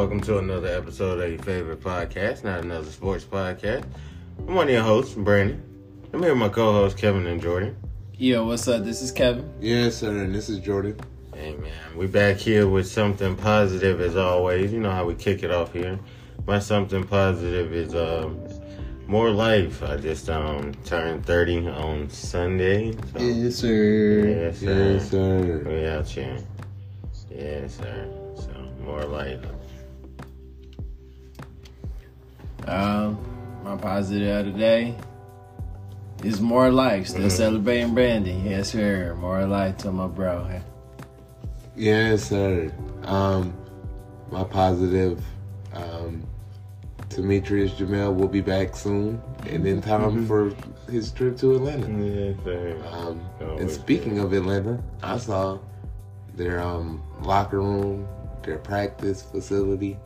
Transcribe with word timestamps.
welcome 0.00 0.18
to 0.18 0.38
another 0.38 0.68
episode 0.68 1.20
of 1.20 1.28
your 1.30 1.38
favorite 1.42 1.78
podcast, 1.78 2.42
not 2.42 2.64
another 2.64 2.90
sports 2.90 3.22
podcast. 3.22 3.84
I'm 4.38 4.54
one 4.54 4.66
of 4.66 4.72
your 4.72 4.82
hosts, 4.82 5.12
Brandon. 5.12 5.62
I'm 6.14 6.22
here 6.22 6.30
with 6.30 6.38
my 6.38 6.48
co-hosts, 6.48 6.98
Kevin 6.98 7.26
and 7.26 7.38
Jordan. 7.38 7.76
Yo, 8.14 8.46
what's 8.46 8.66
up? 8.66 8.82
This 8.82 9.02
is 9.02 9.12
Kevin. 9.12 9.52
Yes, 9.60 9.96
sir, 9.96 10.08
and 10.24 10.34
this 10.34 10.48
is 10.48 10.58
Jordan. 10.60 10.98
Hey 11.34 11.54
man, 11.56 11.98
we 11.98 12.06
back 12.06 12.38
here 12.38 12.66
with 12.66 12.88
something 12.88 13.36
positive 13.36 14.00
as 14.00 14.16
always. 14.16 14.72
You 14.72 14.80
know 14.80 14.90
how 14.90 15.04
we 15.04 15.14
kick 15.16 15.42
it 15.42 15.50
off 15.50 15.74
here. 15.74 15.98
My 16.46 16.60
something 16.60 17.04
positive 17.06 17.74
is 17.74 17.94
um 17.94 18.40
more 19.06 19.28
life. 19.28 19.82
I 19.82 19.98
just 19.98 20.30
um 20.30 20.72
turned 20.86 21.26
30 21.26 21.68
on 21.68 22.08
Sunday. 22.08 22.92
So, 22.92 23.18
Yes, 23.18 23.56
sir. 23.56 24.24
yes, 24.26 24.60
sir. 24.60 24.92
Yes, 24.94 25.10
sir. 25.10 25.62
We 25.66 25.86
out 25.86 26.08
here. 26.08 26.38
Yes, 27.30 27.76
sir. 27.76 28.08
So 28.36 28.66
more 28.82 29.04
life. 29.04 29.44
Um, 32.70 33.18
my 33.64 33.76
positive 33.76 34.46
of 34.46 34.52
the 34.52 34.58
day 34.58 34.94
is 36.22 36.40
more 36.40 36.70
life. 36.70 37.08
Still 37.08 37.22
Mhm. 37.26 37.30
celebrating 37.32 37.94
Brandy. 37.94 38.32
Yes, 38.44 38.70
sir. 38.70 39.16
More 39.20 39.44
life 39.44 39.76
to 39.78 39.90
my 39.90 40.06
bro. 40.06 40.46
Yes, 41.76 42.24
sir. 42.24 42.70
Um, 43.04 43.52
my 44.30 44.44
positive, 44.44 45.20
um, 45.74 46.22
Demetrius 47.08 47.72
Jamel 47.72 48.14
will 48.14 48.28
be 48.28 48.40
back 48.40 48.76
soon 48.76 49.20
and 49.48 49.66
in 49.66 49.80
time 49.80 50.26
for 50.26 50.52
his 50.88 51.10
trip 51.10 51.36
to 51.38 51.56
Atlanta. 51.56 51.88
Yes, 51.88 52.36
sir. 52.44 52.76
Um, 52.92 53.20
and 53.58 53.68
speaking 53.70 54.20
of 54.20 54.32
Atlanta, 54.32 54.78
I 55.02 55.18
saw 55.18 55.58
their 56.36 56.60
um, 56.60 57.02
locker 57.22 57.58
room, 57.58 58.06
their 58.42 58.58
practice 58.58 59.22
facility. 59.22 59.98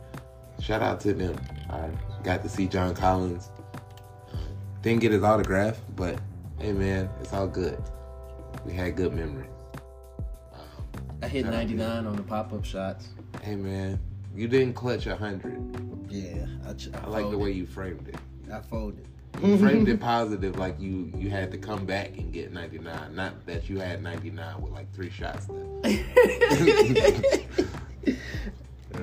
Shout 0.59 0.81
out 0.81 0.99
to 1.01 1.13
them. 1.13 1.35
I 1.69 1.89
got 2.25 2.41
to 2.41 2.49
see 2.49 2.67
John 2.67 2.95
Collins. 2.95 3.51
Didn't 4.81 4.99
get 4.99 5.11
his 5.11 5.23
autograph, 5.23 5.79
but 5.95 6.19
hey, 6.59 6.73
man, 6.73 7.07
it's 7.21 7.31
all 7.31 7.47
good. 7.47 7.81
We 8.65 8.73
had 8.73 8.95
good 8.95 9.13
memories. 9.13 9.51
I 11.21 11.27
hit 11.27 11.45
99 11.45 12.07
on 12.07 12.15
the 12.15 12.23
pop 12.23 12.51
up 12.51 12.65
shots. 12.65 13.09
Hey, 13.43 13.55
man, 13.55 13.99
you 14.35 14.47
didn't 14.47 14.73
clutch 14.73 15.05
hundred. 15.05 15.61
Yeah, 16.09 16.47
I, 16.67 16.73
ch- 16.73 16.89
I 16.93 17.07
like 17.07 17.29
the 17.29 17.37
way 17.37 17.51
you 17.51 17.67
framed 17.67 18.07
it. 18.07 18.15
I 18.51 18.61
folded. 18.61 19.07
You 19.41 19.57
framed 19.59 19.87
it 19.87 19.99
positive, 19.99 20.57
like 20.57 20.79
you 20.79 21.11
you 21.15 21.29
had 21.29 21.51
to 21.51 21.57
come 21.57 21.85
back 21.85 22.17
and 22.17 22.33
get 22.33 22.51
99. 22.51 23.15
Not 23.15 23.45
that 23.45 23.69
you 23.69 23.79
had 23.79 24.01
99 24.01 24.61
with 24.61 24.71
like 24.71 24.91
three 24.93 25.11
shots 25.11 25.47
left. 25.49 25.85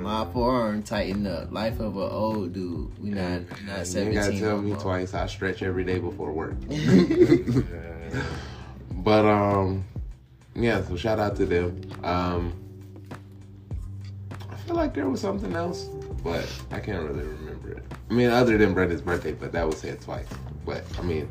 My 0.00 0.24
forearm 0.32 0.82
tightened 0.82 1.26
up. 1.26 1.52
Life 1.52 1.80
of 1.80 1.96
an 1.96 2.02
old 2.10 2.52
dude. 2.52 2.98
We 2.98 3.10
not 3.10 3.42
not 3.64 3.66
You 3.66 3.72
ain't 3.78 3.86
17. 3.86 4.14
gotta 4.14 4.32
tell 4.38 4.56
no 4.56 4.62
me 4.62 4.70
more. 4.72 4.80
twice. 4.80 5.14
I 5.14 5.26
stretch 5.26 5.62
every 5.62 5.84
day 5.84 5.98
before 5.98 6.32
work. 6.32 6.54
but 8.92 9.24
um, 9.24 9.84
yeah. 10.54 10.82
So 10.84 10.96
shout 10.96 11.18
out 11.18 11.36
to 11.36 11.46
them. 11.46 11.80
Um, 12.02 12.52
I 14.50 14.54
feel 14.66 14.76
like 14.76 14.94
there 14.94 15.08
was 15.08 15.20
something 15.20 15.54
else, 15.54 15.84
but 16.24 16.46
I 16.70 16.80
can't 16.80 17.02
really 17.08 17.24
remember 17.24 17.72
it. 17.72 17.82
I 18.10 18.14
mean, 18.14 18.30
other 18.30 18.58
than 18.58 18.74
Brendan's 18.74 19.02
birthday, 19.02 19.32
but 19.32 19.52
that 19.52 19.66
was 19.66 19.78
said 19.78 20.00
twice. 20.00 20.26
But 20.64 20.84
I 20.98 21.02
mean, 21.02 21.28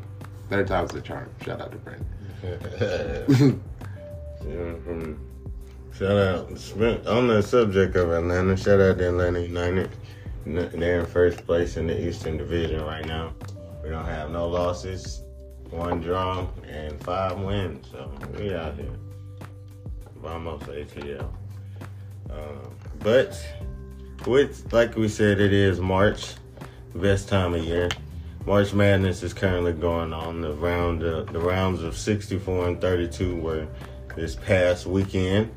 third 0.50 0.66
time's 0.66 0.90
the 0.92 1.00
charm. 1.00 1.28
Shout 1.44 1.60
out 1.60 1.72
to 1.72 1.78
Brendan. 1.78 3.60
Yeah, 4.44 4.72
from, 4.84 5.20
shout 5.94 6.16
out 6.16 7.06
on 7.06 7.28
the 7.28 7.42
subject 7.42 7.96
of 7.96 8.10
Atlanta. 8.10 8.56
Shout 8.56 8.80
out 8.80 8.98
to 8.98 9.08
Atlanta 9.08 9.40
United. 9.40 9.90
They're 10.44 11.00
in 11.00 11.06
first 11.06 11.46
place 11.46 11.76
in 11.76 11.86
the 11.86 12.08
Eastern 12.08 12.36
Division 12.36 12.84
right 12.84 13.06
now. 13.06 13.32
We 13.82 13.90
don't 13.90 14.04
have 14.04 14.30
no 14.30 14.48
losses, 14.48 15.22
one 15.70 16.00
draw, 16.00 16.46
and 16.68 17.02
five 17.04 17.38
wins. 17.38 17.88
So 17.90 18.12
we 18.36 18.54
out 18.54 18.74
here. 18.74 18.90
Almost 20.24 20.66
ATL. 20.66 21.28
Um, 22.30 22.74
but 23.00 23.40
with 24.26 24.72
like 24.72 24.96
we 24.96 25.08
said, 25.08 25.40
it 25.40 25.52
is 25.52 25.80
March, 25.80 26.34
best 26.94 27.28
time 27.28 27.54
of 27.54 27.64
year. 27.64 27.88
March 28.46 28.72
Madness 28.72 29.22
is 29.22 29.32
currently 29.32 29.72
going 29.72 30.12
on. 30.12 30.40
The 30.40 30.52
round, 30.54 31.02
uh, 31.02 31.22
the 31.24 31.38
rounds 31.38 31.82
of 31.82 31.96
64 31.96 32.68
and 32.68 32.80
32 32.80 33.36
were 33.36 33.68
this 34.16 34.34
past 34.34 34.86
weekend. 34.86 35.52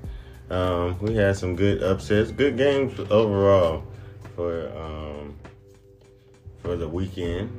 Um, 0.49 0.99
we 0.99 1.15
had 1.15 1.35
some 1.35 1.55
good 1.55 1.81
upsets, 1.81 2.31
good 2.31 2.57
games 2.57 2.99
overall 3.09 3.83
for 4.35 4.69
um, 4.77 5.35
for 6.59 6.75
the 6.75 6.87
weekend. 6.87 7.49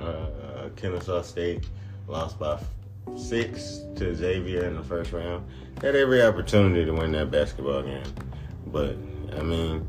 Uh, 0.00 0.04
uh, 0.04 0.68
Kennesaw 0.76 1.22
State 1.22 1.66
lost 2.06 2.38
by 2.38 2.60
six 3.16 3.80
to 3.96 4.14
Xavier 4.14 4.64
in 4.64 4.76
the 4.76 4.84
first 4.84 5.12
round. 5.12 5.44
Had 5.82 5.96
every 5.96 6.22
opportunity 6.22 6.84
to 6.84 6.92
win 6.92 7.12
that 7.12 7.30
basketball 7.30 7.82
game, 7.82 8.14
but 8.68 8.96
I 9.36 9.42
mean, 9.42 9.86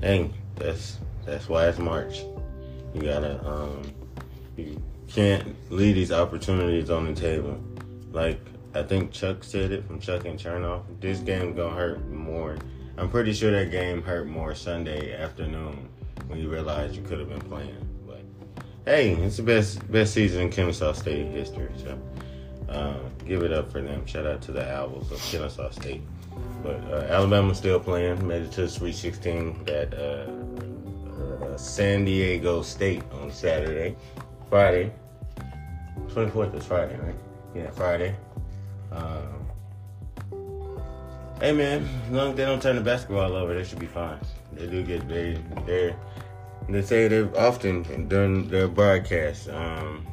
hey, 0.00 0.30
that's 0.54 0.98
that's 1.24 1.48
why 1.48 1.66
it's 1.66 1.78
March. 1.78 2.22
You 2.94 3.02
gotta 3.02 3.44
um, 3.44 3.82
you 4.56 4.80
can't 5.08 5.56
leave 5.70 5.96
these 5.96 6.12
opportunities 6.12 6.90
on 6.90 7.12
the 7.12 7.20
table. 7.20 7.58
Like 8.12 8.40
I 8.74 8.82
think 8.82 9.12
Chuck 9.12 9.42
said 9.44 9.72
it 9.72 9.86
from 9.86 10.00
Chuck 10.00 10.24
and 10.24 10.38
Chernoff. 10.38 10.82
This 11.00 11.20
game 11.20 11.54
gonna 11.54 11.74
hurt 11.74 12.06
more. 12.08 12.56
I'm 12.96 13.10
pretty 13.10 13.32
sure 13.32 13.50
that 13.52 13.70
game 13.70 14.02
hurt 14.02 14.26
more 14.26 14.54
Sunday 14.54 15.16
afternoon 15.16 15.88
when 16.26 16.38
you 16.38 16.50
realize 16.50 16.96
you 16.96 17.02
could 17.02 17.18
have 17.18 17.28
been 17.28 17.40
playing. 17.40 17.76
But 18.06 18.20
hey, 18.84 19.12
it's 19.12 19.38
the 19.38 19.42
best 19.42 19.90
best 19.90 20.12
season 20.12 20.42
in 20.42 20.50
Kennesaw 20.50 20.92
State 20.92 21.26
history. 21.28 21.70
So 21.76 21.98
um, 22.68 23.00
give 23.26 23.42
it 23.42 23.52
up 23.52 23.72
for 23.72 23.80
them. 23.80 24.04
Shout 24.06 24.26
out 24.26 24.42
to 24.42 24.52
the 24.52 24.70
Owls 24.74 25.10
of 25.10 25.20
Kennesaw 25.22 25.70
State. 25.70 26.02
But 26.62 26.82
uh, 26.92 27.06
Alabama's 27.08 27.58
still 27.58 27.80
playing. 27.80 28.26
Made 28.26 28.42
it 28.42 28.52
to 28.52 28.62
the 28.62 28.68
Sweet 28.68 28.94
16. 28.94 29.64
That 29.64 29.94
uh, 29.94 31.44
uh, 31.44 31.56
San 31.56 32.04
Diego 32.04 32.62
State 32.62 33.02
on 33.12 33.32
Saturday, 33.32 33.96
Friday. 34.48 34.92
24th 36.08 36.54
is 36.54 36.64
Friday, 36.64 36.96
right? 36.98 37.14
Yeah, 37.54 37.70
Friday. 37.70 38.14
Um, 38.92 39.48
hey 41.40 41.52
man, 41.52 41.88
as 42.06 42.10
long 42.10 42.30
as 42.30 42.36
they 42.36 42.44
don't 42.44 42.62
turn 42.62 42.76
the 42.76 42.82
basketball 42.82 43.34
over, 43.34 43.54
they 43.54 43.64
should 43.64 43.78
be 43.78 43.86
fine. 43.86 44.18
They 44.52 44.66
do 44.66 44.82
get 44.82 45.02
very, 45.04 45.38
they 45.66 45.94
they 46.68 46.82
say 46.82 47.08
they've 47.08 47.34
often 47.34 48.08
during 48.08 48.48
their 48.48 48.68
broadcasts, 48.68 49.48
um, 49.48 50.06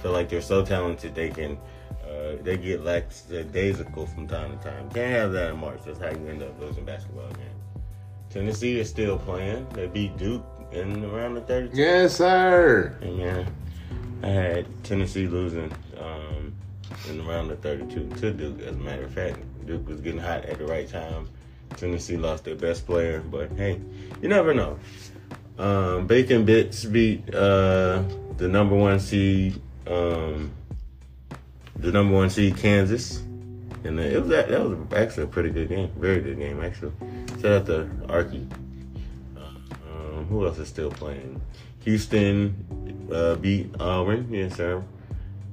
feel 0.00 0.12
like 0.12 0.28
they're 0.28 0.40
so 0.40 0.64
talented 0.64 1.14
they 1.14 1.30
can, 1.30 1.58
uh, 2.04 2.36
they 2.42 2.56
get 2.56 2.84
lax 2.84 3.22
they're 3.22 3.44
daisical 3.44 4.06
from 4.06 4.28
time 4.28 4.56
to 4.56 4.64
time. 4.64 4.90
Can't 4.90 5.12
have 5.12 5.32
that 5.32 5.50
in 5.50 5.58
March. 5.58 5.80
That's 5.84 5.98
how 5.98 6.10
you 6.10 6.26
end 6.28 6.42
up 6.42 6.58
losing 6.60 6.84
basketball 6.84 7.28
games. 7.30 7.62
Tennessee 8.30 8.78
is 8.78 8.88
still 8.88 9.18
playing. 9.18 9.66
They 9.74 9.86
beat 9.86 10.16
Duke 10.16 10.44
in 10.72 11.04
around 11.04 11.34
the 11.34 11.42
32. 11.42 11.76
Yes, 11.76 12.16
sir. 12.16 12.96
And 13.02 13.18
yeah, 13.18 13.44
I 14.22 14.28
had 14.28 14.84
Tennessee 14.84 15.26
losing 15.26 15.70
um, 16.00 16.51
in 17.08 17.18
the 17.18 17.24
round 17.24 17.50
of 17.50 17.60
32 17.60 18.08
to 18.20 18.32
Duke. 18.32 18.60
As 18.60 18.74
a 18.74 18.78
matter 18.78 19.04
of 19.04 19.12
fact, 19.12 19.38
Duke 19.66 19.86
was 19.88 20.00
getting 20.00 20.20
hot 20.20 20.44
at 20.44 20.58
the 20.58 20.66
right 20.66 20.88
time. 20.88 21.28
Tennessee 21.76 22.16
lost 22.16 22.44
their 22.44 22.54
best 22.54 22.86
player, 22.86 23.20
but 23.20 23.50
hey, 23.52 23.80
you 24.20 24.28
never 24.28 24.54
know. 24.54 24.78
Um, 25.58 26.06
Bacon 26.06 26.44
Bits 26.44 26.84
beat 26.84 27.34
uh, 27.34 28.02
the 28.36 28.48
number 28.48 28.74
one 28.74 29.00
seed, 29.00 29.60
um, 29.86 30.50
the 31.76 31.92
number 31.92 32.14
one 32.14 32.30
seed 32.30 32.56
Kansas, 32.56 33.22
and 33.84 33.98
it 33.98 34.18
was 34.20 34.28
that 34.30 34.48
was 34.50 34.78
actually 34.94 35.24
a 35.24 35.26
pretty 35.26 35.50
good 35.50 35.68
game, 35.68 35.90
very 35.98 36.20
good 36.20 36.38
game 36.38 36.62
actually. 36.62 36.92
Shout 37.40 37.52
out 37.52 37.66
to 37.66 37.90
Archie. 38.08 38.46
Um, 39.36 40.26
who 40.28 40.46
else 40.46 40.58
is 40.58 40.68
still 40.68 40.90
playing? 40.90 41.40
Houston 41.80 43.08
uh, 43.12 43.34
beat 43.36 43.74
Auburn. 43.80 44.28
Yes, 44.30 44.56
sir. 44.56 44.82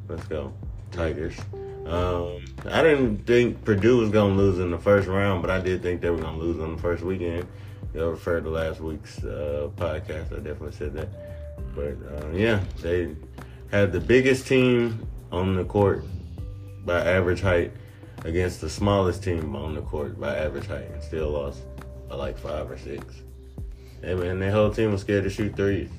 Let's 0.07 0.25
go, 0.25 0.53
Tigers. 0.91 1.37
Um, 1.85 2.45
I 2.69 2.83
didn't 2.83 3.25
think 3.25 3.63
Purdue 3.63 3.97
was 3.97 4.09
gonna 4.09 4.35
lose 4.35 4.59
in 4.59 4.69
the 4.69 4.77
first 4.77 5.07
round, 5.07 5.41
but 5.41 5.49
I 5.49 5.59
did 5.59 5.81
think 5.81 6.01
they 6.01 6.09
were 6.09 6.21
gonna 6.21 6.37
lose 6.37 6.59
on 6.59 6.75
the 6.75 6.81
first 6.81 7.03
weekend. 7.03 7.47
You'll 7.93 8.11
refer 8.11 8.41
to 8.41 8.49
last 8.49 8.79
week's 8.79 9.23
uh, 9.23 9.69
podcast. 9.75 10.31
I 10.33 10.37
definitely 10.37 10.73
said 10.73 10.93
that. 10.93 11.07
But 11.75 11.97
uh, 12.13 12.29
yeah, 12.31 12.61
they 12.81 13.15
had 13.71 13.91
the 13.91 13.99
biggest 13.99 14.47
team 14.47 15.07
on 15.31 15.55
the 15.55 15.65
court 15.65 16.03
by 16.85 16.99
average 16.99 17.41
height 17.41 17.71
against 18.25 18.61
the 18.61 18.69
smallest 18.69 19.23
team 19.23 19.55
on 19.55 19.73
the 19.73 19.81
court 19.81 20.19
by 20.19 20.37
average 20.37 20.67
height, 20.67 20.89
and 20.91 21.01
still 21.01 21.31
lost 21.31 21.63
by 22.07 22.15
like 22.15 22.37
five 22.37 22.69
or 22.69 22.77
six. 22.77 23.03
Hey 24.01 24.13
man, 24.13 24.39
their 24.39 24.51
whole 24.51 24.71
team 24.71 24.91
was 24.91 25.01
scared 25.01 25.23
to 25.23 25.29
shoot 25.29 25.55
threes. 25.55 25.89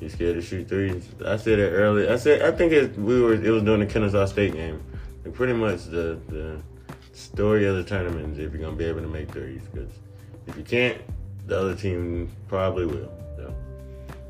You 0.00 0.08
scared 0.08 0.36
to 0.36 0.42
shoot 0.42 0.68
threes? 0.68 1.06
I 1.24 1.36
said 1.36 1.58
it 1.58 1.70
earlier. 1.70 2.10
I 2.10 2.16
said 2.16 2.42
I 2.42 2.56
think 2.56 2.72
it, 2.72 2.96
we 2.98 3.20
were. 3.20 3.34
It 3.34 3.50
was 3.50 3.62
during 3.62 3.80
the 3.80 3.86
Kennesaw 3.86 4.26
State 4.26 4.54
game. 4.54 4.82
And 5.24 5.34
pretty 5.34 5.52
much 5.52 5.84
the 5.84 6.18
the 6.28 6.62
story 7.12 7.66
of 7.66 7.76
the 7.76 7.84
tournament 7.84 8.32
is 8.32 8.38
if 8.38 8.52
you're 8.52 8.62
gonna 8.62 8.76
be 8.76 8.86
able 8.86 9.02
to 9.02 9.08
make 9.08 9.30
threes. 9.30 9.60
Because 9.70 9.90
if 10.46 10.56
you 10.56 10.64
can't, 10.64 10.98
the 11.46 11.58
other 11.58 11.74
team 11.74 12.30
probably 12.48 12.86
will. 12.86 13.12
So, 13.36 13.54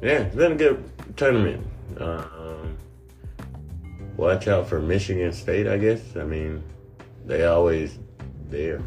yeah, 0.02 0.22
it's 0.22 0.34
been 0.34 0.52
a 0.52 0.56
good 0.56 1.16
tournament. 1.16 1.64
Um, 1.98 2.76
watch 4.16 4.48
out 4.48 4.68
for 4.68 4.80
Michigan 4.80 5.32
State, 5.32 5.68
I 5.68 5.78
guess. 5.78 6.16
I 6.16 6.24
mean, 6.24 6.62
they 7.26 7.44
always 7.44 7.98
there. 8.48 8.82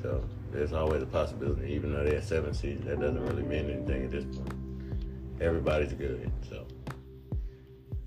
So 0.00 0.22
there's 0.52 0.72
always 0.72 1.02
a 1.02 1.06
possibility, 1.06 1.72
even 1.72 1.92
though 1.92 2.04
they're 2.04 2.22
seven 2.22 2.54
seeds, 2.54 2.86
that 2.86 3.00
doesn't 3.00 3.24
really 3.26 3.42
mean 3.42 3.70
anything 3.70 4.04
at 4.04 4.10
this 4.10 4.24
point. 4.24 4.57
Everybody's 5.40 5.92
good. 5.92 6.30
So 6.48 6.66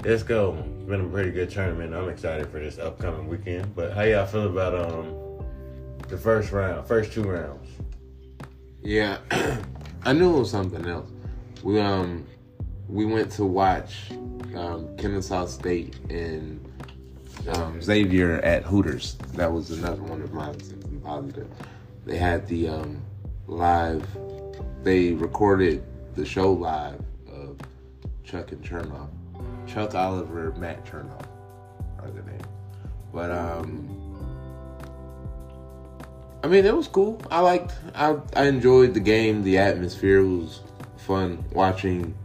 let's 0.03 0.23
go. 0.23 0.57
It's 0.75 0.83
been 0.83 1.01
a 1.01 1.07
pretty 1.07 1.31
good 1.31 1.49
tournament. 1.49 1.93
I'm 1.93 2.09
excited 2.09 2.47
for 2.49 2.59
this 2.59 2.77
upcoming 2.77 3.27
weekend. 3.27 3.73
But 3.75 3.93
how 3.93 4.01
y'all 4.01 4.25
feel 4.25 4.47
about 4.47 4.75
um 4.75 5.45
the 6.09 6.17
first 6.17 6.51
round, 6.51 6.87
first 6.87 7.13
two 7.13 7.23
rounds? 7.23 7.69
Yeah, 8.81 9.19
I 10.03 10.13
knew 10.13 10.35
it 10.35 10.39
was 10.39 10.51
something 10.51 10.85
else. 10.85 11.09
We 11.63 11.79
um 11.79 12.25
we 12.89 13.05
went 13.05 13.31
to 13.33 13.45
watch 13.45 14.11
um, 14.55 14.95
Kennesaw 14.97 15.45
State 15.45 15.97
and 16.09 16.59
um, 17.55 17.81
Xavier 17.81 18.39
at 18.41 18.63
Hooters. 18.63 19.15
That 19.35 19.51
was 19.51 19.71
another 19.71 20.03
one 20.03 20.21
of 20.21 20.33
my 20.33 20.53
positive. 21.03 21.47
They 22.05 22.17
had 22.17 22.47
the 22.47 22.67
um, 22.67 23.01
live. 23.47 24.05
They 24.83 25.13
recorded 25.13 25.83
the 26.15 26.25
show 26.25 26.51
live 26.51 27.01
Chuck 28.31 28.53
and 28.53 28.63
Chernoff. 28.63 29.09
Chuck 29.67 29.93
Oliver, 29.93 30.53
Matt 30.53 30.85
Chernoff 30.85 31.25
are 31.99 32.09
the 32.09 32.21
names. 32.23 32.43
But 33.13 33.29
um, 33.29 33.89
I 36.41 36.47
mean, 36.47 36.65
it 36.65 36.75
was 36.75 36.87
cool. 36.87 37.21
I 37.29 37.41
liked. 37.41 37.73
I 37.93 38.17
I 38.33 38.45
enjoyed 38.45 38.93
the 38.93 39.01
game. 39.01 39.43
The 39.43 39.57
atmosphere 39.57 40.23
was 40.23 40.61
fun 40.95 41.43
watching 41.51 42.15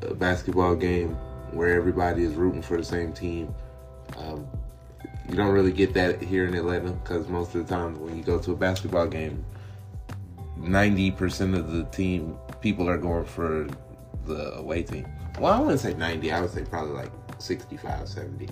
a 0.00 0.14
basketball 0.14 0.76
game 0.76 1.10
where 1.52 1.74
everybody 1.74 2.24
is 2.24 2.34
rooting 2.34 2.62
for 2.62 2.78
the 2.78 2.84
same 2.84 3.12
team. 3.12 3.54
Um, 4.16 4.46
you 5.28 5.34
don't 5.34 5.52
really 5.52 5.72
get 5.72 5.92
that 5.92 6.22
here 6.22 6.46
in 6.46 6.54
Atlanta 6.54 6.92
because 6.92 7.28
most 7.28 7.54
of 7.54 7.66
the 7.66 7.74
time 7.74 8.00
when 8.00 8.16
you 8.16 8.22
go 8.22 8.38
to 8.38 8.52
a 8.52 8.56
basketball 8.56 9.06
game, 9.06 9.44
90% 10.58 11.56
of 11.56 11.70
the 11.70 11.84
team 11.84 12.38
people 12.62 12.88
are 12.88 12.98
going 12.98 13.26
for 13.26 13.68
the 14.24 14.54
away 14.54 14.82
team. 14.82 15.06
Well, 15.38 15.52
I 15.52 15.58
wouldn't 15.60 15.80
say 15.80 15.94
90, 15.94 16.32
I 16.32 16.40
would 16.40 16.50
say 16.50 16.64
probably 16.64 16.94
like 16.94 17.12
65, 17.38 18.08
70. 18.08 18.48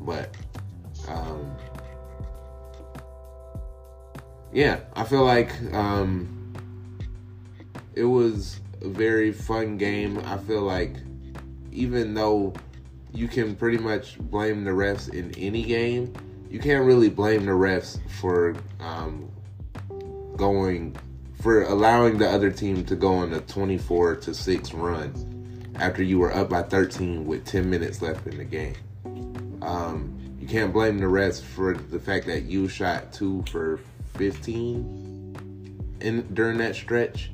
But, 0.00 0.36
um, 1.08 1.56
yeah, 4.52 4.80
I 4.94 5.04
feel 5.04 5.24
like 5.24 5.52
um, 5.74 6.52
it 7.94 8.04
was 8.04 8.60
a 8.82 8.88
very 8.88 9.32
fun 9.32 9.76
game. 9.76 10.18
I 10.24 10.38
feel 10.38 10.62
like 10.62 10.96
even 11.72 12.14
though 12.14 12.54
you 13.12 13.28
can 13.28 13.54
pretty 13.54 13.78
much 13.78 14.18
blame 14.18 14.64
the 14.64 14.70
refs 14.70 15.12
in 15.12 15.32
any 15.36 15.62
game, 15.62 16.12
you 16.50 16.58
can't 16.58 16.84
really 16.84 17.08
blame 17.08 17.44
the 17.44 17.52
refs 17.52 17.98
for 18.20 18.54
um, 18.80 19.30
going 20.36 20.96
for 21.40 21.64
allowing 21.64 22.18
the 22.18 22.28
other 22.28 22.50
team 22.50 22.84
to 22.84 22.96
go 22.96 23.14
on 23.14 23.32
a 23.34 23.40
24 23.42 24.16
to 24.16 24.34
6 24.34 24.72
run 24.72 25.35
after 25.78 26.02
you 26.02 26.18
were 26.18 26.34
up 26.34 26.48
by 26.48 26.62
13 26.62 27.26
with 27.26 27.44
10 27.44 27.68
minutes 27.68 28.02
left 28.02 28.26
in 28.26 28.38
the 28.38 28.44
game. 28.44 28.74
Um, 29.62 30.36
you 30.38 30.46
can't 30.46 30.72
blame 30.72 30.98
the 30.98 31.06
refs 31.06 31.42
for 31.42 31.74
the 31.74 31.98
fact 31.98 32.26
that 32.26 32.44
you 32.44 32.68
shot 32.68 33.12
two 33.12 33.44
for 33.50 33.80
15 34.14 35.98
in 36.00 36.34
during 36.34 36.58
that 36.58 36.74
stretch 36.74 37.30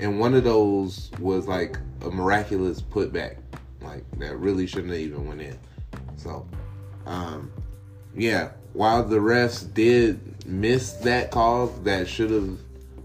and 0.00 0.18
one 0.18 0.34
of 0.34 0.44
those 0.44 1.10
was 1.18 1.46
like 1.46 1.78
a 2.02 2.10
miraculous 2.10 2.80
putback 2.80 3.36
like 3.80 4.04
that 4.18 4.36
really 4.38 4.66
shouldn't 4.66 4.92
have 4.92 5.00
even 5.00 5.28
went 5.28 5.40
in. 5.40 5.58
So, 6.16 6.46
um, 7.06 7.52
yeah, 8.14 8.50
while 8.72 9.04
the 9.04 9.18
refs 9.18 9.72
did 9.72 10.46
miss 10.46 10.94
that 10.94 11.30
call 11.30 11.68
that 11.84 12.08
should 12.08 12.30
have 12.30 12.58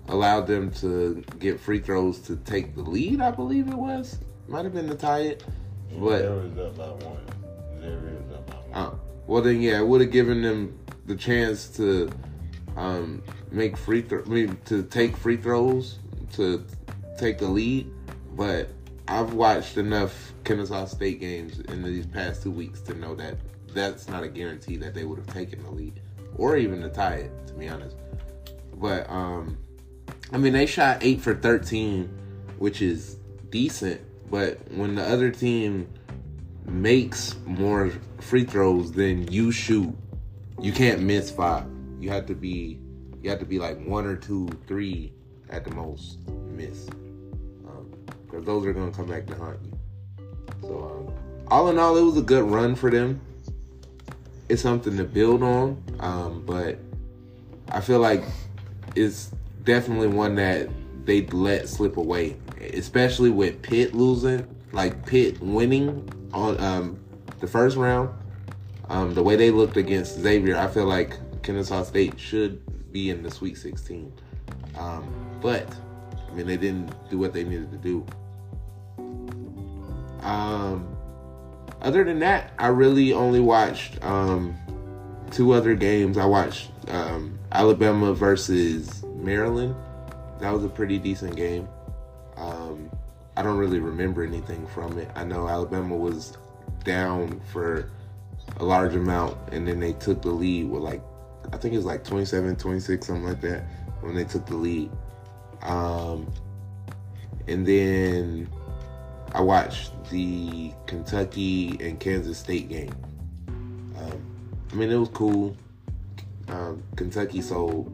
allowed 0.07 0.47
them 0.47 0.71
to 0.71 1.24
get 1.39 1.59
free 1.59 1.80
throws 1.80 2.19
to 2.21 2.38
take 2.38 2.75
the 2.75 2.81
lead, 2.81 3.21
I 3.21 3.31
believe 3.31 3.68
it 3.68 3.75
was. 3.75 4.19
Might 4.50 4.66
have 4.66 4.74
been 4.74 4.88
to 4.88 4.96
tie 4.96 5.19
it. 5.22 5.44
But 5.98 6.19
There 6.19 6.31
was 6.34 6.57
up 6.57 6.78
by 6.78 7.06
one. 7.06 7.18
There 7.80 8.00
is 8.10 8.34
up 8.34 8.48
by 8.48 8.56
one. 8.56 8.74
uh, 8.74 8.96
well 9.28 9.42
then 9.42 9.62
yeah, 9.62 9.80
it 9.80 9.88
would 9.88 10.01
have 10.01 10.12
given 10.12 10.42
them 10.42 10.78
the 11.06 11.16
chance 11.16 11.68
to 11.78 12.10
um, 12.75 13.22
make 13.51 13.78
free 13.78 14.01
throw 14.01 14.22
I 14.24 14.30
mean 14.30 14.57
to 14.66 14.84
take 14.84 15.16
free 15.18 15.38
throws 15.38 16.00
to 16.34 16.66
take 17.18 17.38
the 17.38 17.48
lead. 17.48 17.92
But 18.36 18.69
I've 19.07 19.34
watched 19.34 19.78
enough 19.78 20.34
Kennesaw 20.44 20.86
State 20.86 21.19
games 21.19 21.60
in 21.60 21.84
these 21.84 22.06
past 22.07 22.44
two 22.44 22.51
weeks 22.51 22.81
to 22.81 22.94
know 22.96 23.16
that 23.16 23.38
that's 23.74 24.07
not 24.07 24.24
a 24.24 24.28
guarantee 24.28 24.78
that 24.78 24.94
they 24.96 25.04
would 25.04 25.18
have 25.19 25.28
taken 25.28 25.62
the 25.63 25.69
lead 25.72 26.00
or 26.36 26.57
even 26.57 26.81
to 26.81 26.90
tie 26.90 27.16
it, 27.16 27.48
to 27.48 27.54
be 27.54 27.68
honest. 27.69 27.96
But 28.75 29.10
um, 29.10 29.57
I 30.31 30.38
mean, 30.38 30.54
they 30.54 30.66
shot 30.66 31.00
eight 31.01 31.22
for 31.22 31.36
thirteen, 31.36 32.06
which 32.57 32.81
is 32.81 33.18
decent. 33.50 34.01
But 34.30 34.60
when 34.72 34.96
the 34.96 35.04
other 35.04 35.31
team 35.31 35.88
makes 36.66 37.36
more 37.46 37.92
free 38.20 38.44
throws 38.44 38.92
than 38.92 39.31
you 39.31 39.52
shoot, 39.52 39.96
you 40.62 40.72
can't 40.72 41.02
miss 41.02 41.31
five. 41.31 41.66
You 42.00 42.10
have 42.10 42.26
to 42.28 42.36
be, 42.36 42.80
you 43.22 43.30
have 43.30 43.40
to 43.40 43.46
be 43.46 43.60
like 43.60 43.84
one 43.86 44.06
or 44.06 44.16
two, 44.16 44.50
three 44.68 45.14
at 45.50 45.64
the 45.64 45.72
most 45.72 46.20
miss 46.28 46.88
because 48.30 48.46
those 48.46 48.66
are 48.66 48.74
to 48.74 48.92
come 48.92 49.08
back 49.08 49.26
to 49.28 49.36
haunt 49.36 49.60
you. 49.64 49.80
So, 50.62 51.08
um, 51.08 51.14
all 51.48 51.70
in 51.70 51.80
all, 51.80 51.98
it 51.98 52.02
was 52.02 52.18
a 52.18 52.22
good 52.22 52.44
run 52.44 52.75
for 52.75 52.90
them. 52.92 53.20
It's 54.50 54.62
something 54.62 54.98
to 54.98 55.04
build 55.04 55.44
on, 55.44 55.84
um, 56.00 56.44
but 56.46 56.80
I 57.72 57.82
feel 57.82 58.00
like 58.00 58.24
it's 58.96 59.32
definitely 59.64 60.08
one 60.08 60.36
that 60.36 60.70
they 61.10 61.26
let 61.26 61.68
slip 61.68 61.98
away, 61.98 62.38
especially 62.74 63.32
with 63.32 63.64
Pitt 63.64 63.96
losing, 63.96 64.46
like 64.72 65.08
Pitt 65.08 65.42
winning 65.42 66.08
on 66.32 66.60
um, 66.60 67.00
the 67.40 67.48
first 67.48 67.76
round. 67.78 68.12
Um, 68.90 69.16
the 69.16 69.24
way 69.24 69.36
they 69.36 69.50
looked 69.50 69.76
against 69.76 70.20
Xavier, 70.20 70.56
I 70.56 70.68
feel 70.68 70.86
like 70.86 71.18
Kennesaw 71.42 71.84
State 71.84 72.20
should 72.20 72.62
be 72.92 73.10
in 73.10 73.24
the 73.24 73.32
Sweet 73.32 73.58
16. 73.58 74.13
Um, 74.78 75.39
but 75.42 75.75
I 76.30 76.36
mean, 76.36 76.46
they 76.46 76.58
didn't 76.58 76.94
do 77.10 77.18
what 77.18 77.34
they 77.34 77.44
needed 77.44 77.72
to 77.72 77.78
do. 77.78 78.06
Um, 80.22 80.96
other 81.82 82.04
than 82.04 82.20
that, 82.20 82.54
I 82.60 82.68
really 82.68 83.13
only 83.13 83.39
watched 83.39 84.04
um, 84.04 84.56
two 85.32 85.54
other 85.54 85.74
games. 85.74 86.20
I 86.20 86.25
watched 86.25 86.70
um, 86.89 87.39
Alabama 87.51 88.13
versus 88.13 89.04
Maryland. 89.16 89.75
That 90.39 90.51
was 90.51 90.63
a 90.63 90.69
pretty 90.69 90.98
decent 90.98 91.36
game. 91.36 91.67
Um, 92.38 92.89
I 93.36 93.41
don't 93.41 93.58
really 93.58 93.79
remember 93.79 94.24
anything 94.24 94.65
from 94.67 94.98
it. 94.98 95.10
I 95.15 95.24
know 95.24 95.48
Alabama 95.48 95.96
was 95.96 96.38
down 96.84 97.41
for 97.51 97.89
a 98.58 98.65
large 98.65 98.96
amount, 98.96 99.38
and 99.51 99.67
then 99.67 99.79
they 99.79 99.93
took 99.93 100.22
the 100.22 100.31
lead 100.31 100.69
with 100.69 100.81
like, 100.81 101.01
I 101.51 101.58
think 101.58 101.74
it 101.74 101.77
was 101.77 101.86
like 101.86 102.03
27, 102.03 102.55
26, 102.55 103.08
something 103.08 103.25
like 103.25 103.41
that, 103.41 103.63
when 104.01 104.15
they 104.15 104.24
took 104.24 104.46
the 104.46 104.55
lead. 104.55 104.91
Um, 105.62 106.31
and 107.48 107.65
then 107.65 108.50
I 109.34 109.41
watched 109.41 109.91
the 110.10 110.74
Kentucky 110.86 111.77
and 111.79 112.00
Kansas 112.00 112.38
State 112.38 112.69
game. 112.69 112.96
Um, 113.98 114.22
I 114.72 114.75
mean, 114.75 114.91
it 114.91 114.98
was 114.98 115.10
cool. 115.10 115.55
Um, 116.48 116.84
Kentucky 116.96 117.41
sold 117.41 117.91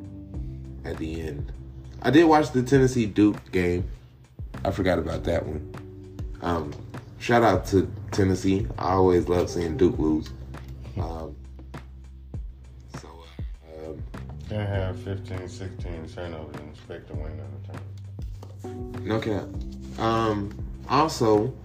at 0.85 0.97
the 0.97 1.21
end. 1.21 1.51
I 2.05 2.11
did 2.11 2.25
watch 2.25 2.51
the 2.51 2.61
Tennessee 2.61 3.07
Duke 3.07 3.51
game. 3.51 3.89
I 4.63 4.69
forgot 4.69 4.99
about 4.99 5.23
that 5.23 5.43
one. 5.43 5.73
Um, 6.43 6.71
shout 7.17 7.41
out 7.41 7.65
to 7.69 7.91
Tennessee. 8.11 8.67
I 8.77 8.91
always 8.91 9.27
love 9.27 9.49
seeing 9.49 9.75
Duke 9.75 9.97
lose. 9.97 10.29
Um, 11.01 11.35
so, 13.01 13.07
uh, 13.07 13.89
um, 13.89 14.03
Can't 14.47 14.69
have 14.69 14.99
15, 14.99 15.49
16 15.49 16.07
turnovers 16.09 16.55
and 16.57 16.69
expect 16.69 17.07
to 17.07 17.15
win 17.15 17.41
every 17.41 17.73
time. 17.73 19.03
No 19.03 19.19
cap. 19.19 19.99
Um, 19.99 20.55
also, 20.87 21.55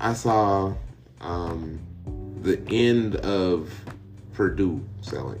I 0.00 0.12
saw 0.12 0.74
um, 1.20 1.78
the 2.42 2.60
end 2.68 3.14
of 3.14 3.72
Purdue 4.32 4.84
selling. 5.02 5.40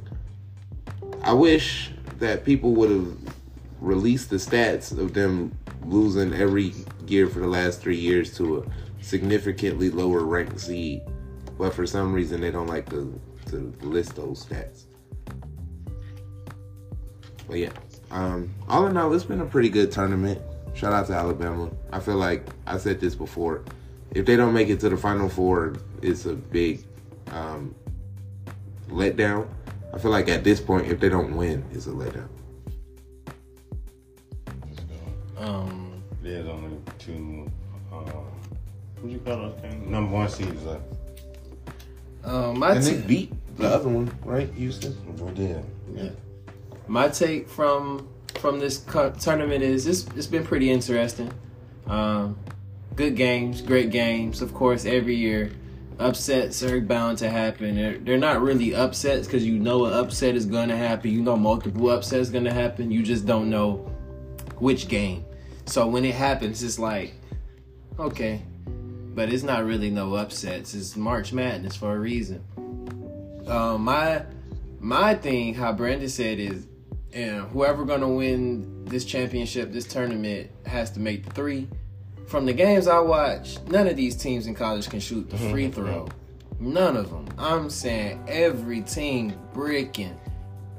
I 1.24 1.32
wish 1.32 1.90
that 2.20 2.44
people 2.44 2.72
would 2.74 2.90
have 2.90 3.28
released 3.80 4.30
the 4.30 4.36
stats 4.36 4.96
of 4.96 5.14
them 5.14 5.56
losing 5.84 6.34
every 6.34 6.72
year 7.06 7.28
for 7.28 7.40
the 7.40 7.46
last 7.46 7.80
three 7.80 7.96
years 7.96 8.36
to 8.36 8.58
a 8.58 9.02
significantly 9.02 9.90
lower 9.90 10.24
ranked 10.24 10.60
seed. 10.60 11.02
But 11.56 11.74
for 11.74 11.86
some 11.86 12.12
reason, 12.12 12.40
they 12.40 12.50
don't 12.50 12.66
like 12.66 12.88
to, 12.90 13.20
to 13.46 13.74
list 13.82 14.16
those 14.16 14.44
stats. 14.44 14.84
But 17.46 17.58
yeah, 17.58 17.72
um, 18.10 18.54
all 18.68 18.86
in 18.86 18.96
all, 18.96 19.12
it's 19.14 19.24
been 19.24 19.40
a 19.40 19.46
pretty 19.46 19.68
good 19.68 19.90
tournament. 19.90 20.40
shout 20.74 20.92
out 20.92 21.06
to 21.06 21.14
Alabama. 21.14 21.70
I 21.92 22.00
feel 22.00 22.16
like 22.16 22.46
I 22.66 22.78
said 22.78 23.00
this 23.00 23.14
before. 23.14 23.64
If 24.12 24.26
they 24.26 24.36
don't 24.36 24.54
make 24.54 24.68
it 24.68 24.80
to 24.80 24.88
the 24.88 24.96
Final 24.96 25.28
Four, 25.28 25.76
it's 26.02 26.26
a 26.26 26.34
big 26.34 26.84
um, 27.30 27.74
letdown. 28.88 29.48
I 29.92 29.98
feel 29.98 30.10
like 30.10 30.28
at 30.28 30.44
this 30.44 30.60
point, 30.60 30.86
if 30.86 31.00
they 31.00 31.08
don't 31.08 31.36
win, 31.36 31.64
it's 31.72 31.86
a 31.86 31.90
letdown. 31.90 32.28
Um, 35.38 36.02
There's 36.22 36.46
only 36.48 36.76
two. 36.98 37.50
Um, 37.92 38.04
what 39.00 39.10
you 39.12 39.18
call 39.18 39.36
those 39.36 39.60
things? 39.60 39.88
Number 39.88 40.12
one 40.12 40.28
seeds 40.28 40.64
left. 40.64 40.82
um, 42.24 42.58
my 42.58 42.72
And 42.72 42.84
they 42.84 43.00
beat 43.00 43.32
the 43.56 43.68
other 43.68 43.88
one, 43.88 44.10
right? 44.24 44.52
Houston. 44.54 44.94
We 45.16 45.32
did. 45.32 45.64
Yeah. 45.94 46.10
my 46.86 47.08
take 47.08 47.48
from 47.48 48.08
from 48.36 48.58
this 48.60 48.78
co- 48.78 49.10
tournament 49.12 49.62
is 49.64 49.86
it's, 49.86 50.06
it's 50.16 50.26
been 50.26 50.44
pretty 50.44 50.70
interesting. 50.70 51.32
Um, 51.86 52.38
good 52.94 53.16
games, 53.16 53.62
great 53.62 53.90
games. 53.90 54.42
Of 54.42 54.52
course, 54.54 54.84
every 54.84 55.16
year 55.16 55.50
upsets 55.98 56.62
are 56.62 56.80
bound 56.80 57.18
to 57.18 57.30
happen. 57.30 57.74
They're, 57.74 57.98
they're 57.98 58.18
not 58.18 58.40
really 58.42 58.74
upsets 58.74 59.26
because 59.26 59.44
you 59.44 59.58
know 59.58 59.86
an 59.86 59.94
upset 59.94 60.34
is 60.36 60.46
going 60.46 60.68
to 60.68 60.76
happen. 60.76 61.10
You 61.10 61.22
know 61.22 61.36
multiple 61.36 61.90
upsets 61.90 62.28
going 62.30 62.44
to 62.44 62.52
happen. 62.52 62.90
You 62.90 63.02
just 63.02 63.26
don't 63.26 63.48
know 63.50 63.90
which 64.58 64.88
game. 64.88 65.24
So 65.68 65.86
when 65.86 66.04
it 66.04 66.14
happens, 66.14 66.62
it's 66.62 66.78
like 66.78 67.12
okay, 67.98 68.42
but 69.14 69.30
it's 69.32 69.42
not 69.42 69.64
really 69.64 69.90
no 69.90 70.14
upsets. 70.14 70.74
It's 70.74 70.96
March 70.96 71.32
Madness 71.32 71.76
for 71.76 71.94
a 71.94 71.98
reason. 71.98 72.42
Um, 73.46 73.84
my 73.84 74.24
my 74.80 75.14
thing, 75.14 75.54
how 75.54 75.72
Brandon 75.72 76.08
said, 76.08 76.38
is 76.38 76.66
and 77.12 77.42
whoever 77.48 77.84
gonna 77.84 78.08
win 78.08 78.84
this 78.86 79.04
championship, 79.04 79.72
this 79.72 79.86
tournament, 79.86 80.50
has 80.66 80.90
to 80.92 81.00
make 81.00 81.24
the 81.24 81.30
three. 81.32 81.68
From 82.26 82.46
the 82.46 82.52
games 82.52 82.86
I 82.86 83.00
watch, 83.00 83.58
none 83.68 83.86
of 83.86 83.96
these 83.96 84.14
teams 84.16 84.46
in 84.46 84.54
college 84.54 84.88
can 84.88 85.00
shoot 85.00 85.28
the 85.30 85.38
free 85.38 85.70
throw. 85.70 86.08
None 86.60 86.96
of 86.96 87.10
them. 87.10 87.26
I'm 87.38 87.70
saying 87.70 88.24
every 88.26 88.80
team 88.82 89.34
bricking. 89.54 90.18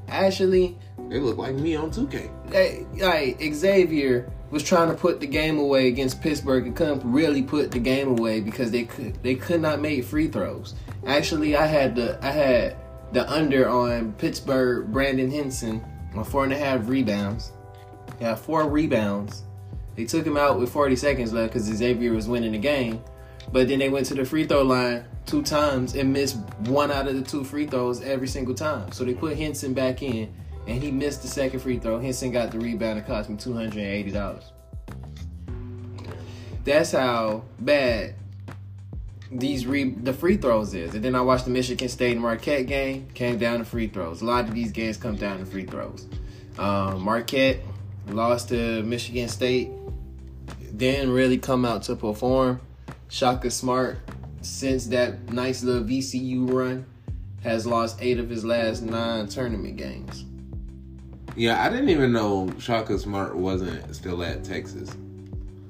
Actually, 0.07 0.77
They 1.09 1.19
look 1.19 1.37
like 1.37 1.55
me 1.55 1.75
on 1.75 1.91
2K. 1.91 2.49
they, 2.49 2.85
like 2.99 3.53
Xavier 3.53 4.31
was 4.51 4.63
trying 4.63 4.89
to 4.89 4.95
put 4.95 5.19
the 5.19 5.27
game 5.27 5.59
away 5.59 5.87
against 5.87 6.21
Pittsburgh 6.21 6.65
and 6.65 6.75
couldn't 6.75 7.01
really 7.03 7.43
put 7.43 7.71
the 7.71 7.79
game 7.79 8.09
away 8.09 8.41
because 8.41 8.71
they 8.71 8.83
could 8.83 9.21
they 9.23 9.35
could 9.35 9.61
not 9.61 9.79
make 9.79 10.03
free 10.03 10.27
throws. 10.27 10.75
Actually, 11.05 11.55
I 11.55 11.65
had 11.65 11.95
the 11.95 12.17
I 12.25 12.31
had 12.31 12.77
the 13.11 13.29
under 13.31 13.69
on 13.69 14.13
Pittsburgh 14.13 14.91
Brandon 14.91 15.29
Hinson 15.29 15.83
on 16.15 16.23
four 16.23 16.43
and 16.43 16.53
a 16.53 16.57
half 16.57 16.87
rebounds. 16.87 17.51
He 18.17 18.25
had 18.25 18.39
four 18.39 18.67
rebounds. 18.67 19.43
They 19.95 20.05
took 20.05 20.25
him 20.25 20.37
out 20.37 20.59
with 20.59 20.71
40 20.71 20.95
seconds 20.95 21.33
left 21.33 21.53
because 21.53 21.65
Xavier 21.65 22.13
was 22.13 22.27
winning 22.27 22.53
the 22.53 22.57
game. 22.57 23.03
But 23.51 23.67
then 23.67 23.79
they 23.79 23.89
went 23.89 24.05
to 24.07 24.15
the 24.15 24.25
free 24.25 24.45
throw 24.45 24.61
line 24.61 25.05
two 25.25 25.41
times 25.41 25.95
and 25.95 26.13
missed 26.13 26.37
one 26.59 26.91
out 26.91 27.07
of 27.07 27.15
the 27.15 27.21
two 27.21 27.43
free 27.43 27.65
throws 27.65 28.01
every 28.01 28.27
single 28.27 28.55
time. 28.55 28.91
So 28.91 29.03
they 29.03 29.13
put 29.13 29.35
Hinson 29.37 29.73
back 29.73 30.01
in 30.01 30.33
and 30.69 30.83
he 30.83 30.91
missed 30.91 31.23
the 31.23 31.27
second 31.27 31.59
free 31.61 31.79
throw. 31.79 31.97
Hinson 31.99 32.31
got 32.31 32.51
the 32.51 32.59
rebound 32.59 32.99
and 32.99 33.07
cost 33.07 33.27
me 33.27 33.35
two 33.35 33.53
hundred 33.53 33.73
and 33.73 33.87
eighty 33.87 34.11
dollars. 34.11 34.51
That's 36.63 36.91
how 36.91 37.43
bad 37.59 38.13
these 39.31 39.65
re- 39.65 39.89
the 39.89 40.13
free 40.13 40.37
throws 40.37 40.75
is. 40.75 40.93
And 40.93 41.03
then 41.03 41.15
I 41.15 41.21
watched 41.21 41.45
the 41.45 41.51
Michigan 41.51 41.89
State 41.89 42.11
and 42.11 42.21
Marquette 42.21 42.67
game. 42.67 43.07
Came 43.15 43.39
down 43.39 43.59
to 43.59 43.65
free 43.65 43.87
throws. 43.87 44.21
A 44.21 44.25
lot 44.25 44.47
of 44.47 44.53
these 44.53 44.71
games 44.71 44.95
come 44.95 45.15
down 45.15 45.39
to 45.39 45.45
free 45.45 45.65
throws. 45.65 46.07
Um, 46.59 47.01
Marquette 47.01 47.61
lost 48.07 48.49
to 48.49 48.83
Michigan 48.83 49.27
State. 49.27 49.71
Didn't 50.77 51.11
really 51.11 51.39
come 51.39 51.65
out 51.65 51.81
to 51.83 51.95
perform. 51.95 52.61
Shaka 53.07 53.49
Smart, 53.49 53.97
since 54.41 54.85
that 54.87 55.33
nice 55.33 55.63
little 55.63 55.83
VCU 55.83 56.53
run, 56.53 56.85
has 57.41 57.65
lost 57.65 57.97
eight 58.01 58.19
of 58.19 58.29
his 58.29 58.45
last 58.45 58.83
nine 58.83 59.27
tournament 59.27 59.75
games. 59.75 60.25
Yeah, 61.39 61.63
I 61.63 61.69
didn't 61.69 61.87
even 61.87 62.11
know 62.11 62.51
Shaka 62.59 62.99
Smart 62.99 63.33
wasn't 63.33 63.95
still 63.95 64.21
at 64.23 64.43
Texas. 64.43 64.93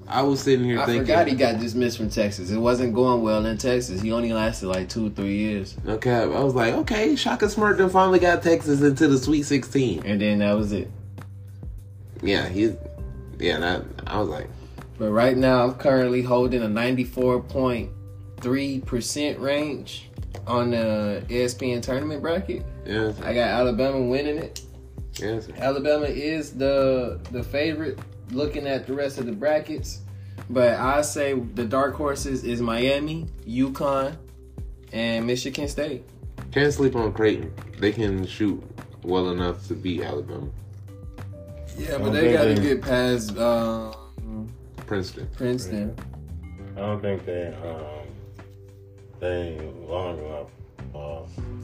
I 0.08 0.24
was 0.24 0.42
sitting 0.42 0.66
here 0.66 0.80
I 0.80 0.88
thinking, 0.88 1.04
forgot 1.04 1.28
he 1.28 1.36
got 1.36 1.60
dismissed 1.60 1.98
from 1.98 2.10
Texas. 2.10 2.50
It 2.50 2.58
wasn't 2.58 2.96
going 2.96 3.22
well 3.22 3.46
in 3.46 3.56
Texas. 3.60 4.02
He 4.02 4.12
only 4.12 4.34
lasted 4.34 4.68
like 4.68 4.90
two, 4.90 5.12
three 5.12 5.38
years, 5.38 5.78
okay, 5.88 6.22
I 6.22 6.26
was 6.26 6.56
like, 6.56 6.74
okay, 6.74 7.16
Shaka 7.16 7.48
Smart 7.50 7.78
then 7.78 7.92
finally 7.92 8.18
got 8.18 8.42
Texas 8.42 8.82
into 8.82 9.08
the 9.08 9.20
Sweet 9.20 9.44
16. 9.44 10.08
and 10.08 10.20
then 10.20 10.40
that 10.40 10.54
was 10.54 10.72
it. 10.72 10.90
Yeah, 12.24 12.50
he, 12.50 12.74
yeah, 13.38 13.60
that, 13.60 13.84
I 14.08 14.20
was 14.20 14.28
like, 14.28 14.50
But 14.98 15.12
right 15.12 15.38
now, 15.38 15.66
I'm 15.66 15.76
currently 15.76 16.24
holding 16.24 16.64
a 16.64 16.68
94.3% 16.68 19.40
range 19.40 20.10
on 20.48 20.72
the 20.72 21.24
ESPN 21.30 21.84
tournament 21.84 22.24
bracket. 22.24 22.66
yeah, 22.88 23.14
I 23.22 23.36
got 23.36 23.50
Alabama 23.50 24.02
winning 24.02 24.40
it. 24.40 24.64
Yeah, 25.22 25.40
Alabama 25.58 26.06
is 26.06 26.54
the 26.54 27.20
the 27.32 27.44
favorite 27.44 28.00
looking 28.32 28.68
at 28.68 28.88
the 28.88 28.94
rest 28.94 29.18
of 29.18 29.26
the 29.26 29.32
brackets. 29.32 30.02
But 30.50 30.74
I 30.80 31.02
say 31.02 31.34
the 31.34 31.66
dark 31.66 31.96
horses 31.96 32.44
is 32.44 32.62
Miami, 32.62 33.28
UConn, 33.46 34.16
and 34.94 35.28
Michigan 35.28 35.68
State. 35.68 36.04
can't 36.52 36.74
sleep 36.74 36.96
on 36.96 37.14
Creighton. 37.14 37.54
They 37.80 37.92
can 37.92 38.26
shoot 38.26 38.64
well 39.04 39.30
enough 39.30 39.68
to 39.68 39.74
beat 39.76 40.02
Alabama, 40.02 40.50
Yeah, 41.78 41.98
but 41.98 42.06
but 42.06 42.10
they 42.14 42.22
they 42.22 42.34
gotta 42.34 42.54
got 42.56 42.64
get 42.64 42.68
get 42.76 42.82
past 42.82 43.38
um, 43.38 44.48
Princeton. 44.88 45.30
Princeton. 45.36 45.96
I 46.76 46.80
don't 46.80 47.02
think 47.02 47.26
they 47.26 47.48
um 47.64 48.08
they 49.20 49.60
long 49.88 50.18
enough. 50.20 50.48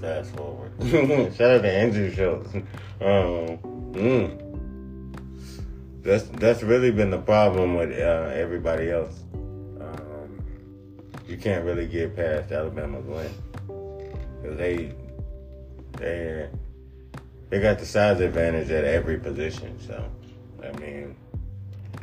Fast 0.01 0.35
forward. 0.35 0.71
Shout 1.35 1.51
out 1.51 1.61
to 1.61 1.71
Andrew 1.71 2.11
Schulz. 2.13 2.47
Um, 3.01 3.57
mm. 3.93 4.41
That's 6.03 6.23
that's 6.23 6.61
really 6.61 6.91
been 6.91 7.09
the 7.09 7.17
problem 7.17 7.75
with 7.75 7.91
uh, 7.91 8.29
everybody 8.33 8.91
else. 8.91 9.23
Um, 9.33 10.45
you 11.27 11.37
can't 11.37 11.65
really 11.65 11.87
get 11.87 12.15
past 12.15 12.51
Alabama's 12.51 13.05
win 13.05 13.31
because 14.41 14.57
they 14.57 14.93
they 15.93 16.49
they 17.49 17.59
got 17.59 17.79
the 17.79 17.85
size 17.85 18.19
advantage 18.19 18.69
at 18.69 18.83
every 18.83 19.17
position. 19.17 19.79
So 19.79 20.07
I 20.61 20.71
mean, 20.77 21.15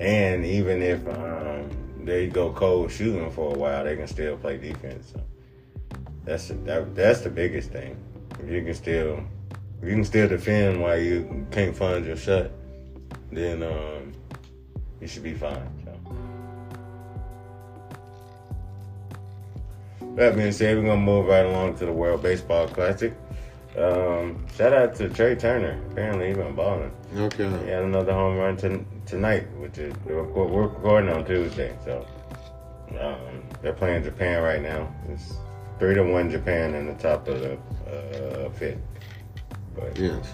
and 0.00 0.45
even 0.45 0.83
if 0.83 1.07
um, 1.07 1.71
they 2.05 2.26
go 2.26 2.52
cold 2.52 2.91
shooting 2.91 3.31
for 3.31 3.55
a 3.55 3.59
while, 3.59 3.85
they 3.85 3.95
can 3.95 4.09
still 4.09 4.37
play 4.37 4.57
defense. 4.57 5.12
So 5.12 5.21
that's 6.25 6.49
that, 6.49 6.95
that's 6.95 7.21
the 7.21 7.31
biggest 7.31 7.71
thing. 7.71 7.97
If 8.41 8.50
you 8.50 8.62
can 8.62 8.75
still 8.75 9.25
if 9.83 9.88
you 9.88 9.95
can 9.95 10.05
still 10.05 10.29
defend 10.29 10.81
while 10.81 10.99
you 10.99 11.47
can't 11.50 11.76
find 11.76 12.07
your 12.07 12.17
shot, 12.17 12.50
then 13.31 13.62
um, 13.62 14.12
you 15.00 15.09
should 15.09 15.25
be 15.25 15.35
fine. 15.35 15.69
So. 15.85 15.93
That 20.14 20.37
being 20.37 20.52
said, 20.52 20.76
we're 20.76 20.85
gonna 20.85 21.00
move 21.00 21.26
right 21.26 21.47
along 21.47 21.79
to 21.79 21.87
the 21.87 21.93
World 21.93 22.23
Baseball 22.23 22.69
Classic. 22.69 23.14
Um, 23.76 24.47
shout 24.55 24.75
out 24.75 24.95
to 24.97 25.09
Trea 25.09 25.35
Turner. 25.35 25.83
Apparently, 25.91 26.29
he 26.29 26.35
been 26.35 26.55
balling. 26.55 26.93
Okay. 27.17 27.49
He 27.64 27.71
had 27.71 27.85
another 27.85 28.12
home 28.12 28.37
run 28.37 28.57
to, 28.59 28.85
tonight, 29.07 29.50
which 29.57 29.79
is 29.79 29.95
we're 30.05 30.23
we're 30.23 30.69
recording 30.69 31.11
on 31.11 31.25
Tuesday, 31.25 31.75
so 31.83 32.07
um, 33.00 33.43
they're 33.62 33.73
playing 33.73 34.05
Japan 34.05 34.43
right 34.43 34.61
now. 34.61 34.95
It's 35.09 35.33
three 35.79 35.95
to 35.95 36.02
one 36.02 36.31
Japan 36.31 36.75
in 36.75 36.87
the 36.87 36.95
top 36.95 37.26
of 37.29 37.41
the 37.41 37.55
uh, 37.91 38.50
fifth. 38.50 38.79
But 39.75 39.99
Yes. 39.99 40.26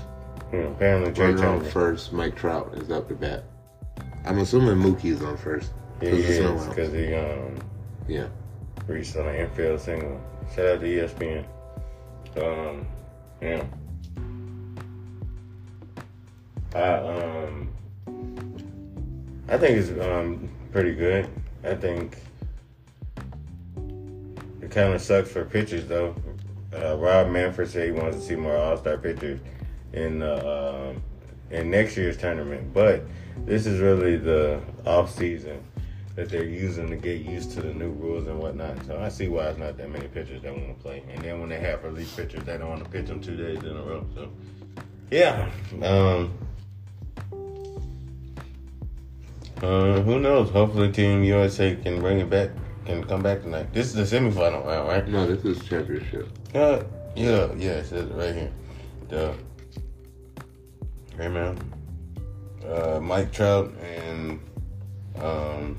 hmm, 0.50 0.57
apparently 0.57 1.12
Trea 1.12 1.33
Turner 1.37 1.47
on 1.47 1.64
first, 1.64 2.12
Mike 2.12 2.37
Trout 2.37 2.75
is 2.75 2.90
up 2.90 3.09
to 3.09 3.14
bat. 3.14 3.45
I'm 4.26 4.38
assuming 4.38 4.76
Mookie 4.76 5.07
is 5.12 5.23
on 5.23 5.37
first. 5.37 5.73
yeah, 6.02 6.11
he 6.11 6.16
is 6.23 6.66
because 6.66 6.92
he 6.92 7.14
um 7.14 7.57
Yeah. 8.07 8.26
reached 8.87 9.16
on 9.16 9.26
an 9.28 9.37
infield 9.37 9.80
single. 9.80 10.21
Shout 10.54 10.66
out 10.66 10.80
to 10.80 10.87
ESPN. 10.87 11.45
Um, 12.37 12.87
yeah. 13.40 13.64
I 16.75 16.92
um, 16.99 17.68
I 19.49 19.57
think 19.57 19.78
it's 19.78 19.90
um 20.04 20.49
pretty 20.73 20.95
good. 20.95 21.28
I 21.64 21.75
think 21.75 22.18
it 24.68 24.75
kind 24.75 24.92
of 24.92 25.00
sucks 25.00 25.30
for 25.30 25.44
pitchers 25.44 25.87
though. 25.87 26.14
Uh, 26.75 26.96
Rob 26.98 27.30
Manfred 27.30 27.70
said 27.70 27.87
he 27.87 27.92
wants 27.92 28.18
to 28.18 28.22
see 28.22 28.37
more 28.37 28.56
All 28.56 28.76
Star 28.76 28.98
pitchers 28.98 29.40
in 29.94 30.22
uh, 30.22 30.92
um, 30.92 31.02
in 31.50 31.70
next 31.70 31.96
year's 31.96 32.18
tournament, 32.18 32.75
but 32.75 33.04
this 33.46 33.66
is 33.66 33.80
really 33.80 34.16
the 34.16 34.60
off 34.84 35.10
season 35.10 35.62
that 36.16 36.28
they're 36.28 36.44
using 36.44 36.90
to 36.90 36.96
get 36.96 37.20
used 37.20 37.52
to 37.52 37.62
the 37.62 37.72
new 37.72 37.90
rules 37.92 38.26
and 38.26 38.38
whatnot. 38.38 38.84
So 38.87 38.98
I 39.00 39.08
see 39.08 39.28
why 39.28 39.46
it's 39.46 39.58
not 39.58 39.76
that 39.78 39.88
many 39.88 40.08
pitchers 40.08 40.42
that 40.42 40.52
want 40.52 40.76
to 40.76 40.82
play. 40.82 41.02
And 41.08 41.22
then 41.22 41.40
when 41.40 41.48
they 41.48 41.60
have 41.60 41.84
relief 41.84 42.14
pitchers, 42.16 42.42
they 42.42 42.58
don't 42.58 42.68
want 42.68 42.84
to 42.84 42.90
pitch 42.90 43.06
them 43.06 43.20
two 43.20 43.37
days 43.37 43.62
in 43.62 43.76
a 43.76 43.82
row. 43.82 44.04
So 44.14 44.30
yeah, 45.10 45.48
um, 45.82 46.37
Uh, 49.62 50.00
who 50.02 50.20
knows? 50.20 50.50
Hopefully, 50.50 50.92
Team 50.92 51.25
USA 51.25 51.75
can 51.75 51.98
bring 52.00 52.20
it 52.20 52.30
back, 52.30 52.50
can 52.88 53.04
come 53.04 53.23
back 53.23 53.42
tonight. 53.42 53.71
This 53.73 53.95
is 53.95 54.11
the 54.11 54.16
semifinal 54.16 54.64
round, 54.64 54.88
right? 54.88 55.07
No, 55.07 55.26
this 55.26 55.45
is 55.45 55.62
championship. 55.68 56.26
Uh, 56.54 56.83
yeah, 57.14 57.52
yeah, 57.57 57.73
it 57.73 57.87
says 57.87 58.11
it 58.11 58.14
right 58.14 58.35
here. 58.35 58.52
The 59.09 59.35
hey 61.18 61.28
man, 61.28 61.59
uh, 62.66 62.99
Mike 63.00 63.30
Trout 63.30 63.73
and 63.83 64.40
um, 65.16 65.76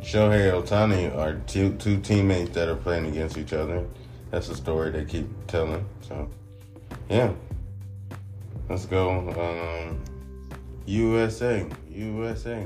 Shohei 0.00 0.52
Ohtani 0.52 1.16
are 1.16 1.34
two 1.48 1.74
two 1.74 2.00
teammates 2.00 2.52
that 2.52 2.68
are 2.68 2.76
playing 2.76 3.06
against 3.06 3.36
each 3.36 3.52
other. 3.52 3.84
That's 4.30 4.46
the 4.46 4.54
story 4.54 4.90
they 4.90 5.04
keep 5.04 5.26
telling. 5.48 5.84
So, 6.02 6.30
yeah, 7.10 7.32
let's 8.68 8.86
go. 8.86 9.18
Um, 9.18 10.00
USA, 10.86 11.66
USA. 11.90 12.64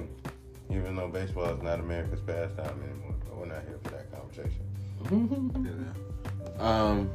Even 0.68 0.96
though 0.96 1.08
baseball 1.08 1.46
is 1.46 1.62
not 1.62 1.80
America's 1.80 2.20
pastime 2.20 2.82
anymore, 2.82 3.15
we're 3.36 3.46
not 3.46 3.62
here 3.66 3.78
for 3.82 3.90
that 3.90 4.12
conversation. 4.12 4.62
Um, 6.58 7.10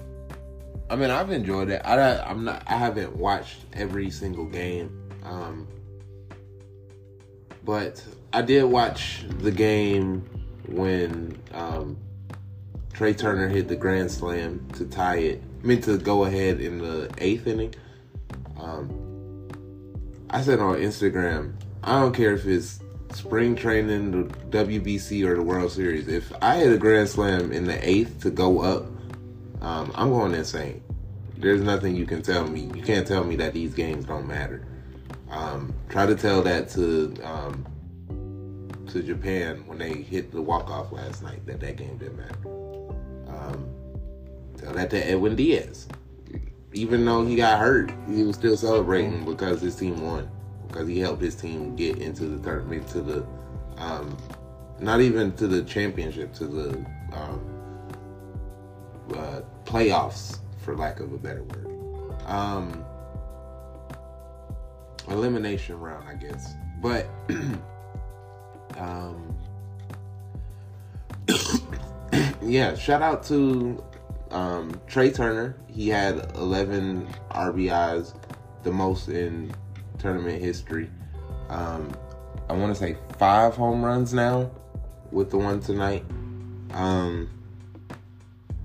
I 0.87 0.95
mean, 0.95 1.09
I've 1.09 1.31
enjoyed 1.31 1.69
it. 1.69 1.81
I 1.83 2.19
I'm 2.19 2.43
not. 2.43 2.63
I 2.67 2.75
haven't 2.75 3.15
watched 3.15 3.61
every 3.73 4.11
single 4.11 4.45
game. 4.45 5.09
Um, 5.23 5.67
but 7.63 8.03
I 8.33 8.41
did 8.41 8.63
watch 8.65 9.23
the 9.39 9.51
game 9.51 10.21
when 10.67 11.41
um, 11.53 11.97
Trea 12.93 13.13
Turner 13.13 13.47
hit 13.47 13.67
the 13.67 13.75
grand 13.75 14.11
slam 14.11 14.67
to 14.73 14.85
tie 14.85 15.17
it. 15.17 15.43
I 15.63 15.65
mean, 15.65 15.81
to 15.83 15.97
go 15.97 16.25
ahead 16.25 16.59
in 16.59 16.79
the 16.79 17.09
eighth 17.19 17.47
inning. 17.47 17.73
Um, 18.59 19.47
I 20.29 20.41
said 20.41 20.59
on 20.59 20.75
Instagram, 20.75 21.53
I 21.83 22.01
don't 22.01 22.13
care 22.13 22.33
if 22.33 22.45
it's 22.45 22.80
spring 23.13 23.55
training, 23.55 24.11
the 24.11 24.23
WBC, 24.63 25.25
or 25.25 25.35
the 25.35 25.41
World 25.41 25.71
Series. 25.71 26.07
If 26.07 26.31
I 26.41 26.57
hit 26.57 26.71
a 26.71 26.77
grand 26.77 27.09
slam 27.09 27.51
in 27.51 27.65
the 27.65 27.87
eighth 27.87 28.21
to 28.21 28.31
go 28.31 28.61
up, 28.61 28.85
um, 29.61 29.91
I'm 29.95 30.09
going 30.09 30.33
insane. 30.33 30.83
There's 31.37 31.61
nothing 31.61 31.95
you 31.95 32.05
can 32.05 32.21
tell 32.21 32.47
me. 32.47 32.71
You 32.75 32.83
can't 32.83 33.07
tell 33.07 33.23
me 33.23 33.35
that 33.37 33.53
these 33.53 33.73
games 33.73 34.05
don't 34.05 34.27
matter. 34.27 34.65
Um, 35.29 35.73
try 35.89 36.05
to 36.05 36.15
tell 36.15 36.41
that 36.43 36.69
to 36.69 37.15
um, 37.23 37.65
to 38.87 39.01
Japan 39.01 39.63
when 39.65 39.77
they 39.77 39.93
hit 39.93 40.31
the 40.31 40.41
walk 40.41 40.69
off 40.69 40.91
last 40.91 41.23
night 41.23 41.45
that 41.45 41.59
that 41.61 41.77
game 41.77 41.97
didn't 41.97 42.17
matter. 42.17 42.47
Um, 43.27 43.69
tell 44.57 44.73
that 44.73 44.89
to 44.91 45.07
Edwin 45.07 45.35
Diaz. 45.35 45.87
Even 46.73 47.05
though 47.05 47.25
he 47.25 47.35
got 47.35 47.59
hurt, 47.59 47.91
he 48.09 48.23
was 48.23 48.35
still 48.35 48.55
celebrating 48.55 49.25
because 49.25 49.61
his 49.61 49.75
team 49.75 50.01
won. 50.01 50.29
Because 50.71 50.87
he 50.87 50.99
helped 50.99 51.21
his 51.21 51.35
team 51.35 51.75
get 51.75 51.97
into 51.97 52.25
the 52.25 52.41
tournament, 52.41 52.87
to 52.89 53.01
the 53.01 53.25
um, 53.77 54.17
not 54.79 55.01
even 55.01 55.33
to 55.33 55.47
the 55.47 55.63
championship, 55.63 56.33
to 56.35 56.47
the 56.47 56.69
um, 57.13 57.89
uh, 59.13 59.41
playoffs, 59.65 60.39
for 60.63 60.75
lack 60.75 60.99
of 61.01 61.11
a 61.11 61.17
better 61.17 61.43
word. 61.43 61.67
Um, 62.25 62.85
elimination 65.09 65.77
round, 65.79 66.07
I 66.07 66.15
guess. 66.15 66.53
But 66.81 67.07
um, 68.77 69.35
yeah, 72.41 72.75
shout 72.75 73.01
out 73.01 73.23
to 73.25 73.83
um, 74.31 74.79
Trea 74.87 75.11
Turner. 75.11 75.57
He 75.67 75.89
had 75.89 76.31
11 76.35 77.07
RBIs, 77.31 78.15
the 78.63 78.71
most 78.71 79.09
in 79.09 79.53
tournament 80.01 80.41
history. 80.41 80.89
Um, 81.49 81.93
I 82.49 82.53
want 82.53 82.75
to 82.75 82.79
say 82.79 82.97
five 83.17 83.55
home 83.55 83.83
runs 83.83 84.13
now 84.13 84.51
with 85.11 85.29
the 85.29 85.37
one 85.37 85.59
tonight. 85.59 86.03
Um, 86.73 87.29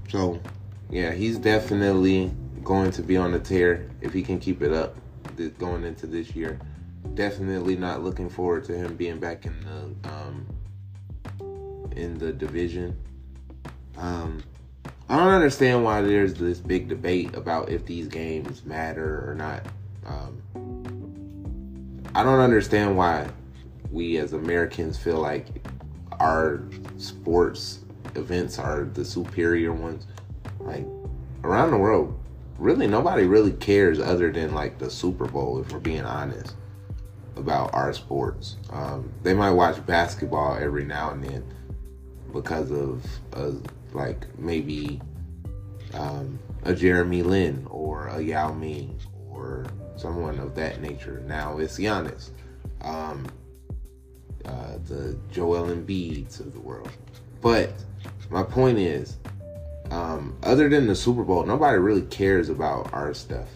so, 0.09 0.41
yeah, 0.91 1.13
he's 1.13 1.39
definitely 1.39 2.33
going 2.63 2.91
to 2.93 3.03
be 3.03 3.17
on 3.17 3.33
the 3.33 3.39
tear 3.39 3.89
if 4.01 4.13
he 4.13 4.23
can 4.23 4.39
keep 4.39 4.63
it 4.63 4.73
up 4.73 4.97
going 5.59 5.85
into 5.85 6.07
this 6.07 6.35
year. 6.35 6.59
Definitely 7.15 7.77
not 7.77 8.03
looking 8.03 8.29
forward 8.29 8.65
to 8.65 8.77
him 8.77 8.97
being 8.97 9.19
back 9.19 9.47
in 9.47 9.55
the 9.65 10.09
um, 10.11 10.47
in 11.95 12.19
the 12.19 12.33
division. 12.33 12.97
Um, 13.97 14.43
I 15.09 15.17
don't 15.17 15.29
understand 15.29 15.85
why 15.85 16.03
there's 16.03 16.35
this 16.35 16.59
big 16.59 16.89
debate 16.89 17.35
about 17.35 17.69
if 17.69 17.87
these 17.87 18.09
games 18.09 18.65
matter 18.65 19.25
or 19.29 19.35
not. 19.35 19.65
Um, 20.05 20.43
I 22.17 22.23
don't 22.23 22.41
understand 22.41 22.97
why 22.97 23.29
we 23.91 24.17
as 24.17 24.33
Americans 24.33 24.97
feel 24.97 25.21
like 25.21 25.49
our 26.13 26.63
sports 26.97 27.81
events 28.15 28.59
are 28.59 28.85
the 28.85 29.05
superior 29.05 29.75
ones. 29.75 30.07
Like 30.59 30.87
around 31.45 31.73
the 31.73 31.77
world, 31.77 32.19
really 32.57 32.87
nobody 32.87 33.27
really 33.27 33.53
cares 33.53 34.01
other 34.01 34.33
than 34.33 34.55
like 34.55 34.79
the 34.79 34.91
Super 34.91 35.27
Bowl, 35.27 35.61
if 35.61 35.71
we're 35.71 35.79
being 35.79 36.07
honest 36.07 36.55
about 37.37 37.75
our 37.75 37.93
sports. 37.93 38.57
Um, 38.71 39.13
they 39.23 39.35
might 39.35 39.51
watch 39.51 39.85
basketball 39.85 40.57
every 40.57 40.87
now 40.87 41.11
and 41.11 41.23
then 41.23 41.45
because 42.33 42.71
of 42.71 43.05
uh, 43.35 43.51
like 43.93 44.27
maybe 44.39 45.03
um, 45.93 46.39
a 46.65 46.75
Jeremy 46.75 47.23
Lin 47.23 47.67
or 47.69 48.07
a 48.07 48.23
Yao 48.23 48.55
Ming 48.55 48.99
or 49.29 49.67
someone 49.97 50.39
of 50.39 50.55
that 50.55 50.81
nature. 50.81 51.23
Now 51.27 51.59
it's 51.59 51.79
Giannis, 51.79 52.31
um, 52.83 53.27
uh, 54.45 54.79
the 54.87 55.19
Joel 55.31 55.69
Embiids 55.69 56.41
of 56.41 56.53
the 56.53 56.61
world. 56.61 56.91
But 57.41 57.73
my 58.31 58.43
point 58.43 58.79
is, 58.79 59.17
um, 59.91 60.37
other 60.43 60.69
than 60.69 60.87
the 60.87 60.95
Super 60.95 61.23
Bowl, 61.23 61.45
nobody 61.45 61.79
really 61.79 62.03
cares 62.03 62.49
about 62.49 62.93
our 62.93 63.15
stuff. 63.15 63.49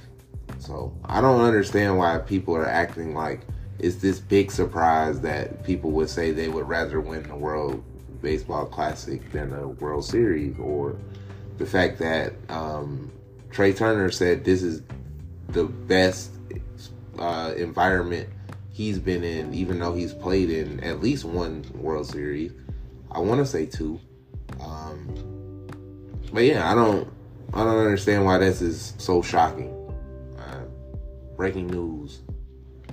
So 0.59 0.97
I 1.05 1.21
don't 1.21 1.41
understand 1.41 1.99
why 1.99 2.19
people 2.19 2.55
are 2.55 2.69
acting 2.69 3.15
like 3.15 3.41
it's 3.79 3.97
this 3.97 4.21
big 4.21 4.51
surprise 4.51 5.21
that 5.23 5.65
people 5.65 5.91
would 5.93 6.11
say 6.11 6.33
they 6.33 6.49
would 6.49 6.69
rather 6.69 7.01
win 7.01 7.23
the 7.23 7.35
World 7.35 7.83
Baseball 8.21 8.67
Classic 8.67 9.33
than 9.33 9.53
a 9.55 9.69
World 9.69 10.05
Series, 10.05 10.59
or 10.59 10.97
the 11.57 11.65
fact 11.65 11.99
that 11.99 12.35
um, 12.51 13.11
Trea 13.51 13.73
Turner 13.73 14.11
said 14.11 14.45
this 14.45 14.63
is 14.63 14.83
the 15.53 15.65
best 15.65 16.31
uh, 17.19 17.53
environment 17.57 18.29
he's 18.71 18.99
been 18.99 19.25
in, 19.25 19.53
even 19.53 19.79
though 19.79 19.95
he's 19.95 20.15
played 20.15 20.51
in 20.51 20.81
at 20.81 21.01
least 21.01 21.25
one 21.25 21.65
World 21.75 22.07
Series. 22.07 22.53
I 23.11 23.19
want 23.21 23.41
to 23.41 23.47
say 23.47 23.67
two. 23.67 24.01
Um, 24.61 25.67
but 26.33 26.45
yeah, 26.45 26.71
I 26.71 26.75
don't, 26.75 27.09
I 27.53 27.65
don't 27.65 27.79
understand 27.79 28.25
why 28.25 28.39
this 28.39 28.63
is 28.63 28.95
so 28.99 29.23
shocking. 29.23 29.75
Uh, 30.39 30.65
breaking 31.37 31.67
news: 31.67 32.21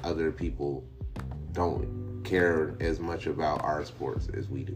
other 0.04 0.32
people 0.32 0.84
don't 1.54 2.22
care 2.24 2.76
as 2.80 3.00
much 3.00 3.28
about 3.28 3.64
our 3.64 3.86
sports 3.86 4.28
as 4.34 4.50
we 4.50 4.64
do, 4.64 4.76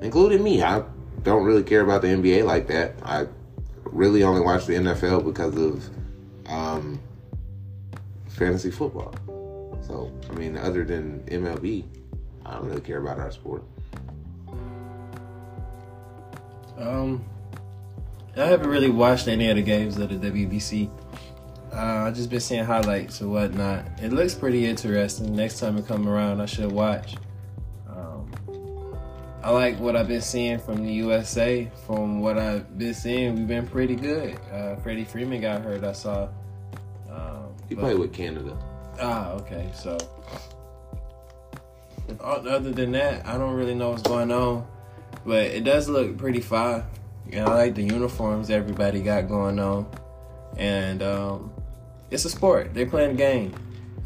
including 0.00 0.42
me. 0.42 0.62
I 0.62 0.84
don't 1.22 1.44
really 1.44 1.62
care 1.62 1.80
about 1.80 2.02
the 2.02 2.08
NBA 2.08 2.44
like 2.44 2.68
that. 2.68 2.94
I 3.02 3.26
really 3.84 4.22
only 4.22 4.40
watch 4.40 4.66
the 4.66 4.74
NFL 4.74 5.24
because 5.24 5.56
of 5.56 5.90
um, 6.46 7.00
fantasy 8.28 8.70
football. 8.70 9.14
So, 9.86 10.12
I 10.30 10.34
mean, 10.34 10.56
other 10.56 10.84
than 10.84 11.20
MLB, 11.26 11.84
I 12.46 12.54
don't 12.54 12.66
really 12.66 12.80
care 12.80 12.98
about 12.98 13.18
our 13.18 13.30
sport. 13.30 13.64
Um, 16.78 17.24
I 18.36 18.46
haven't 18.46 18.68
really 18.68 18.90
watched 18.90 19.28
any 19.28 19.48
of 19.48 19.56
the 19.56 19.62
games 19.62 19.96
of 19.98 20.08
the 20.08 20.30
WBC. 20.30 20.90
Uh, 21.72 21.76
I've 21.76 22.14
just 22.14 22.30
been 22.30 22.40
seeing 22.40 22.64
highlights 22.64 23.20
or 23.20 23.28
whatnot. 23.28 23.84
It 24.00 24.12
looks 24.12 24.34
pretty 24.34 24.66
interesting. 24.66 25.34
Next 25.34 25.60
time 25.60 25.76
it 25.76 25.86
come 25.86 26.08
around, 26.08 26.40
I 26.40 26.46
should 26.46 26.72
watch. 26.72 27.16
I 29.44 29.50
like 29.50 29.78
what 29.78 29.94
I've 29.94 30.08
been 30.08 30.22
seeing 30.22 30.58
from 30.58 30.82
the 30.86 30.90
USA. 30.94 31.70
From 31.86 32.20
what 32.20 32.38
I've 32.38 32.78
been 32.78 32.94
seeing, 32.94 33.34
we've 33.36 33.46
been 33.46 33.66
pretty 33.66 33.94
good. 33.94 34.38
Uh, 34.50 34.76
Freddie 34.76 35.04
Freeman 35.04 35.42
got 35.42 35.60
hurt. 35.60 35.84
I 35.84 35.92
saw. 35.92 36.28
Um, 37.10 37.52
He 37.68 37.74
but- 37.74 37.82
played 37.82 37.98
with 37.98 38.14
Canada. 38.14 38.56
Ah, 38.98 39.32
okay. 39.32 39.70
So, 39.74 39.98
other 42.20 42.70
than 42.72 42.92
that, 42.92 43.26
I 43.26 43.36
don't 43.36 43.54
really 43.54 43.74
know 43.74 43.90
what's 43.90 44.02
going 44.02 44.32
on, 44.32 44.66
but 45.26 45.42
it 45.42 45.64
does 45.64 45.90
look 45.90 46.16
pretty 46.16 46.40
fine. 46.40 46.84
And 47.30 47.46
I 47.46 47.54
like 47.54 47.74
the 47.74 47.82
uniforms 47.82 48.48
everybody 48.48 49.02
got 49.02 49.28
going 49.28 49.58
on, 49.58 49.86
and 50.56 51.02
um, 51.02 51.52
it's 52.10 52.24
a 52.24 52.30
sport. 52.30 52.72
They're 52.72 52.86
playing 52.86 53.10
a 53.10 53.14
game. 53.14 53.54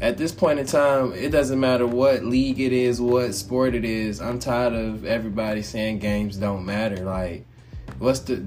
At 0.01 0.17
this 0.17 0.31
point 0.31 0.59
in 0.59 0.65
time, 0.65 1.13
it 1.13 1.29
doesn't 1.29 1.59
matter 1.59 1.85
what 1.85 2.23
league 2.23 2.59
it 2.59 2.71
is, 2.71 3.01
what 3.01 3.35
sport 3.35 3.75
it 3.75 3.83
is. 3.83 4.21
I'm 4.21 4.39
tired 4.39 4.73
of 4.73 5.03
everybody 5.03 5.61
saying 5.61 5.99
games 5.99 6.37
don't 6.37 6.65
matter. 6.65 7.03
Like, 7.03 7.45
what's 7.97 8.19
the 8.19 8.45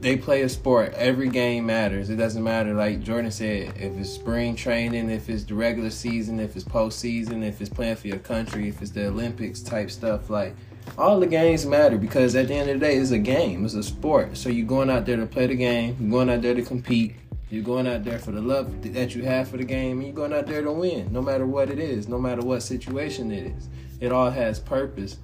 they 0.00 0.16
play 0.16 0.42
a 0.42 0.48
sport. 0.48 0.94
Every 0.94 1.28
game 1.28 1.66
matters. 1.66 2.08
It 2.08 2.16
doesn't 2.16 2.42
matter, 2.42 2.72
like 2.72 3.02
Jordan 3.02 3.30
said, 3.30 3.76
if 3.76 3.96
it's 3.98 4.10
spring 4.10 4.54
training, 4.54 5.10
if 5.10 5.28
it's 5.28 5.44
the 5.44 5.54
regular 5.54 5.90
season, 5.90 6.38
if 6.38 6.54
it's 6.54 6.64
postseason, 6.64 7.42
if 7.42 7.60
it's 7.60 7.70
playing 7.70 7.96
for 7.96 8.06
your 8.06 8.18
country, 8.18 8.68
if 8.68 8.80
it's 8.80 8.92
the 8.92 9.08
Olympics 9.08 9.60
type 9.60 9.90
stuff. 9.90 10.30
Like 10.30 10.54
all 10.96 11.18
the 11.18 11.26
games 11.26 11.66
matter 11.66 11.98
because 11.98 12.36
at 12.36 12.48
the 12.48 12.54
end 12.54 12.70
of 12.70 12.80
the 12.80 12.86
day, 12.86 12.96
it's 12.96 13.10
a 13.10 13.18
game. 13.18 13.64
It's 13.64 13.74
a 13.74 13.82
sport. 13.82 14.36
So 14.36 14.48
you're 14.48 14.66
going 14.66 14.90
out 14.90 15.04
there 15.04 15.16
to 15.16 15.26
play 15.26 15.48
the 15.48 15.56
game. 15.56 15.96
You're 16.00 16.10
going 16.10 16.30
out 16.30 16.42
there 16.42 16.54
to 16.54 16.62
compete. 16.62 17.16
You're 17.50 17.64
going 17.64 17.86
out 17.86 18.04
there 18.04 18.18
for 18.18 18.30
the 18.30 18.42
love 18.42 18.82
that 18.92 19.14
you 19.14 19.22
have 19.24 19.48
for 19.48 19.56
the 19.56 19.64
game, 19.64 19.98
and 19.98 20.06
you're 20.06 20.16
going 20.16 20.34
out 20.34 20.46
there 20.46 20.62
to 20.62 20.70
win, 20.70 21.12
no 21.12 21.22
matter 21.22 21.46
what 21.46 21.70
it 21.70 21.78
is, 21.78 22.06
no 22.06 22.18
matter 22.18 22.42
what 22.42 22.62
situation 22.62 23.32
it 23.32 23.46
is. 23.56 23.68
It 24.00 24.12
all 24.12 24.30
has 24.30 24.60
purpose. 24.60 25.18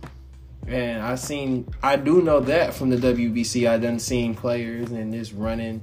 And 0.66 1.02
I 1.02 1.16
seen, 1.16 1.68
I 1.82 1.96
do 1.96 2.22
know 2.22 2.40
that 2.40 2.72
from 2.72 2.88
the 2.88 2.96
WBC. 2.96 3.68
I 3.68 3.76
done 3.76 3.98
seen 3.98 4.34
players 4.34 4.90
and 4.90 5.12
this 5.12 5.32
running 5.32 5.82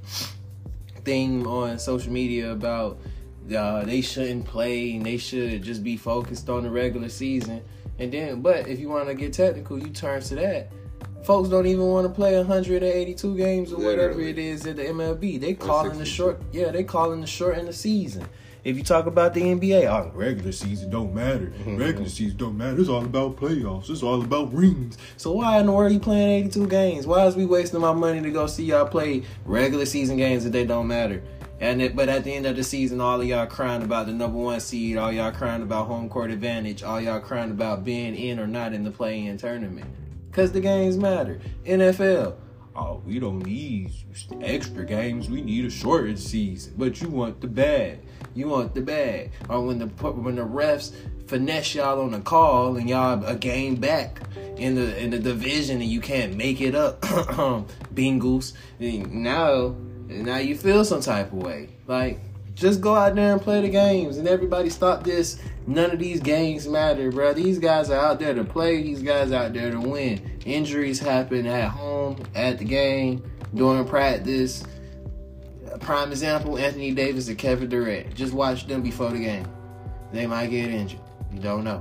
thing 1.04 1.46
on 1.46 1.78
social 1.78 2.12
media 2.12 2.50
about 2.50 2.98
uh, 3.56 3.84
they 3.84 4.00
shouldn't 4.00 4.44
play 4.44 4.96
and 4.96 5.06
they 5.06 5.16
should 5.16 5.62
just 5.62 5.84
be 5.84 5.96
focused 5.96 6.48
on 6.48 6.64
the 6.64 6.70
regular 6.70 7.08
season. 7.08 7.62
And 7.98 8.12
then, 8.12 8.42
but 8.42 8.66
if 8.66 8.80
you 8.80 8.88
want 8.88 9.08
to 9.08 9.14
get 9.14 9.32
technical, 9.32 9.78
you 9.78 9.90
turn 9.90 10.22
to 10.22 10.34
that. 10.36 10.72
Folks 11.24 11.48
don't 11.48 11.66
even 11.66 11.86
want 11.86 12.06
to 12.06 12.12
play 12.12 12.36
182 12.36 13.36
games 13.36 13.72
or 13.72 13.76
whatever 13.76 14.20
it 14.20 14.38
is 14.38 14.66
at 14.66 14.76
the 14.76 14.82
MLB. 14.82 15.40
They 15.40 15.54
calling 15.54 15.98
the 15.98 16.04
short, 16.04 16.42
yeah, 16.50 16.72
they 16.72 16.82
calling 16.82 17.20
the 17.20 17.28
short 17.28 17.58
in 17.58 17.66
the 17.66 17.72
season. 17.72 18.26
If 18.64 18.76
you 18.76 18.82
talk 18.82 19.06
about 19.06 19.34
the 19.34 19.40
NBA, 19.42 19.86
oh, 19.86 20.10
regular 20.14 20.52
season 20.52 20.90
don't 20.90 21.14
matter. 21.14 21.52
Regular 21.66 22.08
season 22.08 22.36
don't 22.36 22.56
matter. 22.56 22.80
It's 22.80 22.88
all 22.88 23.04
about 23.04 23.36
playoffs. 23.36 23.90
It's 23.90 24.02
all 24.02 24.22
about 24.22 24.52
rings. 24.52 24.98
So 25.16 25.32
why 25.32 25.58
in 25.58 25.66
the 25.66 25.72
world 25.72 25.90
are 25.90 25.94
you 25.94 26.00
playing 26.00 26.46
82 26.46 26.66
games? 26.68 27.06
Why 27.06 27.26
is 27.26 27.36
we 27.36 27.44
wasting 27.44 27.80
my 27.80 27.92
money 27.92 28.20
to 28.20 28.30
go 28.30 28.46
see 28.46 28.64
y'all 28.64 28.86
play 28.86 29.22
regular 29.44 29.86
season 29.86 30.16
games 30.16 30.44
that 30.44 30.50
they 30.50 30.64
don't 30.64 30.88
matter? 30.88 31.22
And 31.60 31.80
it, 31.80 31.94
but 31.94 32.08
at 32.08 32.24
the 32.24 32.32
end 32.32 32.46
of 32.46 32.56
the 32.56 32.64
season, 32.64 33.00
all 33.00 33.20
of 33.20 33.26
y'all 33.26 33.46
crying 33.46 33.82
about 33.82 34.06
the 34.06 34.12
number 34.12 34.38
one 34.38 34.58
seed, 34.58 34.96
all 34.96 35.12
y'all 35.12 35.30
crying 35.30 35.62
about 35.62 35.86
home 35.86 36.08
court 36.08 36.32
advantage, 36.32 36.82
all 36.82 37.00
y'all 37.00 37.20
crying 37.20 37.52
about 37.52 37.84
being 37.84 38.16
in 38.16 38.40
or 38.40 38.48
not 38.48 38.72
in 38.72 38.82
the 38.82 38.90
play-in 38.90 39.38
tournament. 39.38 39.86
Cause 40.32 40.52
the 40.52 40.60
games 40.60 40.96
matter. 40.96 41.40
NFL. 41.64 42.36
Oh, 42.74 43.02
we 43.04 43.18
don't 43.18 43.40
need 43.40 43.92
extra 44.40 44.84
games. 44.86 45.28
We 45.28 45.42
need 45.42 45.66
a 45.66 45.70
shortened 45.70 46.18
season. 46.18 46.72
But 46.78 47.02
you 47.02 47.08
want 47.08 47.42
the 47.42 47.46
bag. 47.46 48.00
You 48.34 48.48
want 48.48 48.74
the 48.74 48.80
bag. 48.80 49.32
Or 49.50 49.60
when 49.60 49.78
the 49.78 49.86
when 49.86 50.36
the 50.36 50.42
refs 50.42 50.92
finesse 51.26 51.74
y'all 51.74 52.00
on 52.00 52.14
a 52.14 52.20
call 52.20 52.76
and 52.76 52.88
y'all 52.88 53.22
a 53.26 53.34
game 53.34 53.76
back 53.76 54.22
in 54.56 54.74
the 54.74 54.98
in 54.98 55.10
the 55.10 55.18
division 55.18 55.82
and 55.82 55.90
you 55.90 56.00
can't 56.00 56.34
make 56.34 56.62
it 56.62 56.74
up. 56.74 57.00
Bengals. 57.94 58.54
Now 58.80 59.76
now 60.08 60.38
you 60.38 60.56
feel 60.56 60.84
some 60.84 61.02
type 61.02 61.32
of 61.32 61.42
way. 61.42 61.68
Like 61.86 62.20
just 62.54 62.80
go 62.80 62.94
out 62.94 63.14
there 63.14 63.32
and 63.32 63.40
play 63.40 63.60
the 63.60 63.68
games 63.68 64.18
and 64.18 64.28
everybody 64.28 64.70
stop 64.70 65.04
this. 65.04 65.40
None 65.66 65.92
of 65.92 65.98
these 65.98 66.20
games 66.20 66.66
matter, 66.66 67.10
bro. 67.10 67.32
These 67.32 67.58
guys 67.58 67.90
are 67.90 67.98
out 67.98 68.18
there 68.18 68.34
to 68.34 68.44
play. 68.44 68.82
These 68.82 69.02
guys 69.02 69.32
out 69.32 69.52
there 69.52 69.70
to 69.70 69.80
win. 69.80 70.40
Injuries 70.44 70.98
happen 70.98 71.46
at 71.46 71.68
home, 71.68 72.22
at 72.34 72.58
the 72.58 72.64
game, 72.64 73.22
during 73.54 73.86
practice. 73.86 74.64
Prime 75.80 76.10
example: 76.10 76.58
Anthony 76.58 76.92
Davis 76.92 77.28
and 77.28 77.38
Kevin 77.38 77.68
Durant. 77.68 78.14
Just 78.14 78.32
watch 78.32 78.66
them 78.66 78.82
before 78.82 79.10
the 79.10 79.20
game. 79.20 79.46
They 80.12 80.26
might 80.26 80.48
get 80.48 80.68
injured. 80.68 81.00
You 81.32 81.40
don't 81.40 81.64
know. 81.64 81.80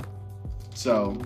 So 0.75 1.17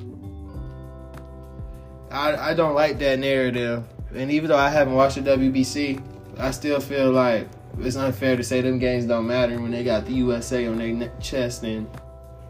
I 2.12 2.52
I 2.52 2.54
don't 2.54 2.74
like 2.74 3.00
that 3.00 3.20
narrative. 3.20 3.84
And 4.14 4.32
even 4.32 4.50
though 4.50 4.58
I 4.58 4.70
haven't 4.70 4.94
watched 4.94 5.16
the 5.16 5.22
WBC, 5.22 6.02
I 6.38 6.52
still 6.52 6.80
feel 6.80 7.12
like 7.12 7.48
it's 7.80 7.96
unfair 7.96 8.36
to 8.36 8.44
say 8.44 8.62
them 8.62 8.80
games 8.80 9.06
don't 9.06 9.28
matter 9.28 9.60
when 9.60 9.72
they 9.72 9.84
got 9.84 10.06
the 10.06 10.14
USA 10.14 10.68
on 10.68 10.78
their 10.78 11.12
chest 11.20 11.64
and 11.64 11.88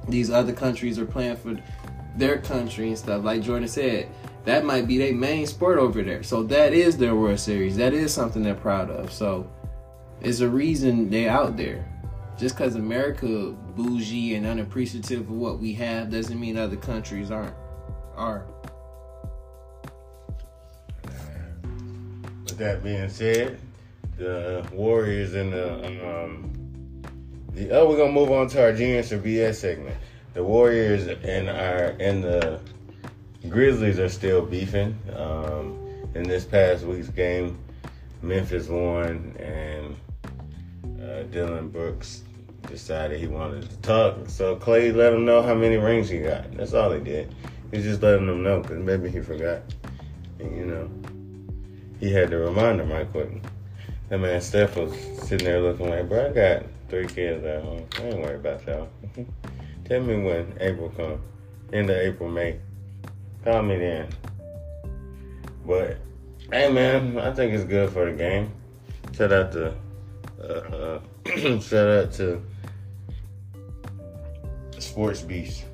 these 0.08 0.30
other 0.30 0.54
countries 0.54 1.00
are 1.00 1.06
playing 1.06 1.38
for 1.38 1.58
their 2.16 2.38
country 2.38 2.90
and 2.90 2.98
stuff. 2.98 3.24
Like 3.24 3.42
Jordan 3.42 3.68
said, 3.68 4.10
that 4.46 4.64
might 4.64 4.88
be 4.88 4.98
their 4.98 5.14
main 5.14 5.48
sport 5.48 5.80
over 5.80 6.04
there. 6.04 6.24
So 6.24 6.44
that 6.44 6.74
is 6.74 6.98
their 6.98 7.16
World 7.16 7.40
Series. 7.40 7.76
That 7.78 7.94
is 7.94 8.14
something 8.14 8.44
they're 8.44 8.54
proud 8.54 8.90
of. 8.90 9.12
So 9.12 9.50
it's 10.22 10.40
a 10.40 10.50
reason 10.50 11.10
they're 11.10 11.32
out 11.32 11.58
there. 11.58 11.92
Just 12.38 12.56
because 12.56 12.76
America 12.76 13.56
bougie 13.76 14.36
and 14.36 14.46
unappreciative 14.46 15.22
of 15.22 15.32
what 15.32 15.60
we 15.60 15.74
have 15.74 16.12
doesn't 16.12 16.40
mean 16.40 16.58
other 16.58 16.76
countries 16.76 17.32
aren't. 17.32 17.56
Are. 18.16 18.46
With 22.44 22.58
that 22.58 22.82
being 22.82 23.10
said, 23.10 23.60
the 24.18 24.68
Warriors 24.72 25.34
and 25.34 25.52
the 25.52 25.74
um 26.08 26.52
the 27.54 27.72
oh 27.72 27.90
we're 27.90 27.98
gonna 27.98 28.12
move 28.12 28.32
on 28.32 28.48
to 28.50 28.62
our 28.62 28.74
genius 28.74 29.12
or 29.12 29.20
BS 29.20 29.56
segment. 29.56 29.98
The 30.34 30.44
Warriors 30.44 31.08
and 31.08 31.50
our 31.50 31.96
and 32.00 32.24
the 32.24 32.60
Grizzlies 33.50 34.00
are 34.00 34.10
still 34.10 34.46
beefing. 34.46 34.98
Um, 35.16 35.82
in 36.16 36.24
this 36.24 36.46
past 36.46 36.86
week's 36.86 37.10
game, 37.10 37.58
Memphis 38.22 38.68
won 38.68 39.36
and 39.38 39.96
uh, 41.04 41.24
Dillon 41.24 41.70
Brooks 41.70 42.24
decided 42.68 43.20
he 43.20 43.28
wanted 43.28 43.70
to 43.70 43.78
talk. 43.78 44.18
So 44.28 44.56
Clay 44.56 44.92
let 44.92 45.14
him 45.14 45.26
know 45.26 45.42
how 45.42 45.54
many 45.54 45.78
rings 45.78 46.10
he 46.10 46.20
got. 46.20 46.52
That's 46.56 46.74
all 46.74 46.92
he 46.92 47.02
did. 47.02 47.34
He 47.72 47.82
just 47.82 48.02
letting 48.02 48.28
him 48.28 48.44
know 48.44 48.62
because 48.62 48.80
maybe 48.80 49.10
he 49.10 49.22
forgot. 49.22 49.62
And, 50.40 50.56
you 50.56 50.66
know, 50.66 50.90
he 52.00 52.12
had 52.12 52.30
to 52.32 52.38
remind 52.38 52.80
him 52.80 52.92
right 52.92 53.10
quick. 53.12 53.42
That 54.16 54.22
man 54.22 54.40
Steph 54.40 54.78
was 54.78 54.98
sitting 55.28 55.46
there 55.46 55.60
looking 55.60 55.90
like, 55.90 56.08
bro, 56.08 56.28
I 56.28 56.32
got 56.32 56.64
three 56.88 57.06
kids 57.06 57.44
at 57.44 57.62
home. 57.62 57.86
I 57.98 58.04
ain't 58.04 58.22
worried 58.22 58.36
about 58.36 58.66
y'all. 58.66 58.88
Tell 59.84 60.02
me 60.02 60.24
when 60.24 60.56
April 60.62 60.88
come. 60.96 61.22
End 61.74 61.90
of 61.90 61.98
April, 61.98 62.30
May. 62.30 62.58
Call 63.44 63.64
me 63.64 63.78
then. 63.78 64.08
But, 65.66 65.98
hey 66.50 66.72
man, 66.72 67.18
I 67.18 67.34
think 67.34 67.52
it's 67.52 67.66
good 67.66 67.90
for 67.90 68.10
the 68.10 68.16
game. 68.16 68.54
Shout 69.12 69.34
out 69.34 69.52
to, 69.52 69.76
uh, 70.42 71.00
uh, 71.26 71.60
shout 71.60 71.90
out 71.90 72.14
to 72.14 72.42
Sports 74.80 75.24
Beast. 75.24 75.66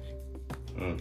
Mm. 0.76 1.00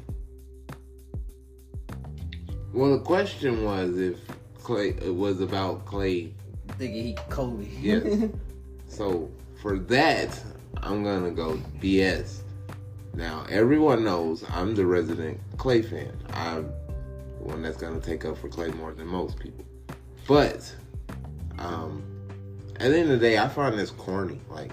Well, 2.74 2.98
the 2.98 3.02
question 3.02 3.64
was 3.64 3.96
if 3.96 4.18
Clay 4.62 4.90
it 4.90 5.14
was 5.14 5.40
about 5.40 5.86
Clay. 5.86 6.34
He 6.88 7.16
Kobe. 7.28 7.66
Yes. 7.80 8.30
so 8.88 9.30
for 9.60 9.78
that, 9.78 10.42
I'm 10.78 11.04
gonna 11.04 11.30
go 11.30 11.60
BS. 11.80 12.40
Now 13.14 13.44
everyone 13.50 14.04
knows 14.04 14.44
I'm 14.50 14.74
the 14.74 14.86
resident 14.86 15.38
Clay 15.58 15.82
fan. 15.82 16.16
I'm 16.32 16.72
the 17.38 17.44
one 17.44 17.62
that's 17.62 17.76
gonna 17.76 18.00
take 18.00 18.24
up 18.24 18.38
for 18.38 18.48
Clay 18.48 18.70
more 18.70 18.92
than 18.92 19.06
most 19.06 19.38
people. 19.38 19.64
But 20.26 20.74
um, 21.58 22.02
at 22.76 22.90
the 22.90 22.98
end 22.98 23.10
of 23.10 23.20
the 23.20 23.28
day, 23.28 23.38
I 23.38 23.48
find 23.48 23.78
this 23.78 23.90
corny. 23.90 24.40
Like 24.48 24.72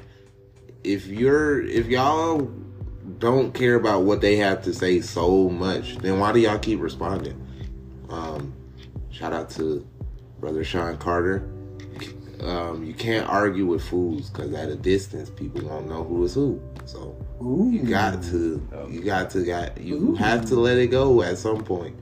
if 0.83 1.07
you're 1.07 1.61
if 1.63 1.87
y'all 1.87 2.49
don't 3.19 3.53
care 3.53 3.75
about 3.75 4.03
what 4.03 4.21
they 4.21 4.35
have 4.37 4.61
to 4.63 4.73
say 4.73 5.01
so 5.01 5.49
much, 5.49 5.97
then 5.97 6.19
why 6.19 6.31
do 6.31 6.39
y'all 6.39 6.59
keep 6.59 6.79
responding? 6.79 7.41
Um, 8.09 8.53
shout 9.09 9.33
out 9.33 9.49
to 9.51 9.85
brother 10.39 10.63
Shawn 10.63 10.97
Carter. 10.97 11.49
Um, 12.41 12.83
you 12.83 12.93
can't 12.93 13.27
argue 13.27 13.65
with 13.65 13.83
fools 13.83 14.29
because 14.29 14.53
at 14.53 14.69
a 14.69 14.75
distance, 14.75 15.29
people 15.29 15.61
don't 15.61 15.87
know 15.87 16.03
who 16.03 16.23
is 16.23 16.35
who. 16.35 16.61
So 16.85 17.15
you 17.39 17.83
got 17.83 18.21
to, 18.23 18.87
you 18.89 19.01
got 19.01 19.29
to, 19.31 19.43
got 19.45 19.79
you 19.79 20.15
have 20.15 20.45
to 20.45 20.55
let 20.55 20.77
it 20.77 20.87
go 20.87 21.21
at 21.23 21.37
some 21.37 21.63
point. 21.63 21.95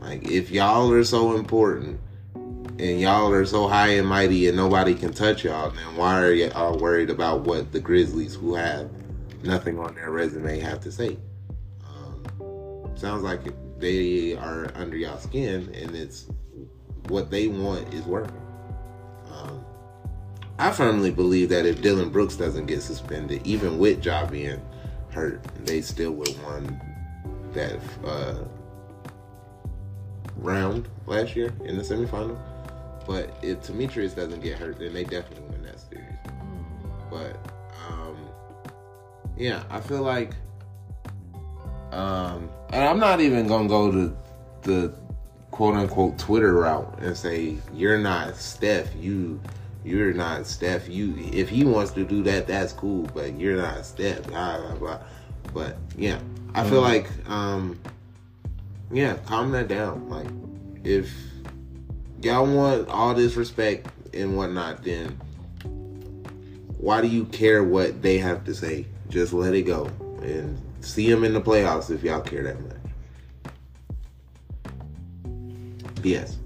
Like 0.00 0.28
if 0.28 0.50
y'all 0.50 0.90
are 0.92 1.04
so 1.04 1.36
important 1.36 2.00
and 2.34 3.00
y'all 3.00 3.32
are 3.32 3.46
so 3.46 3.68
high 3.68 3.94
and 3.94 4.06
mighty 4.06 4.48
and 4.48 4.56
nobody 4.56 4.94
can 4.94 5.12
touch 5.12 5.44
y'all, 5.44 5.70
then 5.70 5.96
why 5.96 6.20
are 6.20 6.32
y'all 6.32 6.78
worried 6.78 7.10
about 7.10 7.42
what 7.42 7.72
the 7.72 7.80
Grizzlies, 7.80 8.34
who 8.34 8.54
have 8.54 8.90
nothing 9.42 9.78
on 9.78 9.94
their 9.94 10.10
resume, 10.10 10.60
have 10.60 10.80
to 10.80 10.92
say? 10.92 11.16
Um, 11.88 12.90
sounds 12.96 13.22
like 13.22 13.40
they 13.78 14.36
are 14.36 14.70
under 14.74 14.96
y'all 14.96 15.18
skin, 15.18 15.72
and 15.74 15.94
it's 15.94 16.26
what 17.08 17.30
they 17.30 17.48
want 17.48 17.92
is 17.94 18.04
working. 18.04 18.40
Um, 19.32 19.64
I 20.58 20.70
firmly 20.70 21.10
believe 21.10 21.50
that 21.50 21.66
if 21.66 21.82
Dillon 21.82 22.08
Brooks 22.08 22.36
doesn't 22.36 22.66
get 22.66 22.82
suspended, 22.82 23.46
even 23.46 23.78
with 23.78 24.04
Ja 24.04 24.26
being 24.26 24.60
hurt, 25.10 25.42
they 25.66 25.82
still 25.82 26.12
would 26.12 26.28
have 26.28 26.42
won 26.44 26.80
that 27.52 27.78
uh, 28.04 28.44
round 30.36 30.88
last 31.06 31.36
year 31.36 31.52
in 31.64 31.76
the 31.76 31.82
semifinal. 31.82 32.38
But 33.06 33.36
if 33.42 33.62
Demetrius 33.62 34.14
doesn't 34.14 34.40
get 34.40 34.58
hurt, 34.58 34.78
then 34.78 34.94
they 34.94 35.04
definitely 35.04 35.48
win 35.50 35.62
that 35.64 35.78
series. 35.78 36.16
But 37.10 37.36
um, 37.88 38.16
yeah, 39.36 39.62
I 39.70 39.80
feel 39.80 40.02
like, 40.02 40.32
um, 41.92 42.48
and 42.70 42.84
I'm 42.84 42.98
not 42.98 43.20
even 43.20 43.46
gonna 43.46 43.68
go 43.68 43.92
to 43.92 44.16
the 44.62 44.94
quote 45.50 45.74
unquote 45.74 46.18
Twitter 46.18 46.54
route 46.54 46.98
and 47.00 47.16
say 47.16 47.58
you're 47.72 47.98
not 47.98 48.36
Steph. 48.36 48.94
You 48.96 49.40
you're 49.86 50.12
not 50.12 50.46
Steph. 50.46 50.88
You 50.88 51.14
if 51.32 51.48
he 51.48 51.64
wants 51.64 51.92
to 51.92 52.04
do 52.04 52.22
that, 52.24 52.46
that's 52.46 52.72
cool. 52.72 53.08
But 53.14 53.38
you're 53.38 53.56
not 53.56 53.86
Steph. 53.86 54.24
Blah 54.24 54.60
blah 54.60 54.74
blah. 54.74 54.98
But 55.54 55.76
yeah, 55.96 56.18
I 56.54 56.68
feel 56.68 56.80
like 56.80 57.08
um 57.28 57.78
yeah, 58.90 59.16
calm 59.26 59.52
that 59.52 59.68
down. 59.68 60.08
Like 60.08 60.26
if 60.84 61.12
y'all 62.20 62.46
want 62.46 62.88
all 62.88 63.14
this 63.14 63.36
respect 63.36 63.86
and 64.12 64.36
whatnot, 64.36 64.82
then 64.82 65.18
why 66.78 67.00
do 67.00 67.06
you 67.06 67.24
care 67.26 67.62
what 67.62 68.02
they 68.02 68.18
have 68.18 68.44
to 68.44 68.54
say? 68.54 68.86
Just 69.08 69.32
let 69.32 69.54
it 69.54 69.62
go 69.62 69.86
and 70.22 70.60
see 70.80 71.08
them 71.08 71.22
in 71.22 71.32
the 71.32 71.40
playoffs 71.40 71.90
if 71.90 72.02
y'all 72.02 72.20
care 72.20 72.42
that 72.42 72.60
much. 72.60 72.72
Yes. 76.02 76.36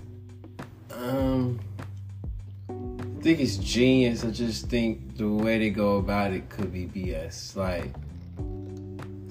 Think 3.20 3.40
it's 3.40 3.56
genius. 3.56 4.24
I 4.24 4.30
just 4.30 4.68
think 4.68 5.16
the 5.16 5.28
way 5.28 5.58
they 5.58 5.70
go 5.70 5.96
about 5.96 6.32
it 6.32 6.48
could 6.48 6.72
be 6.72 6.86
BS. 6.86 7.54
Like 7.54 7.94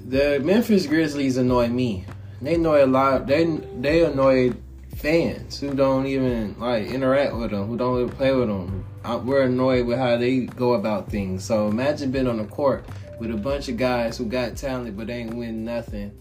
the 0.08 0.40
Memphis 0.44 0.86
Grizzlies 0.86 1.38
annoy 1.38 1.68
me. 1.70 2.06
They 2.42 2.56
annoy 2.56 2.86
a 2.86 2.88
lot. 2.88 3.28
They 3.28 3.46
they 3.46 4.06
annoy 4.06 4.54
fans 4.96 5.60
who 5.60 5.74
don't 5.74 6.06
even 6.06 6.56
like 6.60 6.88
interact 6.88 7.36
with 7.36 7.52
them, 7.52 7.68
who 7.68 7.78
don't 7.78 8.02
even 8.02 8.10
play 8.10 8.34
with 8.34 8.48
them. 8.48 8.86
I, 9.04 9.16
we're 9.16 9.44
annoyed 9.44 9.88
with 9.88 9.98
how 9.98 10.18
they 10.18 10.42
go 10.42 10.74
about 10.74 11.10
things. 11.10 11.44
So 11.44 11.68
imagine 11.68 12.12
being 12.12 12.28
on 12.28 12.38
the 12.38 12.46
court 12.46 12.86
with 13.20 13.32
a 13.32 13.38
bunch 13.38 13.70
of 13.70 13.78
guys 13.78 14.18
who 14.18 14.26
got 14.26 14.56
talent 14.56 14.96
but 14.98 15.10
ain't 15.10 15.34
win 15.34 15.64
nothing, 15.66 16.12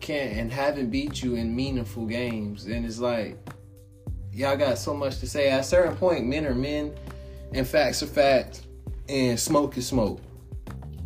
can't 0.00 0.32
and 0.36 0.52
haven't 0.52 0.90
beat 0.90 1.22
you 1.22 1.34
in 1.34 1.54
meaningful 1.54 2.06
games. 2.06 2.66
And 2.66 2.86
it's 2.86 2.98
like 2.98 3.36
y'all 4.32 4.56
got 4.56 4.78
so 4.78 4.94
much 4.94 5.18
to 5.18 5.26
say. 5.26 5.50
At 5.50 5.60
a 5.60 5.64
certain 5.64 5.96
point, 5.96 6.26
men 6.26 6.46
are 6.46 6.54
men, 6.54 6.94
and 7.52 7.66
facts 7.66 8.02
are 8.02 8.06
facts, 8.06 8.62
and 9.08 9.38
smoke 9.38 9.76
is 9.76 9.86
smoke. 9.86 10.20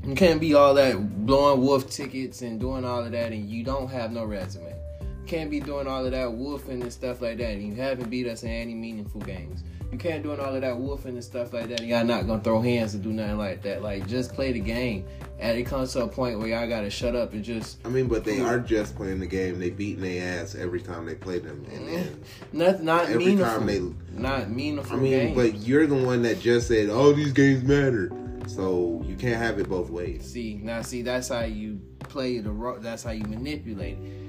You 0.05 0.15
can't 0.15 0.41
be 0.41 0.55
all 0.55 0.75
that 0.75 1.27
blowing 1.27 1.61
wolf 1.61 1.89
tickets 1.89 2.43
and 2.43 2.59
doing 2.59 2.85
all 2.85 3.05
of 3.05 3.13
that, 3.13 3.33
and 3.33 3.49
you 3.49 3.63
don't 3.63 3.89
have 3.89 4.11
no 4.11 4.25
resume. 4.25 4.75
You 5.01 5.27
can't 5.27 5.51
be 5.51 5.61
doing 5.61 5.87
all 5.87 6.05
of 6.05 6.11
that 6.11 6.33
wolfing 6.33 6.83
and 6.83 6.93
stuff 6.93 7.23
like 7.23 7.39
that, 7.39 7.51
and 7.53 7.67
you 7.67 7.75
haven't 7.75 8.11
beat 8.11 8.27
us 8.27 8.43
in 8.43 8.51
any 8.51 8.75
meaningful 8.75 9.21
games. 9.21 9.63
You 9.93 9.99
can't 9.99 10.23
doing 10.23 10.41
all 10.41 10.55
of 10.55 10.63
that 10.63 10.79
wolfing 10.79 11.17
and 11.17 11.23
stuff 11.23 11.53
like 11.53 11.69
that, 11.69 11.81
and 11.81 11.89
y'all 11.91 12.03
not 12.03 12.27
gonna 12.27 12.43
throw 12.43 12.63
hands 12.63 12.95
and 12.95 13.03
do 13.03 13.13
nothing 13.13 13.37
like 13.37 13.61
that. 13.63 13.83
Like 13.83 14.07
just 14.07 14.33
play 14.33 14.51
the 14.51 14.59
game. 14.59 15.05
And 15.39 15.59
it 15.59 15.65
comes 15.65 15.93
to 15.93 16.05
a 16.05 16.09
point 16.09 16.39
where 16.39 16.49
y'all 16.49 16.67
gotta 16.67 16.89
shut 16.89 17.15
up 17.15 17.35
and 17.35 17.45
just 17.45 17.79
I 17.85 17.91
mean, 17.91 18.09
but 18.09 18.25
they 18.25 18.41
are 18.41 18.59
just 18.59 18.97
playing 18.97 19.21
the 19.21 19.27
game. 19.27 19.59
They 19.59 19.69
beating 19.69 20.03
their 20.03 20.41
ass 20.41 20.55
every 20.55 20.81
time 20.81 21.05
they 21.05 21.15
play 21.15 21.41
them, 21.41 21.67
and 21.71 21.87
mm-hmm. 21.87 21.95
then 21.95 22.25
not 22.53 22.83
not 22.83 23.05
every 23.11 23.19
meaningful. 23.19 23.47
time 23.47 23.67
they. 23.67 23.81
not 24.13 24.49
meaningful 24.49 24.97
I 24.97 24.99
mean, 24.99 25.13
games. 25.13 25.37
but 25.37 25.57
you're 25.57 25.87
the 25.87 25.95
one 25.95 26.23
that 26.23 26.41
just 26.41 26.69
said 26.69 26.89
all 26.89 27.13
these 27.13 27.33
games 27.33 27.63
matter, 27.63 28.11
so 28.47 29.05
you 29.07 29.15
can't 29.15 29.37
have 29.37 29.59
it 29.59 29.69
both 29.69 29.91
ways. 29.91 30.25
See 30.25 30.59
now, 30.63 30.81
see 30.81 31.03
that's 31.03 31.29
how 31.29 31.45
you 31.45 31.79
play 31.99 32.39
the 32.39 32.79
That's 32.81 33.03
how 33.03 33.11
you 33.11 33.25
manipulate. 33.25 33.99
Me- 33.99 34.22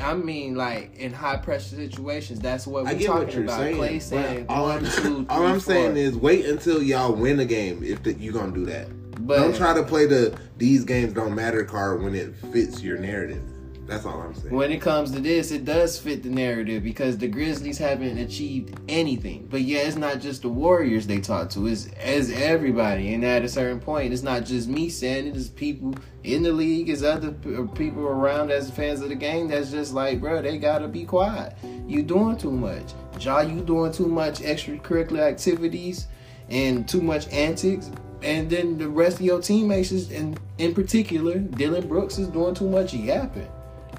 I 0.00 0.14
mean, 0.14 0.54
like 0.54 0.94
in 0.96 1.12
high 1.12 1.36
pressure 1.36 1.76
situations, 1.76 2.38
that's 2.40 2.66
what 2.66 2.84
we're 2.84 2.90
I 2.90 2.94
get 2.94 3.06
talking 3.06 3.24
what 3.26 3.34
you're 3.34 3.44
about. 3.44 3.58
saying. 3.58 3.76
Clay 3.76 3.98
saying 3.98 4.46
all 4.48 4.66
one, 4.66 4.86
I'm, 4.86 5.02
two, 5.02 5.26
all 5.30 5.46
I'm 5.46 5.60
saying 5.60 5.96
is 5.96 6.16
wait 6.16 6.44
until 6.46 6.82
y'all 6.82 7.12
win 7.12 7.40
a 7.40 7.44
game 7.44 7.82
if 7.82 8.02
the, 8.02 8.14
you're 8.14 8.32
gonna 8.32 8.52
do 8.52 8.64
that. 8.66 8.88
But- 9.26 9.38
don't 9.38 9.56
try 9.56 9.74
to 9.74 9.82
play 9.82 10.06
the 10.06 10.38
these 10.58 10.84
games 10.84 11.12
don't 11.12 11.34
matter 11.34 11.64
card 11.64 12.02
when 12.02 12.14
it 12.14 12.36
fits 12.52 12.82
your 12.82 12.98
narrative. 12.98 13.42
That's 13.86 14.06
all 14.06 14.20
I'm 14.22 14.34
saying. 14.34 14.54
when 14.54 14.72
it 14.72 14.80
comes 14.80 15.10
to 15.10 15.20
this, 15.20 15.50
it 15.50 15.64
does 15.66 15.98
fit 15.98 16.22
the 16.22 16.30
narrative 16.30 16.82
because 16.82 17.18
the 17.18 17.28
Grizzlies 17.28 17.76
haven't 17.76 18.16
achieved 18.16 18.78
anything. 18.88 19.46
But 19.50 19.60
yeah, 19.60 19.80
it's 19.80 19.96
not 19.96 20.20
just 20.20 20.42
the 20.42 20.48
Warriors 20.48 21.06
they 21.06 21.20
talk 21.20 21.50
to; 21.50 21.66
it's 21.66 21.88
as 22.00 22.30
everybody. 22.30 23.12
And 23.12 23.24
at 23.24 23.44
a 23.44 23.48
certain 23.48 23.80
point, 23.80 24.12
it's 24.12 24.22
not 24.22 24.46
just 24.46 24.68
me 24.68 24.88
saying 24.88 25.26
it; 25.26 25.36
it's 25.36 25.48
people 25.48 25.94
in 26.22 26.42
the 26.42 26.52
league, 26.52 26.88
it's 26.88 27.02
other 27.02 27.28
uh, 27.28 27.66
people 27.74 28.04
around 28.06 28.50
as 28.50 28.70
fans 28.70 29.02
of 29.02 29.10
the 29.10 29.14
game. 29.14 29.48
That's 29.48 29.70
just 29.70 29.92
like, 29.92 30.20
bro, 30.20 30.40
they 30.40 30.56
gotta 30.56 30.88
be 30.88 31.04
quiet. 31.04 31.54
You 31.86 32.02
doing 32.02 32.38
too 32.38 32.52
much, 32.52 32.94
Ja. 33.20 33.40
You 33.40 33.60
doing 33.60 33.92
too 33.92 34.06
much 34.06 34.40
extracurricular 34.40 35.20
activities 35.20 36.06
and 36.48 36.88
too 36.88 37.02
much 37.02 37.28
antics. 37.28 37.90
And 38.22 38.48
then 38.48 38.78
the 38.78 38.88
rest 38.88 39.16
of 39.16 39.22
your 39.26 39.42
teammates, 39.42 39.92
is, 39.92 40.10
and 40.10 40.40
in 40.56 40.74
particular, 40.74 41.38
Dillon 41.38 41.86
Brooks 41.86 42.16
is 42.16 42.28
doing 42.28 42.54
too 42.54 42.70
much 42.70 42.94
yapping 42.94 43.48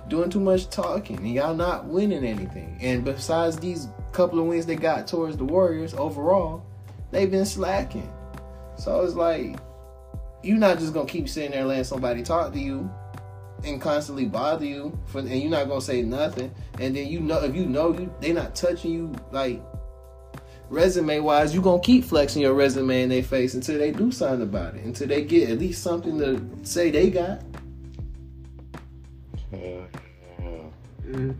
doing 0.07 0.29
too 0.29 0.39
much 0.39 0.69
talking 0.69 1.17
and 1.17 1.33
y'all 1.33 1.55
not 1.55 1.85
winning 1.85 2.25
anything. 2.25 2.77
And 2.81 3.03
besides 3.03 3.57
these 3.57 3.87
couple 4.11 4.39
of 4.39 4.45
wins 4.45 4.65
they 4.65 4.75
got 4.75 5.07
towards 5.07 5.37
the 5.37 5.45
Warriors 5.45 5.93
overall, 5.93 6.63
they've 7.11 7.29
been 7.29 7.45
slacking. 7.45 8.11
So 8.77 9.01
it's 9.01 9.15
like 9.15 9.57
you're 10.43 10.57
not 10.57 10.79
just 10.79 10.93
gonna 10.93 11.07
keep 11.07 11.27
sitting 11.27 11.51
there 11.51 11.65
letting 11.65 11.83
somebody 11.83 12.23
talk 12.23 12.53
to 12.53 12.59
you 12.59 12.89
and 13.63 13.81
constantly 13.81 14.25
bother 14.25 14.65
you 14.65 14.97
for 15.05 15.19
and 15.19 15.29
you're 15.29 15.49
not 15.49 15.67
gonna 15.67 15.81
say 15.81 16.01
nothing. 16.01 16.53
And 16.79 16.95
then 16.95 17.07
you 17.07 17.19
know 17.19 17.43
if 17.43 17.55
you 17.55 17.65
know 17.65 17.97
you 17.97 18.13
they 18.19 18.31
not 18.31 18.55
touching 18.55 18.91
you 18.91 19.13
like 19.31 19.61
resume 20.69 21.19
wise, 21.19 21.53
you're 21.53 21.63
gonna 21.63 21.81
keep 21.81 22.03
flexing 22.03 22.41
your 22.41 22.53
resume 22.53 23.03
in 23.03 23.09
their 23.09 23.23
face 23.23 23.53
until 23.53 23.77
they 23.77 23.91
do 23.91 24.11
something 24.11 24.43
about 24.43 24.75
it. 24.75 24.83
Until 24.83 25.07
they 25.07 25.23
get 25.23 25.49
at 25.49 25.59
least 25.59 25.81
something 25.81 26.17
to 26.19 26.41
say 26.63 26.91
they 26.91 27.09
got. 27.09 27.41
Mm. 31.07 31.35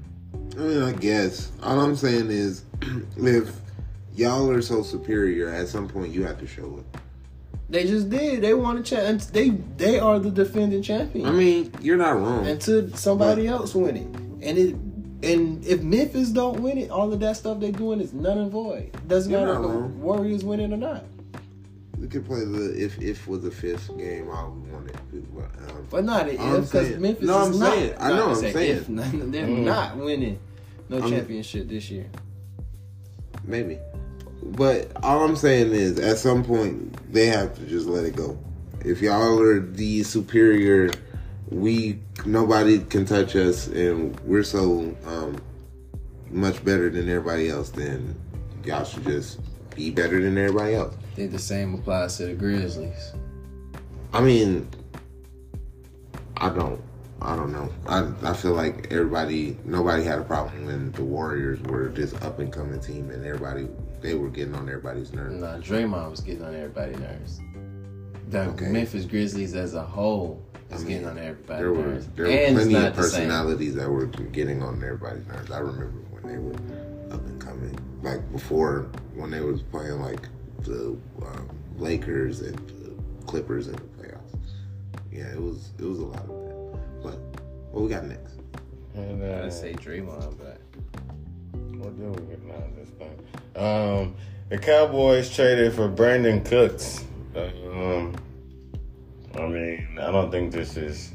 I 0.56 0.58
mean, 0.58 0.84
I 0.84 0.92
guess 0.94 1.52
all 1.62 1.80
I'm 1.80 1.96
saying 1.96 2.30
is, 2.30 2.64
if 3.18 3.52
y'all 4.16 4.50
are 4.50 4.62
so 4.62 4.84
superior, 4.84 5.50
at 5.50 5.68
some 5.68 5.88
point 5.88 6.14
you 6.14 6.24
have 6.26 6.40
to 6.40 6.48
show 6.48 6.78
it. 6.80 7.00
They 7.70 7.86
just 7.86 8.10
did. 8.10 8.42
They 8.42 8.54
won 8.54 8.78
a 8.78 8.84
champ. 8.84 9.22
They 9.22 9.50
they 9.50 10.00
are 10.00 10.20
the 10.20 10.30
defending 10.30 10.84
champion. 10.84 11.26
I 11.26 11.32
mean, 11.32 11.74
you're 11.82 11.98
not 11.98 12.16
wrong. 12.16 12.46
until 12.46 12.90
somebody 12.96 13.48
else 13.48 13.74
win 13.74 13.98
it, 13.98 14.48
and 14.48 14.58
it 14.58 14.76
and 15.24 15.66
if 15.66 15.82
Memphis 15.82 16.30
don't 16.30 16.62
win 16.62 16.78
it, 16.78 16.92
all 16.92 17.12
of 17.12 17.20
that 17.20 17.38
stuff 17.38 17.60
they're 17.60 17.72
doing 17.72 18.00
is 18.00 18.14
none 18.14 18.38
and 18.38 18.52
void. 18.52 18.96
Doesn't 19.08 19.32
matter 19.32 19.56
if 19.56 19.62
the. 19.62 19.68
Warriors 19.68 20.44
win 20.44 20.60
it 20.60 20.72
or 20.72 20.78
not. 20.78 21.04
We 22.00 22.08
could 22.08 22.26
play 22.26 22.44
the 22.44 22.74
if 22.78 23.02
if 23.02 23.28
was 23.28 23.42
the 23.42 23.52
fifth 23.52 23.96
game 23.98 24.30
all 24.30 24.52
we 24.52 24.70
wanted. 24.72 24.98
But, 25.34 25.44
um, 25.72 25.88
But 25.90 26.04
not 26.06 26.28
if 26.28 26.40
I'm 26.40 26.62
because 26.62 26.70
saying- 26.88 27.02
Memphis 27.02 27.26
No, 27.28 27.42
is 27.44 27.48
I'm 27.56 27.60
not. 27.60 27.74
saying. 27.74 27.94
I 28.00 28.10
know, 28.10 28.16
to 28.36 28.46
I'm 28.48 28.54
saying. 28.54 28.78
if, 28.78 28.88
they're 29.32 29.48
Mm. 29.48 29.64
not 29.64 29.98
winning 29.98 30.40
no 30.90 30.98
I'm- 31.00 31.10
championship 31.10 31.70
this 31.70 31.90
year. 31.90 32.08
maybe. 33.46 33.78
But 34.44 34.92
all 35.04 35.24
I'm 35.24 35.36
saying 35.36 35.72
is, 35.72 35.98
at 36.00 36.18
some 36.18 36.44
point, 36.44 37.12
they 37.12 37.28
have 37.28 37.56
to 37.56 37.62
just 37.66 37.88
let 37.88 38.04
it 38.06 38.16
go. 38.16 38.38
If 38.84 39.02
y'all 39.02 39.40
are 39.40 39.60
the 39.60 40.04
superior, 40.04 40.92
we 41.50 42.00
nobody 42.26 42.80
can 42.80 43.06
touch 43.06 43.36
us, 43.36 43.68
and 43.68 44.20
we're 44.22 44.44
so 44.44 44.96
um, 45.08 45.38
much 46.30 46.64
better 46.64 46.90
than 46.90 47.10
everybody 47.10 47.50
else. 47.50 47.70
Then 47.70 48.16
y'all 48.64 48.84
should 48.84 49.06
just 49.06 49.40
be 49.76 49.90
better 49.90 50.22
than 50.22 50.38
everybody 50.38 50.76
else. 50.76 50.94
I 51.16 51.18
think 51.20 51.32
the 51.32 51.40
same 51.40 51.74
applies 51.76 52.18
to 52.18 52.26
the 52.26 52.34
Grizzlies. 52.34 53.14
I 54.12 54.20
mean, 54.20 54.68
I 56.36 56.50
don't. 56.50 56.82
I 57.22 57.38
don't 57.38 57.54
know. 57.54 57.70
I 57.88 58.12
I 58.22 58.34
feel 58.34 58.52
like 58.52 58.88
everybody, 58.92 59.58
nobody 59.64 60.04
had 60.04 60.20
a 60.20 60.26
problem 60.26 60.66
when 60.66 60.92
the 60.92 61.06
Warriors 61.06 61.62
were 61.62 61.88
this 61.88 62.14
up 62.16 62.40
and 62.40 62.52
coming 62.52 62.82
team, 62.82 63.12
and 63.12 63.26
everybody 63.26 63.70
they 64.02 64.16
were 64.16 64.28
getting 64.28 64.56
on 64.56 64.68
everybody's 64.68 65.14
nerves. 65.14 65.40
Nah, 65.40 65.58
Draymond 65.60 66.12
was 66.12 66.20
getting 66.20 66.44
on 66.44 66.54
everybody's 66.54 67.00
nerves. 67.00 67.40
The 68.32 68.42
Okay. 68.50 68.68
Memphis 68.68 69.06
Grizzlies 69.06 69.56
as 69.56 69.74
a 69.74 69.84
whole 69.84 70.44
is 70.70 70.74
I 70.74 70.78
mean, 70.80 70.88
getting 70.88 71.08
on 71.08 71.18
everybody's 71.18 71.60
There 71.62 71.72
were 71.72 71.82
nerves. 71.94 72.08
there 72.18 72.26
were 72.26 72.32
and 72.32 72.56
plenty 72.58 72.76
of 72.76 72.94
personalities 72.94 73.76
that 73.76 73.90
were 73.90 74.08
getting 74.08 74.62
on 74.62 74.84
everybody's 74.84 75.26
nerves. 75.28 75.50
I 75.50 75.60
remember 75.60 75.94
when 76.12 76.24
they 76.34 76.38
were 76.40 76.56
up 77.16 77.26
and 77.26 77.40
coming, 77.40 77.80
like 78.04 78.30
before 78.34 78.88
when 79.14 79.32
they 79.32 79.40
was 79.40 79.62
playing 79.62 80.02
like 80.02 80.28
the 80.66 80.98
um, 81.26 81.50
Lakers 81.78 82.42
and 82.42 82.58
the 82.70 83.26
Clippers 83.26 83.68
in 83.68 83.76
the 83.76 83.82
playoffs. 83.82 84.40
Yeah, 85.12 85.28
it 85.28 85.42
was 85.42 85.70
it 85.80 85.86
was 85.86 86.00
a 86.00 86.06
lot 86.06 86.20
of 86.22 86.28
that. 86.28 87.02
But 87.04 87.18
what 87.72 87.84
we 87.84 87.90
got 87.90 88.06
next? 88.06 88.34
And, 88.96 89.22
uh, 89.22 89.46
I'd 89.46 89.54
say 89.54 89.74
Draymond, 89.74 90.38
but 90.38 90.62
What 91.78 91.98
do 91.98 92.10
we 92.10 92.28
get 92.28 92.44
now 92.46 92.64
this 92.78 92.90
thing? 92.90 93.18
Um, 93.56 94.16
the 94.50 94.58
Cowboys 94.58 95.34
traded 95.34 95.74
for 95.74 95.90
Brandin 95.90 96.46
Cooks. 96.46 97.04
Um, 97.36 98.16
I 99.36 99.48
mean, 99.48 99.98
I 100.02 100.12
don't 100.12 100.32
think 100.32 100.52
this 100.54 100.78
is 100.78 101.12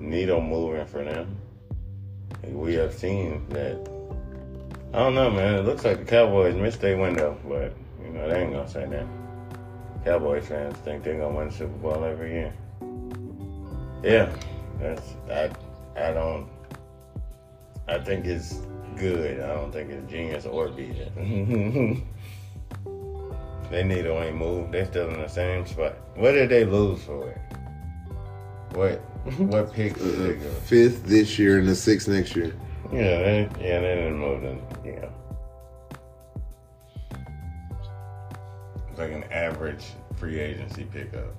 needle 0.00 0.40
moving 0.40 0.86
for 0.86 1.04
them. 1.04 1.36
We 2.44 2.74
have 2.74 2.94
seen 2.94 3.46
that. 3.50 3.76
I 4.94 4.98
don't 4.98 5.14
know, 5.14 5.30
man. 5.30 5.54
It 5.54 5.64
looks 5.64 5.84
like 5.84 5.98
the 5.98 6.04
Cowboys 6.04 6.54
missed 6.54 6.80
their 6.80 6.96
window, 6.98 7.38
but 7.46 7.74
you 8.12 8.18
know 8.18 8.28
they 8.28 8.42
ain't 8.42 8.52
gonna 8.52 8.68
say 8.68 8.86
that. 8.86 9.06
Cowboys 10.04 10.46
fans 10.48 10.76
think 10.78 11.04
they're 11.04 11.18
gonna 11.18 11.34
win 11.34 11.48
the 11.48 11.54
Super 11.54 11.78
Bowl 11.78 12.04
every 12.04 12.32
year. 12.32 12.52
Yeah, 14.02 14.34
that's 14.78 15.14
I. 15.30 15.50
I 15.96 16.12
don't. 16.12 16.48
I 17.88 17.98
think 17.98 18.26
it's 18.26 18.60
good. 18.96 19.40
I 19.40 19.54
don't 19.54 19.72
think 19.72 19.90
it's 19.90 20.10
genius 20.10 20.46
or 20.46 20.68
beat 20.68 20.96
it. 20.96 21.14
they 23.70 23.84
need 23.84 24.02
to 24.02 24.22
ain't 24.22 24.36
move. 24.36 24.72
They're 24.72 24.86
still 24.86 25.08
in 25.08 25.20
the 25.20 25.28
same 25.28 25.66
spot. 25.66 25.96
What 26.16 26.32
did 26.32 26.48
they 26.50 26.64
lose 26.64 27.02
for 27.04 27.28
it? 27.30 27.38
What 28.74 29.00
what 29.38 29.72
pick 29.72 29.94
go? 29.94 30.34
Fifth 30.64 31.04
this 31.06 31.38
year 31.38 31.58
and 31.58 31.68
the 31.68 31.76
sixth 31.76 32.08
next 32.08 32.34
year. 32.34 32.54
Yeah, 32.92 33.22
they, 33.22 33.48
yeah, 33.60 33.80
they 33.80 33.94
didn't 33.94 34.18
move 34.18 34.42
them. 34.42 34.60
Yeah, 34.84 35.08
it's 38.92 38.98
like 38.98 39.12
an 39.12 39.24
average 39.32 39.86
free 40.16 40.38
agency 40.38 40.84
pickup. 40.84 41.34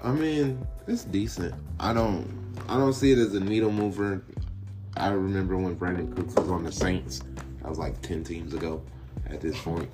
I 0.00 0.12
mean, 0.12 0.64
it's 0.86 1.02
decent. 1.02 1.54
I 1.80 1.92
don't 1.92 2.54
I 2.68 2.76
don't 2.76 2.92
see 2.92 3.10
it 3.10 3.18
as 3.18 3.34
a 3.34 3.40
needle 3.40 3.72
mover. 3.72 4.22
I 4.96 5.08
remember 5.08 5.56
when 5.56 5.74
Brandin 5.76 6.14
Cooks 6.14 6.34
was 6.36 6.48
on 6.50 6.62
the 6.62 6.70
Saints. 6.70 7.20
That 7.62 7.68
was 7.68 7.78
like 7.78 8.00
ten 8.00 8.22
teams 8.22 8.54
ago 8.54 8.80
at 9.28 9.40
this 9.40 9.60
point. 9.60 9.90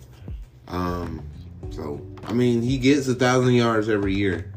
Um 0.68 1.22
so 1.70 2.07
I 2.24 2.35
mean 2.35 2.61
he 2.61 2.77
gets 2.77 3.09
a 3.09 3.14
thousand 3.14 3.55
yards 3.55 3.88
every 3.88 4.14
year. 4.14 4.53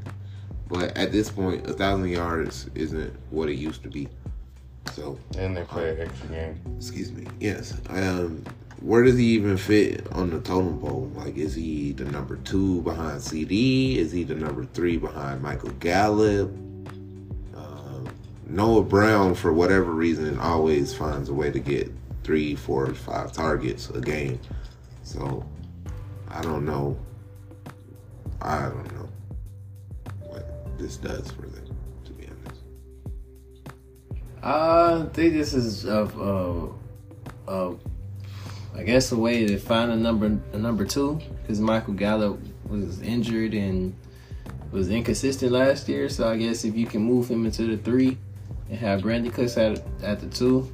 But 0.67 0.97
at 0.97 1.13
this 1.13 1.29
point 1.29 1.65
a 1.69 1.73
thousand 1.73 2.09
yards 2.09 2.69
isn't 2.75 3.13
what 3.29 3.47
it 3.47 3.55
used 3.55 3.83
to 3.83 3.89
be. 3.89 4.09
So 4.93 5.17
And 5.37 5.55
they 5.55 5.63
play 5.63 5.91
an 5.91 6.01
extra 6.01 6.27
game. 6.27 6.59
excuse 6.75 7.13
me. 7.13 7.25
Yes. 7.39 7.73
Um 7.89 8.43
where 8.81 9.03
does 9.03 9.17
he 9.17 9.25
even 9.25 9.57
fit 9.57 10.05
on 10.11 10.29
the 10.29 10.39
totem 10.39 10.79
pole? 10.79 11.11
Like, 11.15 11.35
is 11.35 11.55
he 11.55 11.93
the 11.93 12.05
number 12.05 12.37
two 12.37 12.81
behind 12.83 13.19
CeeDee? 13.21 13.97
Is 13.97 14.11
he 14.11 14.23
the 14.23 14.35
number 14.35 14.65
three 14.65 14.97
behind 14.97 15.41
Michael 15.41 15.71
Gallup? 15.71 16.49
Um, 17.55 18.07
Noah 18.45 18.83
Brown, 18.83 19.33
for 19.33 19.51
whatever 19.51 19.91
reason, 19.91 20.37
always 20.39 20.93
finds 20.93 21.29
a 21.29 21.33
way 21.33 21.49
to 21.49 21.59
get 21.59 21.91
three, 22.23 22.55
four, 22.55 22.93
five 22.93 23.31
targets 23.31 23.89
a 23.89 23.99
game. 23.99 24.39
So, 25.01 25.43
I 26.29 26.41
don't 26.41 26.65
know. 26.65 26.99
I 28.41 28.63
don't 28.63 28.93
know 28.93 29.09
what 30.27 30.77
this 30.77 30.97
does 30.97 31.31
for 31.31 31.47
them, 31.47 31.75
to 32.05 32.11
be 32.11 32.27
honest. 32.27 32.61
I 34.43 35.05
think 35.13 35.33
this 35.33 35.55
is 35.55 35.85
of 35.85 36.19
uh, 36.21 36.67
uh, 37.51 37.73
I 38.77 38.83
guess 38.83 39.11
a 39.11 39.17
way 39.17 39.45
to 39.47 39.57
find 39.57 39.91
a 39.91 39.95
number 39.95 40.37
a 40.53 40.57
number 40.57 40.85
two 40.85 41.19
because 41.41 41.59
Michael 41.59 41.95
Gallup 41.95 42.39
was 42.69 43.01
injured 43.01 43.55
and 43.55 43.95
was 44.71 44.89
inconsistent 44.89 45.51
last 45.51 45.89
year. 45.89 46.09
So 46.09 46.29
I 46.29 46.37
guess 46.37 46.63
if 46.63 46.75
you 46.75 46.85
can 46.85 47.01
move 47.01 47.27
him 47.27 47.45
into 47.45 47.65
the 47.65 47.77
three 47.77 48.17
and 48.69 48.77
have 48.77 49.01
Brandin 49.01 49.33
Cooks 49.33 49.57
at 49.57 49.83
at 50.03 50.19
the 50.19 50.27
two, 50.27 50.71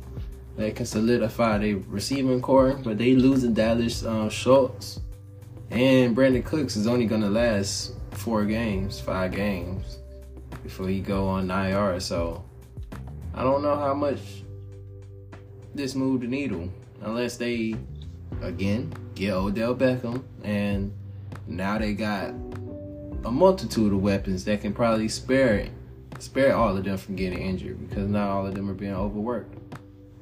that 0.58 0.76
can 0.76 0.86
solidify 0.86 1.60
their 1.60 1.78
receiving 1.88 2.42
core. 2.42 2.74
But 2.84 2.98
they 2.98 3.16
losing 3.16 3.54
Dalton 3.54 3.90
uh, 4.06 4.30
Schultz 4.30 5.00
and 5.72 6.16
Brandin 6.16 6.44
Cooks 6.44 6.76
is 6.76 6.88
only 6.88 7.06
gonna 7.06 7.30
last 7.30 7.94
four 8.12 8.44
games, 8.44 9.00
five 9.00 9.32
games 9.32 10.00
before 10.62 10.90
he 10.90 11.00
go 11.00 11.28
on 11.28 11.50
IR. 11.50 12.00
So 12.02 12.44
I 13.34 13.44
don't 13.44 13.62
know 13.62 13.76
how 13.76 13.94
much 13.94 14.20
this 15.74 15.96
moved 15.96 16.24
the 16.24 16.28
needle 16.28 16.70
unless 17.02 17.38
they 17.38 17.76
again 18.42 18.94
get 19.16 19.34
Odell 19.34 19.76
Beckham 19.76 20.24
and 20.44 20.94
now 21.48 21.78
they 21.78 21.94
got 21.94 22.30
a 23.26 23.32
multitude 23.32 23.94
of 23.94 24.02
weapons 24.02 24.44
that 24.46 24.62
can 24.62 24.74
probably 24.74 25.08
spare 25.08 25.68
spare 26.20 26.56
all 26.56 26.78
of 26.78 26.84
them 26.84 26.98
from 26.98 27.16
getting 27.16 27.40
injured 27.40 27.90
because 27.90 28.08
not 28.10 28.30
all 28.30 28.48
of 28.48 28.56
them 28.56 28.70
are 28.70 28.74
being 28.74 28.94
overworked. 28.94 29.58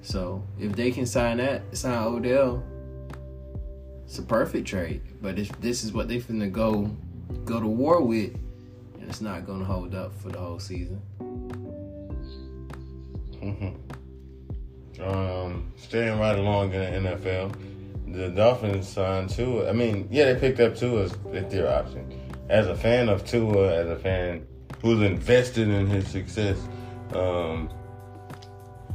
So 0.01 0.43
if 0.59 0.75
they 0.75 0.91
can 0.91 1.05
sign 1.05 1.37
that, 1.37 1.77
sign 1.77 2.03
Odell, 2.03 2.63
it's 4.05 4.17
a 4.17 4.23
perfect 4.23 4.67
trade. 4.67 5.01
But 5.21 5.37
if 5.37 5.49
this 5.61 5.83
is 5.83 5.93
what 5.93 6.07
they 6.07 6.19
finna 6.19 6.51
go 6.51 6.89
go 7.45 7.59
to 7.59 7.67
war 7.67 8.01
with, 8.01 8.33
and 8.99 9.09
it's 9.09 9.21
not 9.21 9.45
gonna 9.45 9.65
hold 9.65 9.95
up 9.95 10.13
for 10.21 10.29
the 10.29 10.39
whole 10.39 10.59
season. 10.59 11.01
Mm-hmm. 13.41 15.01
Um, 15.01 15.71
staying 15.77 16.19
right 16.19 16.37
along 16.37 16.73
in 16.73 17.03
the 17.03 17.09
NFL, 17.09 17.55
the 18.13 18.29
Dolphins 18.29 18.87
signed 18.87 19.29
Tua. 19.29 19.69
I 19.69 19.73
mean, 19.73 20.07
yeah, 20.11 20.33
they 20.33 20.39
picked 20.39 20.59
up 20.59 20.75
Tua 20.75 21.03
as 21.03 21.11
their 21.49 21.69
option. 21.71 22.19
As 22.49 22.67
a 22.67 22.75
fan 22.75 23.09
of 23.09 23.25
Tua, 23.25 23.73
as 23.73 23.89
a 23.89 23.95
fan 23.95 24.45
who's 24.81 25.01
invested 25.01 25.67
in 25.67 25.87
his 25.87 26.07
success, 26.07 26.57
um, 27.13 27.69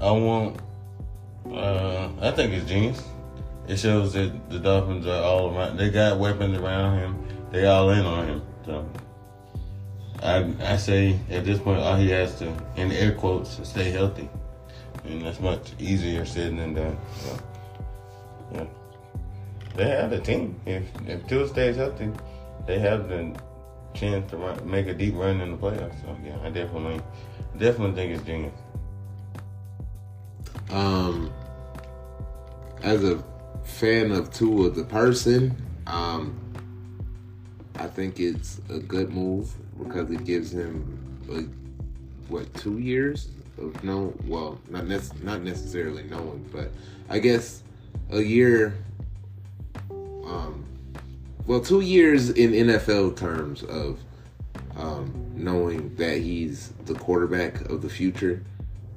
I 0.00 0.10
want. 0.10 0.60
Uh, 1.50 2.10
I 2.20 2.32
think 2.32 2.52
it's 2.52 2.68
genius. 2.68 3.02
It 3.68 3.78
shows 3.78 4.12
that 4.14 4.50
the 4.50 4.58
Dolphins 4.58 5.06
are 5.06 5.22
all 5.22 5.56
around. 5.56 5.76
They 5.76 5.90
got 5.90 6.18
weapons 6.18 6.58
around 6.58 6.98
him. 6.98 7.26
They 7.50 7.66
all 7.66 7.90
in 7.90 8.04
on 8.04 8.26
him. 8.26 8.42
So 8.64 8.88
I 10.22 10.52
I 10.60 10.76
say 10.76 11.18
at 11.30 11.44
this 11.44 11.58
point, 11.58 11.80
all 11.80 11.96
he 11.96 12.10
has 12.10 12.38
to, 12.38 12.52
in 12.76 12.92
air 12.92 13.12
quotes, 13.12 13.60
stay 13.68 13.90
healthy, 13.90 14.28
and 15.04 15.22
that's 15.22 15.40
much 15.40 15.72
easier 15.78 16.24
said 16.24 16.56
than 16.56 16.74
done. 16.74 16.98
So, 17.20 17.38
yeah, 18.54 18.64
they 19.76 19.88
have 19.88 20.10
the 20.10 20.20
team. 20.20 20.60
If 20.66 20.84
if 21.06 21.26
Tua 21.26 21.48
stays 21.48 21.76
healthy, 21.76 22.10
they 22.66 22.78
have 22.78 23.08
the 23.08 23.38
chance 23.94 24.30
to 24.30 24.36
run, 24.36 24.70
make 24.70 24.86
a 24.86 24.94
deep 24.94 25.14
run 25.14 25.40
in 25.40 25.50
the 25.52 25.56
playoffs. 25.56 26.00
So 26.02 26.16
yeah, 26.24 26.38
I 26.42 26.50
definitely 26.50 27.00
definitely 27.58 27.94
think 27.94 28.16
it's 28.16 28.26
genius. 28.26 28.54
Um, 30.70 31.32
as 32.82 33.04
a 33.04 33.22
fan 33.64 34.12
of 34.12 34.32
Tua 34.32 34.70
the 34.70 34.84
person, 34.84 35.56
um, 35.86 36.38
I 37.76 37.86
think 37.86 38.20
it's 38.20 38.60
a 38.70 38.78
good 38.78 39.10
move 39.10 39.52
because 39.78 40.10
it 40.10 40.24
gives 40.24 40.52
him 40.52 40.98
like 41.28 41.46
what 42.28 42.52
two 42.54 42.78
years 42.78 43.28
of 43.58 43.82
no, 43.84 44.14
well, 44.26 44.60
not 44.68 44.86
nec- 44.86 45.22
not 45.22 45.42
necessarily 45.42 46.02
knowing, 46.04 46.48
but 46.52 46.70
I 47.08 47.18
guess 47.18 47.62
a 48.10 48.20
year. 48.20 48.74
Um, 50.26 50.64
well, 51.46 51.60
two 51.60 51.80
years 51.80 52.30
in 52.30 52.52
NFL 52.52 53.16
terms 53.16 53.62
of 53.62 54.00
um, 54.76 55.32
knowing 55.34 55.94
that 55.96 56.18
he's 56.18 56.72
the 56.84 56.94
quarterback 56.94 57.68
of 57.70 57.82
the 57.82 57.88
future, 57.88 58.42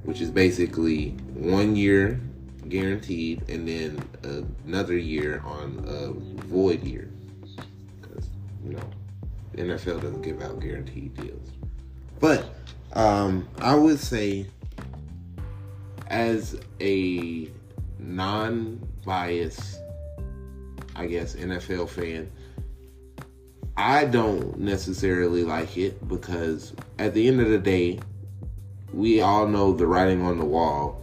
which 0.04 0.22
is 0.22 0.32
basically 0.32 1.12
one 1.34 1.76
year 1.76 2.20
guaranteed 2.68 3.48
and 3.50 3.68
then 3.68 4.48
another 4.65 4.98
year 4.98 5.42
on 5.46 5.84
a 5.88 6.12
void 6.46 6.84
year. 6.84 7.10
Because, 8.02 8.28
you 8.63 8.74
know, 8.74 8.89
NFL 9.56 10.02
doesn't 10.02 10.22
give 10.22 10.42
out 10.42 10.60
guaranteed 10.60 11.15
deals. 11.15 11.50
But 12.20 12.54
um, 12.94 13.48
I 13.60 13.76
would 13.76 14.00
say, 14.00 14.46
as 16.08 16.60
a 16.80 17.50
non 17.98 18.88
biased, 19.06 19.80
I 20.99 21.05
guess, 21.05 21.33
NFL 21.33 21.88
fan, 21.88 22.29
I 23.77 24.03
don't 24.03 24.59
necessarily 24.59 25.45
like 25.45 25.77
it 25.77 26.05
because 26.09 26.73
at 26.97 27.13
the 27.13 27.25
end 27.25 27.39
of 27.39 27.47
the 27.47 27.57
day, 27.57 27.99
we 28.91 29.21
all 29.21 29.47
know 29.47 29.71
the 29.71 29.88
writing 29.88 30.21
on 30.21 30.38
the 30.38 30.45
wall. 30.45 31.01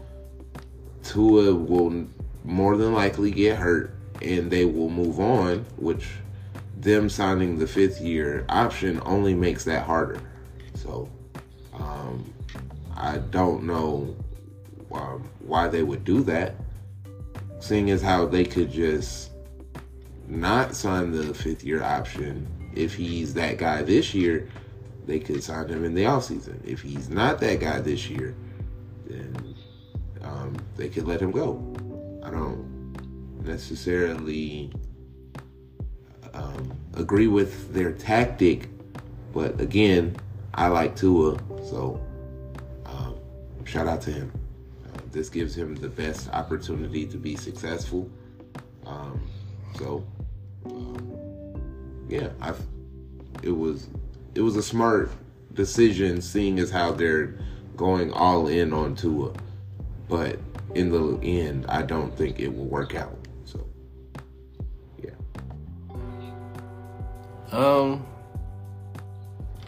Tua 1.03 1.55
will 1.55 2.07
more 2.45 2.77
than 2.77 2.93
likely 2.93 3.31
get 3.31 3.57
hurt 3.57 3.95
and 4.21 4.51
they 4.51 4.67
will 4.67 4.91
move 4.91 5.19
on, 5.19 5.65
which 5.79 6.07
them 6.77 7.09
signing 7.09 7.59
the 7.59 7.67
fifth 7.67 7.99
year 7.99 8.45
option 8.51 9.01
only 9.07 9.33
makes 9.33 9.65
that 9.65 9.87
harder. 9.87 10.21
So 10.75 11.09
um, 11.73 12.31
I 12.95 13.17
don't 13.17 13.63
know 13.63 14.15
um, 14.93 15.27
why 15.41 15.69
they 15.69 15.83
would 15.83 16.05
do 16.05 16.23
that, 16.25 16.57
seeing 17.61 17.91
as 17.91 18.03
how 18.03 18.27
they 18.27 18.45
could 18.45 18.71
just 18.71 19.31
not 20.29 20.75
sign 20.75 21.13
the 21.13 21.33
fifth 21.35 21.65
year 21.65 21.83
option 21.83 22.47
if 22.75 22.95
he's 22.95 23.35
that 23.35 23.59
guy 23.59 23.83
this 23.83 24.15
year 24.15 24.49
they 25.07 25.21
could 25.21 25.43
sign 25.43 25.69
him 25.69 25.85
in 25.85 25.95
the 25.95 26.05
offseason. 26.05 26.63
If 26.65 26.83
he's 26.83 27.09
not 27.09 27.39
that 27.41 27.61
guy 27.61 27.81
this 27.81 28.11
year, 28.11 28.35
then 29.07 29.55
um, 30.23 30.57
they 30.77 30.89
could 30.89 31.07
let 31.07 31.21
him 31.21 31.31
go. 31.31 31.63
I 32.23 32.31
don't 32.31 33.45
necessarily 33.45 34.73
um, 36.35 36.77
agree 36.95 37.29
with 37.29 37.73
their 37.73 37.93
tactic, 37.93 38.69
but 39.33 39.61
again, 39.61 40.17
I 40.55 40.69
like 40.69 40.97
Tua, 40.97 41.39
so 41.69 42.05
um, 42.85 43.15
shout 43.65 43.87
out 43.87 44.01
to 44.03 44.13
him. 44.13 44.33
Uh, 44.87 44.99
this 45.13 45.29
gives 45.29 45.57
him 45.57 45.77
the 45.77 45.89
best 45.89 46.29
opportunity 46.31 47.07
to 47.07 47.17
be 47.17 47.37
successful. 47.37 48.11
Um, 48.85 49.31
so, 49.79 50.05
yeah, 52.09 52.29
I 52.41 52.55
it 53.43 53.51
was 53.51 53.89
it 54.35 54.41
was 54.41 54.57
a 54.57 54.63
smart 54.63 55.11
decision, 55.55 56.21
seeing 56.21 56.59
as 56.59 56.71
how 56.71 56.93
they're 56.93 57.35
going 57.77 58.13
all 58.13 58.49
in 58.49 58.73
on 58.73 58.95
Tua, 58.95 59.33
but 60.09 60.39
in 60.75 60.91
the 60.91 61.19
end, 61.23 61.67
I 61.69 61.83
don't 61.83 62.15
think 62.17 62.39
it 62.39 62.49
will 62.49 62.67
work 62.67 62.95
out. 62.95 63.17
So, 63.45 63.67
yeah. 65.03 65.11
Um, 67.51 68.07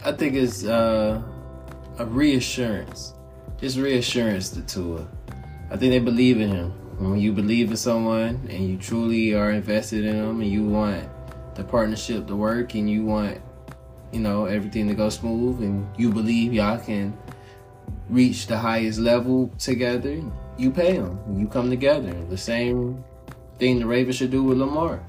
I 0.05 0.11
think 0.11 0.35
it's 0.35 0.63
uh, 0.63 1.21
a 1.97 2.05
reassurance. 2.05 3.13
It's 3.61 3.77
reassurance 3.77 4.49
to 4.51 4.61
Tua. 4.61 5.07
I 5.71 5.77
think 5.77 5.91
they 5.91 5.99
believe 5.99 6.39
in 6.39 6.49
him. 6.49 6.73
When 6.99 7.17
you 7.17 7.31
believe 7.31 7.71
in 7.71 7.77
someone 7.77 8.45
and 8.49 8.69
you 8.69 8.77
truly 8.77 9.33
are 9.33 9.51
invested 9.51 10.03
in 10.03 10.17
them 10.17 10.41
and 10.41 10.51
you 10.51 10.65
want 10.65 11.07
the 11.55 11.63
partnership 11.63 12.27
to 12.27 12.35
work 12.35 12.75
and 12.75 12.89
you 12.89 13.05
want, 13.05 13.39
you 14.11 14.19
know, 14.19 14.45
everything 14.45 14.89
to 14.89 14.93
go 14.93 15.07
smooth 15.07 15.61
and 15.61 15.87
you 15.97 16.11
believe 16.11 16.51
y'all 16.53 16.77
can 16.77 17.17
reach 18.09 18.47
the 18.47 18.57
highest 18.57 18.99
level 18.99 19.49
together, 19.57 20.21
you 20.57 20.71
pay 20.71 20.97
them. 20.97 21.17
You 21.37 21.47
come 21.47 21.69
together. 21.69 22.13
The 22.29 22.37
same 22.37 23.01
thing 23.59 23.79
the 23.79 23.85
Ravens 23.85 24.17
should 24.17 24.31
do 24.31 24.43
with 24.43 24.57
Lamar. 24.57 25.01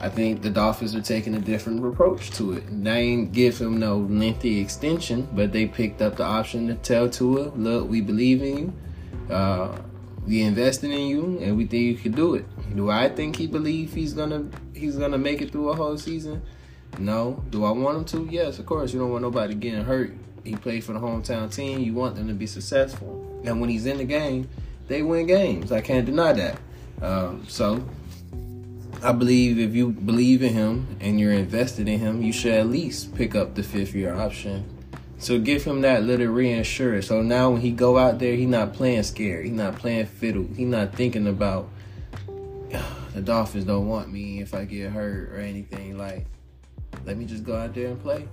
I 0.00 0.08
think 0.08 0.40
the 0.40 0.50
Dolphins 0.50 0.94
are 0.94 1.02
taking 1.02 1.34
a 1.34 1.40
different 1.40 1.84
approach 1.84 2.30
to 2.32 2.54
it. 2.54 2.64
They 2.84 3.00
ain't 3.00 3.32
give 3.32 3.58
him 3.58 3.78
no 3.78 3.98
lengthy 3.98 4.60
extension, 4.60 5.28
but 5.32 5.52
they 5.52 5.66
picked 5.66 6.00
up 6.00 6.16
the 6.16 6.24
option 6.24 6.68
to 6.68 6.74
tell 6.74 7.08
Tua, 7.08 7.52
look, 7.54 7.88
we 7.88 8.00
believe 8.00 8.42
in 8.42 8.56
you. 8.56 8.72
Uh, 9.34 9.76
we 10.26 10.42
invested 10.42 10.90
in 10.90 11.06
you 11.06 11.38
and 11.40 11.56
we 11.56 11.66
think 11.66 11.82
you 11.82 11.96
can 11.96 12.12
do 12.12 12.34
it. 12.34 12.46
Do 12.74 12.90
I 12.90 13.08
think 13.08 13.36
he 13.36 13.46
believe 13.46 13.92
he's 13.92 14.14
gonna 14.14 14.48
he's 14.74 14.96
gonna 14.96 15.18
make 15.18 15.42
it 15.42 15.52
through 15.52 15.70
a 15.70 15.76
whole 15.76 15.98
season? 15.98 16.42
No. 16.98 17.42
Do 17.50 17.64
I 17.64 17.70
want 17.70 17.98
him 17.98 18.04
to? 18.26 18.32
Yes, 18.32 18.58
of 18.58 18.66
course. 18.66 18.92
You 18.92 19.00
don't 19.00 19.10
want 19.10 19.22
nobody 19.22 19.54
getting 19.54 19.84
hurt. 19.84 20.12
He 20.44 20.54
played 20.56 20.84
for 20.84 20.92
the 20.92 21.00
hometown 21.00 21.54
team. 21.54 21.80
You 21.80 21.94
want 21.94 22.16
them 22.16 22.28
to 22.28 22.34
be 22.34 22.46
successful. 22.46 23.42
And 23.44 23.60
when 23.60 23.70
he's 23.70 23.86
in 23.86 23.98
the 23.98 24.04
game, 24.04 24.48
they 24.88 25.02
win 25.02 25.26
games. 25.26 25.72
I 25.72 25.80
can't 25.80 26.06
deny 26.06 26.32
that. 26.32 26.58
Um, 27.02 27.44
so 27.48 27.86
I 29.02 29.12
believe 29.12 29.58
if 29.58 29.74
you 29.74 29.90
believe 29.90 30.42
in 30.42 30.52
him 30.52 30.96
and 31.00 31.18
you're 31.18 31.32
invested 31.32 31.88
in 31.88 31.98
him, 31.98 32.22
you 32.22 32.32
should 32.32 32.52
at 32.52 32.68
least 32.68 33.14
pick 33.14 33.34
up 33.34 33.54
the 33.54 33.62
fifth 33.62 33.94
year 33.94 34.14
option. 34.14 34.64
So 35.24 35.38
give 35.38 35.64
him 35.64 35.80
that 35.80 36.02
little 36.02 36.26
reassurance. 36.26 37.06
So 37.06 37.22
now 37.22 37.52
when 37.52 37.62
he 37.62 37.70
go 37.70 37.96
out 37.96 38.18
there, 38.18 38.34
he 38.34 38.44
not 38.44 38.74
playing 38.74 39.04
scared. 39.04 39.46
He 39.46 39.50
not 39.50 39.76
playing 39.76 40.04
fiddle. 40.04 40.46
He 40.54 40.66
not 40.66 40.94
thinking 40.94 41.26
about 41.26 41.70
the 43.14 43.22
Dolphins 43.22 43.64
don't 43.64 43.88
want 43.88 44.12
me 44.12 44.42
if 44.42 44.52
I 44.52 44.66
get 44.66 44.92
hurt 44.92 45.30
or 45.30 45.38
anything. 45.38 45.96
Like, 45.96 46.26
let 47.06 47.16
me 47.16 47.24
just 47.24 47.42
go 47.42 47.56
out 47.56 47.72
there 47.72 47.86
and 47.88 48.02
play. 48.02 48.28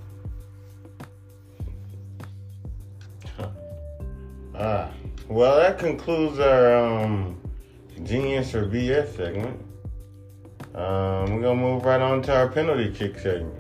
Ah, 4.53 4.91
well, 5.29 5.55
that 5.55 5.79
concludes 5.79 6.37
our 6.37 6.75
um, 6.75 7.39
genius 8.03 8.53
or 8.53 8.65
BS 8.65 9.15
segment. 9.15 9.57
Um, 10.75 11.33
we're 11.33 11.41
gonna 11.41 11.55
move 11.55 11.85
right 11.85 12.01
on 12.01 12.21
to 12.23 12.35
our 12.35 12.49
penalty 12.49 12.91
kick 12.91 13.17
segment. 13.17 13.55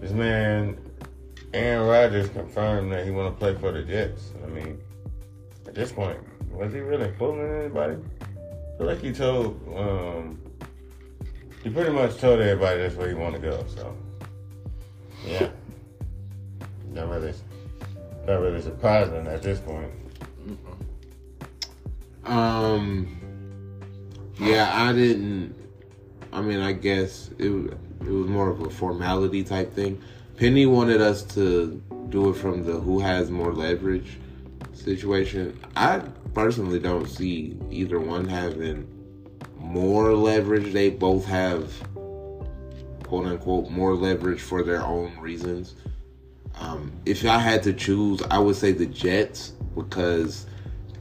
This 0.00 0.12
man, 0.12 0.76
Aaron 1.54 1.86
Rodgers, 1.86 2.28
confirmed 2.30 2.92
that 2.92 3.04
he 3.04 3.10
want 3.10 3.34
to 3.34 3.38
play 3.38 3.54
for 3.54 3.72
the 3.72 3.82
Jets. 3.82 4.30
I 4.42 4.46
mean, 4.48 4.80
at 5.66 5.74
this 5.74 5.92
point, 5.92 6.18
was 6.50 6.72
he 6.72 6.80
really 6.80 7.12
fooling 7.18 7.48
anybody? 7.60 7.96
I 8.22 8.78
feel 8.78 8.86
like 8.86 9.00
he 9.00 9.12
told, 9.12 9.60
um, 9.76 10.40
he 11.62 11.70
pretty 11.70 11.90
much 11.90 12.18
told 12.18 12.40
everybody 12.40 12.80
that's 12.80 12.94
where 12.94 13.08
he 13.08 13.14
want 13.14 13.34
to 13.34 13.40
go. 13.40 13.64
So, 13.74 13.96
yeah, 15.26 15.50
not 16.90 17.08
really, 17.08 17.34
not 18.26 18.40
really 18.40 18.62
surprising 18.62 19.26
at 19.26 19.42
this 19.42 19.60
point. 19.60 19.92
Um. 22.24 23.18
Yeah, 24.38 24.70
I 24.74 24.92
didn't. 24.92 25.54
I 26.32 26.40
mean, 26.40 26.60
I 26.60 26.72
guess 26.72 27.30
it 27.38 27.48
it 27.48 28.10
was 28.10 28.28
more 28.28 28.48
of 28.48 28.60
a 28.60 28.70
formality 28.70 29.44
type 29.44 29.72
thing. 29.72 30.02
Penny 30.42 30.66
wanted 30.66 31.00
us 31.00 31.22
to 31.22 31.80
do 32.08 32.30
it 32.30 32.34
from 32.34 32.64
the 32.64 32.72
who 32.72 32.98
has 32.98 33.30
more 33.30 33.52
leverage 33.52 34.18
situation. 34.72 35.56
I 35.76 36.00
personally 36.34 36.80
don't 36.80 37.06
see 37.06 37.56
either 37.70 38.00
one 38.00 38.26
having 38.26 38.88
more 39.56 40.12
leverage. 40.14 40.72
They 40.72 40.90
both 40.90 41.24
have 41.26 41.72
quote 43.04 43.26
unquote 43.26 43.70
more 43.70 43.94
leverage 43.94 44.40
for 44.40 44.64
their 44.64 44.82
own 44.82 45.16
reasons. 45.20 45.76
Um, 46.58 46.90
if 47.06 47.24
I 47.24 47.38
had 47.38 47.62
to 47.62 47.72
choose, 47.72 48.20
I 48.28 48.40
would 48.40 48.56
say 48.56 48.72
the 48.72 48.86
Jets 48.86 49.52
because 49.76 50.46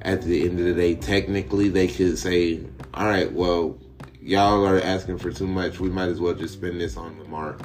at 0.04 0.22
the 0.22 0.44
end 0.44 0.60
of 0.60 0.66
the 0.66 0.76
day, 0.76 0.94
technically 0.94 1.68
they 1.68 1.88
could 1.88 2.20
say, 2.20 2.60
"All 2.94 3.08
right, 3.08 3.34
well, 3.34 3.80
y'all 4.22 4.64
are 4.68 4.80
asking 4.80 5.18
for 5.18 5.32
too 5.32 5.48
much. 5.48 5.80
We 5.80 5.90
might 5.90 6.10
as 6.10 6.22
well 6.22 6.36
just 6.36 6.54
spend 6.54 6.80
this 6.80 6.96
on 6.96 7.18
Lamar," 7.18 7.58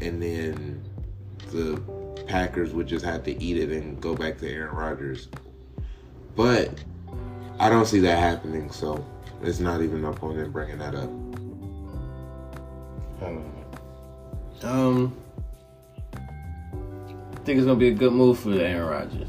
and 0.00 0.20
then 0.20 0.82
the 1.54 1.80
Packers 2.26 2.74
would 2.74 2.86
just 2.86 3.04
have 3.04 3.22
to 3.24 3.42
eat 3.42 3.56
it 3.56 3.70
and 3.70 4.00
go 4.00 4.14
back 4.14 4.38
to 4.38 4.50
Aaron 4.50 4.74
Rodgers. 4.74 5.28
But 6.34 6.70
I 7.60 7.68
don't 7.68 7.86
see 7.86 8.00
that 8.00 8.18
happening, 8.18 8.70
so 8.70 9.04
it's 9.42 9.60
not 9.60 9.80
even 9.80 10.02
no 10.02 10.12
point 10.12 10.38
in 10.38 10.50
bringing 10.50 10.78
that 10.78 10.94
up. 10.94 11.10
I. 13.22 14.66
Um, 14.66 15.16
I 16.14 17.46
think 17.46 17.58
it's 17.58 17.66
gonna 17.66 17.76
be 17.76 17.88
a 17.88 17.94
good 17.94 18.12
move 18.12 18.38
for 18.38 18.52
Aaron 18.52 18.88
Rodgers. 18.88 19.28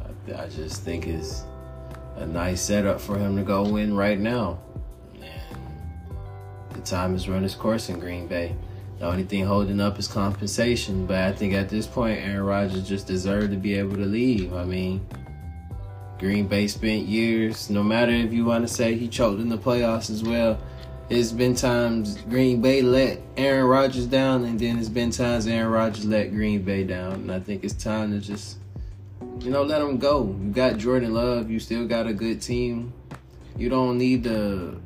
I, 0.00 0.42
I 0.42 0.48
just 0.48 0.82
think 0.82 1.06
it's 1.06 1.44
a 2.16 2.26
nice 2.26 2.60
setup 2.60 3.00
for 3.00 3.16
him 3.16 3.36
to 3.36 3.42
go 3.42 3.62
win 3.62 3.96
right 3.96 4.18
now. 4.18 4.58
And 5.14 6.76
the 6.76 6.80
time 6.80 7.12
has 7.12 7.28
run 7.28 7.44
its 7.44 7.54
course 7.54 7.88
in 7.88 7.98
Green 7.98 8.26
Bay. 8.26 8.54
The 9.02 9.08
only 9.08 9.24
thing 9.24 9.44
holding 9.44 9.80
up 9.80 9.98
is 9.98 10.06
compensation, 10.06 11.06
but 11.06 11.16
I 11.16 11.32
think 11.32 11.54
at 11.54 11.68
this 11.68 11.88
point, 11.88 12.20
Aaron 12.20 12.44
Rodgers 12.44 12.86
just 12.88 13.08
deserved 13.08 13.50
to 13.50 13.56
be 13.56 13.74
able 13.74 13.96
to 13.96 14.04
leave. 14.04 14.54
I 14.54 14.62
mean, 14.62 15.04
Green 16.20 16.46
Bay 16.46 16.68
spent 16.68 17.08
years, 17.08 17.68
no 17.68 17.82
matter 17.82 18.12
if 18.12 18.32
you 18.32 18.44
want 18.44 18.64
to 18.64 18.72
say 18.72 18.94
he 18.94 19.08
choked 19.08 19.40
in 19.40 19.48
the 19.48 19.58
playoffs 19.58 20.08
as 20.08 20.22
well. 20.22 20.56
It's 21.10 21.32
been 21.32 21.56
times 21.56 22.16
Green 22.30 22.62
Bay 22.62 22.80
let 22.80 23.20
Aaron 23.36 23.66
Rodgers 23.66 24.06
down, 24.06 24.44
and 24.44 24.56
then 24.56 24.78
it's 24.78 24.88
been 24.88 25.10
times 25.10 25.48
Aaron 25.48 25.72
Rodgers 25.72 26.04
let 26.04 26.30
Green 26.30 26.62
Bay 26.62 26.84
down. 26.84 27.14
And 27.14 27.32
I 27.32 27.40
think 27.40 27.64
it's 27.64 27.74
time 27.74 28.12
to 28.12 28.24
just, 28.24 28.58
you 29.40 29.50
know, 29.50 29.64
let 29.64 29.82
him 29.82 29.98
go. 29.98 30.26
You 30.40 30.52
got 30.52 30.76
Jordan 30.78 31.12
Love. 31.12 31.50
You 31.50 31.58
still 31.58 31.88
got 31.88 32.06
a 32.06 32.12
good 32.12 32.40
team. 32.40 32.92
You 33.58 33.68
don't 33.68 33.98
need 33.98 34.22
to 34.22 34.80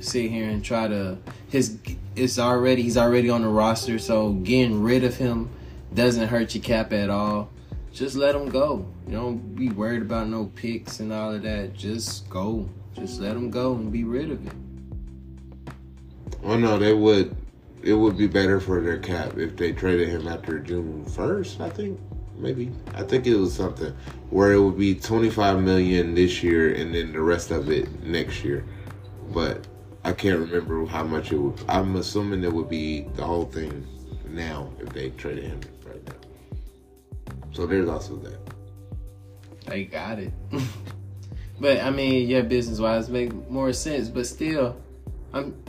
sit 0.00 0.30
here 0.30 0.48
and 0.48 0.64
try 0.64 0.88
to. 0.88 1.18
His 1.48 1.78
it's 2.16 2.38
already 2.38 2.82
he's 2.82 2.96
already 2.96 3.30
on 3.30 3.42
the 3.42 3.48
roster, 3.48 3.98
so 3.98 4.32
getting 4.32 4.82
rid 4.82 5.04
of 5.04 5.16
him 5.16 5.50
doesn't 5.94 6.28
hurt 6.28 6.54
your 6.54 6.62
cap 6.62 6.92
at 6.92 7.10
all. 7.10 7.50
Just 7.92 8.16
let 8.16 8.34
him 8.34 8.48
go. 8.48 8.86
You 9.06 9.12
don't 9.14 9.54
be 9.54 9.70
worried 9.70 10.02
about 10.02 10.28
no 10.28 10.46
picks 10.54 11.00
and 11.00 11.12
all 11.12 11.34
of 11.34 11.42
that. 11.42 11.74
Just 11.74 12.28
go. 12.28 12.68
Just 12.94 13.20
let 13.20 13.36
him 13.36 13.50
go 13.50 13.74
and 13.74 13.90
be 13.90 14.04
rid 14.04 14.30
of 14.30 14.46
it. 14.46 14.52
Oh 16.44 16.56
no, 16.56 16.78
they 16.78 16.92
would. 16.92 17.36
It 17.82 17.94
would 17.94 18.18
be 18.18 18.26
better 18.26 18.60
for 18.60 18.80
their 18.80 18.98
cap 18.98 19.38
if 19.38 19.56
they 19.56 19.72
traded 19.72 20.08
him 20.08 20.28
after 20.28 20.58
June 20.58 21.04
first. 21.04 21.60
I 21.60 21.70
think 21.70 21.98
maybe. 22.36 22.70
I 22.94 23.02
think 23.02 23.26
it 23.26 23.36
was 23.36 23.54
something 23.54 23.94
where 24.30 24.52
it 24.52 24.60
would 24.60 24.78
be 24.78 24.94
twenty 24.94 25.30
five 25.30 25.60
million 25.60 26.14
this 26.14 26.42
year 26.42 26.74
and 26.74 26.94
then 26.94 27.12
the 27.12 27.20
rest 27.20 27.50
of 27.50 27.70
it 27.70 28.02
next 28.04 28.44
year. 28.44 28.64
But 29.32 29.66
I 30.08 30.12
can't 30.12 30.38
remember 30.38 30.86
how 30.86 31.04
much 31.04 31.32
it 31.32 31.36
would. 31.36 31.60
I'm 31.68 31.96
assuming 31.96 32.42
it 32.42 32.50
would 32.50 32.70
be 32.70 33.02
the 33.14 33.22
whole 33.22 33.44
thing 33.44 33.86
now 34.30 34.72
if 34.80 34.88
they 34.94 35.10
traded 35.10 35.44
him 35.44 35.60
right 35.84 36.02
now. 36.06 37.34
So 37.52 37.66
there's 37.66 37.90
also 37.90 38.16
that. 38.16 38.40
They 39.66 39.84
got 39.84 40.18
it. 40.18 40.32
but 41.60 41.82
I 41.82 41.90
mean, 41.90 42.26
yeah, 42.26 42.40
business 42.40 42.78
wise, 42.78 43.10
make 43.10 43.50
more 43.50 43.70
sense. 43.74 44.08
But 44.08 44.26
still, 44.26 44.80
I'm. 45.34 45.62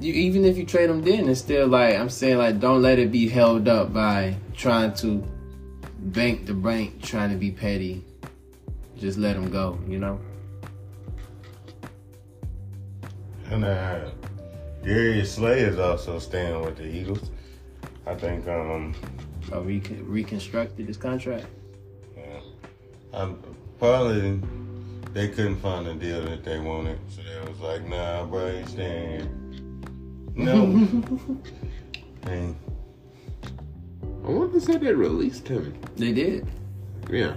You 0.00 0.14
even 0.14 0.46
if 0.46 0.56
you 0.56 0.64
trade 0.64 0.88
them, 0.88 1.02
then 1.02 1.28
it's 1.28 1.40
still 1.40 1.68
like 1.68 1.96
I'm 1.96 2.08
saying, 2.08 2.38
like 2.38 2.58
don't 2.58 2.80
let 2.80 2.98
it 2.98 3.12
be 3.12 3.28
held 3.28 3.68
up 3.68 3.92
by 3.92 4.34
trying 4.54 4.94
to 4.94 5.22
bank 5.98 6.46
the 6.46 6.54
bank, 6.54 7.02
trying 7.02 7.28
to 7.28 7.36
be 7.36 7.50
petty. 7.50 8.02
Just 8.96 9.18
let 9.18 9.34
them 9.34 9.50
go, 9.50 9.78
you 9.86 9.98
know. 9.98 10.18
And 13.54 13.64
uh, 13.64 14.10
Darius 14.82 15.36
Slay 15.36 15.60
is 15.60 15.78
also 15.78 16.18
staying 16.18 16.60
with 16.62 16.76
the 16.76 16.88
Eagles. 16.88 17.30
I 18.04 18.16
think 18.16 18.48
um, 18.48 18.96
Or 19.52 19.60
recon- 19.60 20.04
reconstructed 20.08 20.88
his 20.88 20.96
contract. 20.96 21.46
yeah, 22.16 22.40
um, 23.12 23.38
probably 23.78 24.40
they 25.12 25.28
couldn't 25.28 25.60
find 25.60 25.86
a 25.86 25.94
deal 25.94 26.24
that 26.24 26.42
they 26.42 26.58
wanted, 26.58 26.98
so 27.08 27.22
they 27.22 27.48
was 27.48 27.60
like, 27.60 27.86
"Nah, 27.88 28.24
bro, 28.26 28.48
you 28.58 28.66
staying." 28.66 29.22
No. 30.34 30.64
and 32.24 32.56
I 34.24 34.30
want 34.30 34.52
to 34.54 34.60
say 34.60 34.78
they 34.78 34.92
released 34.92 35.46
him. 35.46 35.80
They 35.94 36.10
did. 36.10 36.48
Yeah. 37.08 37.36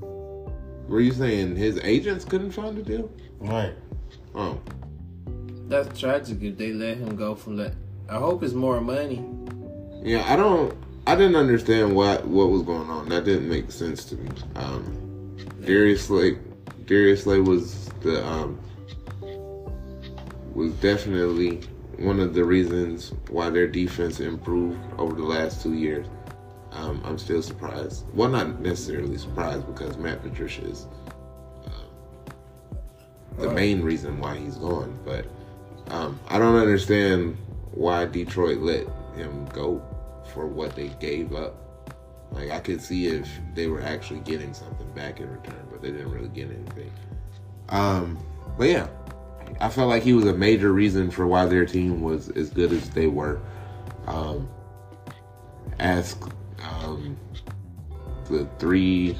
Were 0.00 1.00
you 1.00 1.10
saying 1.12 1.56
his 1.56 1.80
agents 1.82 2.24
couldn't 2.24 2.52
find 2.52 2.78
a 2.78 2.82
deal? 2.82 3.10
Right. 3.40 3.74
Oh, 4.36 4.60
That's 5.68 5.98
tragic 6.00 6.42
if 6.42 6.56
they 6.56 6.72
let 6.72 6.96
him 6.96 7.14
go 7.14 7.34
from 7.34 7.56
that. 7.56 7.74
I 8.08 8.16
hope 8.16 8.42
it's 8.42 8.54
more 8.54 8.80
money. 8.80 9.24
yeah. 10.02 10.24
I 10.32 10.36
don't. 10.36 10.74
I 11.06 11.14
didn't 11.14 11.36
understand 11.36 11.94
what 11.94 12.26
what 12.26 12.50
was 12.50 12.62
going 12.62 12.88
on. 12.90 13.08
That 13.10 13.24
didn't 13.24 13.48
make 13.48 13.70
sense 13.70 14.04
to 14.06 14.16
me. 14.16 14.30
Um, 14.56 15.36
Darius 15.64 16.06
Slay, 16.06 16.38
Darius 16.86 17.24
Slay 17.24 17.40
was 17.40 17.86
the 18.02 18.26
um 18.26 18.58
was 20.54 20.72
definitely 20.74 21.60
one 21.98 22.20
of 22.20 22.32
the 22.34 22.44
reasons 22.44 23.12
why 23.30 23.50
their 23.50 23.66
defense 23.66 24.20
improved 24.20 24.78
over 24.98 25.14
the 25.14 25.22
last 25.22 25.62
two 25.62 25.74
years. 25.74 26.06
Um, 26.72 27.00
I'm 27.04 27.18
still 27.18 27.42
surprised. 27.42 28.04
Well, 28.14 28.28
not 28.28 28.60
necessarily 28.60 29.18
surprised 29.18 29.66
because 29.66 29.96
Matt 29.98 30.22
Patricia 30.22 30.62
is 30.62 30.86
uh, 31.66 31.70
the 33.38 33.50
main 33.50 33.82
reason 33.82 34.18
why 34.20 34.36
he's 34.38 34.56
gone. 34.56 34.98
But 35.04 35.26
um, 35.90 36.20
I 36.28 36.38
don't 36.38 36.56
understand 36.56 37.36
why 37.72 38.06
Detroit 38.06 38.58
let 38.58 38.86
him 39.16 39.46
go 39.46 39.82
for 40.32 40.46
what 40.46 40.74
they 40.74 40.88
gave 41.00 41.34
up. 41.34 41.54
Like 42.30 42.50
I 42.50 42.60
could 42.60 42.80
see 42.80 43.06
if 43.06 43.28
they 43.54 43.68
were 43.68 43.82
actually 43.82 44.20
getting 44.20 44.52
something 44.52 44.90
back 44.92 45.20
in 45.20 45.30
return, 45.30 45.66
but 45.70 45.80
they 45.80 45.90
didn't 45.90 46.10
really 46.10 46.28
get 46.28 46.50
anything. 46.50 46.92
Um, 47.70 48.18
but 48.58 48.68
yeah, 48.68 48.88
I 49.60 49.68
felt 49.68 49.88
like 49.88 50.02
he 50.02 50.12
was 50.12 50.26
a 50.26 50.34
major 50.34 50.72
reason 50.72 51.10
for 51.10 51.26
why 51.26 51.46
their 51.46 51.64
team 51.64 52.02
was 52.02 52.28
as 52.30 52.50
good 52.50 52.72
as 52.72 52.90
they 52.90 53.06
were. 53.06 53.40
Um, 54.06 54.48
ask 55.78 56.20
um, 56.62 57.16
the 58.26 58.46
three, 58.58 59.16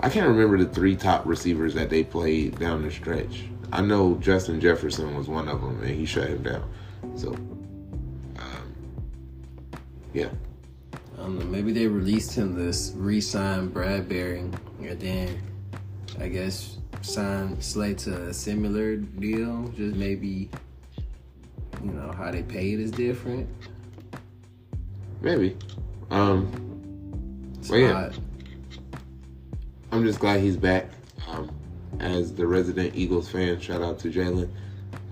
I 0.00 0.08
can't 0.08 0.28
remember 0.28 0.58
the 0.58 0.72
three 0.72 0.96
top 0.96 1.26
receivers 1.26 1.74
that 1.74 1.90
they 1.90 2.04
played 2.04 2.58
down 2.58 2.82
the 2.82 2.90
stretch. 2.90 3.44
I 3.72 3.80
know 3.80 4.14
Justin 4.16 4.60
Jefferson 4.60 5.16
was 5.16 5.28
one 5.28 5.48
of 5.48 5.60
them, 5.60 5.80
and 5.82 5.90
he 5.90 6.04
shut 6.06 6.28
him 6.28 6.42
down. 6.42 6.70
So, 7.16 7.32
um, 8.38 8.74
yeah. 10.12 10.28
I 11.14 11.18
don't 11.18 11.38
know. 11.38 11.44
Maybe 11.46 11.72
they 11.72 11.86
released 11.86 12.34
him 12.34 12.54
this 12.54 12.92
re-sign 12.96 13.70
Bradberry, 13.70 14.40
and 14.80 15.00
then 15.00 15.42
I 16.20 16.28
guess 16.28 16.78
sign 17.02 17.60
Slay 17.60 17.94
to 17.94 18.28
a 18.28 18.34
similar 18.34 18.96
deal. 18.96 19.68
Just 19.76 19.96
maybe 19.96 20.50
you 21.82 21.90
know 21.90 22.12
how 22.12 22.30
they 22.30 22.42
paid 22.42 22.80
is 22.80 22.90
different. 22.90 23.48
Maybe. 25.20 25.56
Um, 26.10 27.54
It's 27.58 27.70
Well, 27.70 27.80
yeah. 27.80 28.10
I'm 29.90 30.04
just 30.04 30.18
glad 30.18 30.40
he's 30.40 30.56
back. 30.56 30.88
Um, 31.28 31.50
as 32.00 32.34
the 32.34 32.46
resident 32.46 32.94
Eagles 32.94 33.28
fan, 33.28 33.60
shout 33.60 33.82
out 33.82 33.98
to 34.00 34.10
Jalen. 34.10 34.48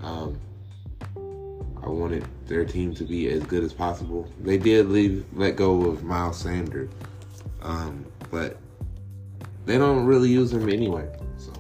Um, 0.03 0.39
I 1.83 1.89
wanted 1.89 2.25
their 2.47 2.65
team 2.65 2.95
to 2.95 3.05
be 3.05 3.29
as 3.29 3.43
good 3.45 3.65
as 3.65 3.73
possible. 3.73 4.29
They 4.41 4.57
did 4.57 4.89
leave, 4.89 5.25
let 5.33 5.57
go 5.57 5.83
of 5.87 6.05
Miles 6.05 6.39
Sanders, 6.39 6.91
um, 7.61 8.07
but 8.31 8.57
they 9.67 9.79
don't 9.79 10.07
really 10.07 10.29
use 10.29 10.53
him 10.53 10.69
anyway, 10.69 11.09
so 11.37 11.53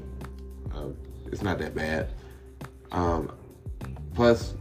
um, 0.74 0.96
it's 1.30 1.42
not 1.42 1.58
that 1.58 1.74
bad. 1.74 2.08
Um, 2.92 3.32
plus, 4.14 4.54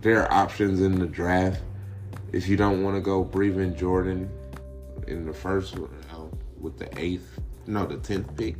there 0.00 0.22
are 0.22 0.32
options 0.32 0.80
in 0.80 0.98
the 0.98 1.06
draft. 1.06 1.62
If 2.32 2.48
you 2.48 2.56
don't 2.56 2.82
want 2.82 2.96
to 2.96 3.00
go 3.00 3.24
Breven 3.24 3.76
Jordan 3.76 4.30
in 5.08 5.24
the 5.24 5.32
first 5.32 5.76
uh, 5.76 5.78
with 6.58 6.78
the 6.78 6.88
eighth, 7.00 7.40
no, 7.66 7.86
the 7.86 7.96
tenth 7.96 8.36
pick, 8.36 8.56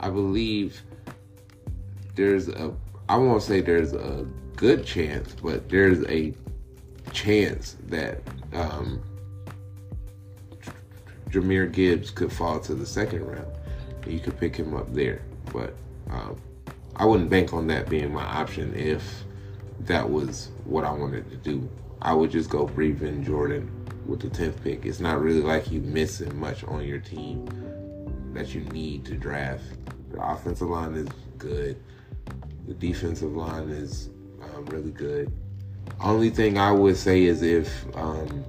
I 0.00 0.10
believe 0.10 0.82
there's 2.14 2.48
a. 2.48 2.74
I 3.08 3.16
won't 3.16 3.42
say 3.42 3.60
there's 3.60 3.94
a 3.94 4.26
good 4.56 4.84
chance, 4.84 5.34
but 5.42 5.68
there's 5.68 6.04
a 6.06 6.34
chance 7.12 7.76
that 7.86 8.20
um, 8.52 9.02
Jahmyr 11.30 11.72
Gibbs 11.72 12.10
could 12.10 12.32
fall 12.32 12.60
to 12.60 12.74
the 12.74 12.86
second 12.86 13.24
round. 13.24 13.46
You 14.06 14.20
could 14.20 14.38
pick 14.38 14.56
him 14.56 14.74
up 14.74 14.92
there, 14.92 15.22
but 15.52 15.74
um, 16.10 16.36
I 16.96 17.04
wouldn't 17.04 17.30
bank 17.30 17.52
on 17.52 17.66
that 17.68 17.88
being 17.88 18.12
my 18.12 18.24
option 18.24 18.74
if 18.74 19.24
that 19.80 20.08
was 20.08 20.50
what 20.64 20.84
I 20.84 20.90
wanted 20.90 21.30
to 21.30 21.36
do. 21.36 21.68
I 22.02 22.14
would 22.14 22.30
just 22.30 22.50
go 22.50 22.66
Breven 22.66 23.24
Jordan 23.24 23.70
with 24.06 24.20
the 24.20 24.30
tenth 24.30 24.62
pick. 24.62 24.86
It's 24.86 25.00
not 25.00 25.20
really 25.20 25.42
like 25.42 25.70
you 25.70 25.80
missing 25.80 26.38
much 26.38 26.64
on 26.64 26.84
your 26.84 27.00
team 27.00 27.46
that 28.38 28.54
you 28.54 28.60
need 28.72 29.04
to 29.04 29.16
draft. 29.16 29.64
The 30.12 30.22
offensive 30.22 30.68
line 30.68 30.94
is 30.94 31.08
good. 31.38 31.76
The 32.68 32.74
defensive 32.74 33.34
line 33.34 33.68
is 33.68 34.10
um, 34.42 34.64
really 34.66 34.92
good. 34.92 35.32
Only 36.00 36.30
thing 36.30 36.56
I 36.56 36.70
would 36.70 36.96
say 36.96 37.24
is 37.24 37.42
if 37.42 37.84
um, 37.96 38.44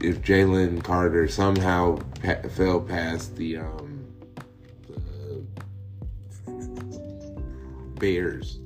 if 0.00 0.22
Jalen 0.22 0.82
Carter 0.82 1.28
somehow 1.28 1.98
pa- 2.22 2.48
fell 2.48 2.80
past 2.80 3.36
the, 3.36 3.58
um, 3.58 4.06
the 4.86 5.44
Bears, 7.98 8.60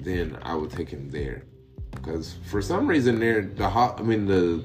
then 0.00 0.36
I 0.42 0.54
would 0.56 0.72
take 0.72 0.90
him 0.90 1.08
there. 1.08 1.44
Because 1.92 2.34
for 2.50 2.60
some 2.60 2.86
reason, 2.86 3.18
they're 3.18 3.42
the 3.42 3.64
I 3.64 4.02
mean 4.02 4.26
the 4.26 4.62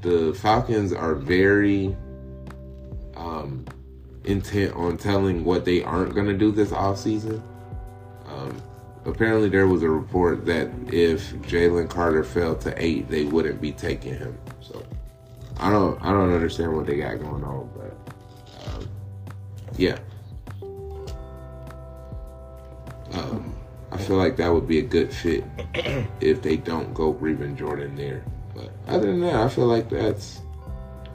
the 0.00 0.34
Falcons 0.34 0.92
are 0.92 1.14
very 1.14 1.96
um, 3.18 3.64
intent 4.24 4.74
on 4.74 4.96
telling 4.96 5.44
what 5.44 5.64
they 5.64 5.82
aren't 5.82 6.14
going 6.14 6.26
to 6.26 6.36
do 6.36 6.52
this 6.52 6.70
offseason. 6.70 7.42
Um, 8.26 8.62
apparently, 9.04 9.48
there 9.48 9.66
was 9.66 9.82
a 9.82 9.90
report 9.90 10.46
that 10.46 10.68
if 10.92 11.32
Jalen 11.36 11.90
Carter 11.90 12.24
fell 12.24 12.54
to 12.56 12.74
eight, 12.82 13.08
they 13.08 13.24
wouldn't 13.24 13.60
be 13.60 13.72
taking 13.72 14.14
him. 14.14 14.38
So 14.60 14.82
I 15.58 15.70
don't, 15.70 16.00
I 16.02 16.12
don't 16.12 16.32
understand 16.32 16.74
what 16.74 16.86
they 16.86 16.96
got 16.96 17.20
going 17.20 17.44
on, 17.44 17.70
but 17.76 18.74
um, 18.74 18.88
yeah. 19.76 19.98
Um, 23.12 23.54
I 23.90 23.96
feel 23.96 24.16
like 24.16 24.36
that 24.36 24.52
would 24.52 24.68
be 24.68 24.78
a 24.78 24.82
good 24.82 25.12
fit 25.12 25.44
if 26.20 26.42
they 26.42 26.56
don't 26.56 26.92
go 26.92 27.12
Breven 27.12 27.56
Jordan 27.56 27.96
there. 27.96 28.22
But 28.54 28.70
other 28.86 29.06
than 29.06 29.20
that, 29.20 29.34
I 29.34 29.48
feel 29.48 29.66
like 29.66 29.88
that's. 29.88 30.42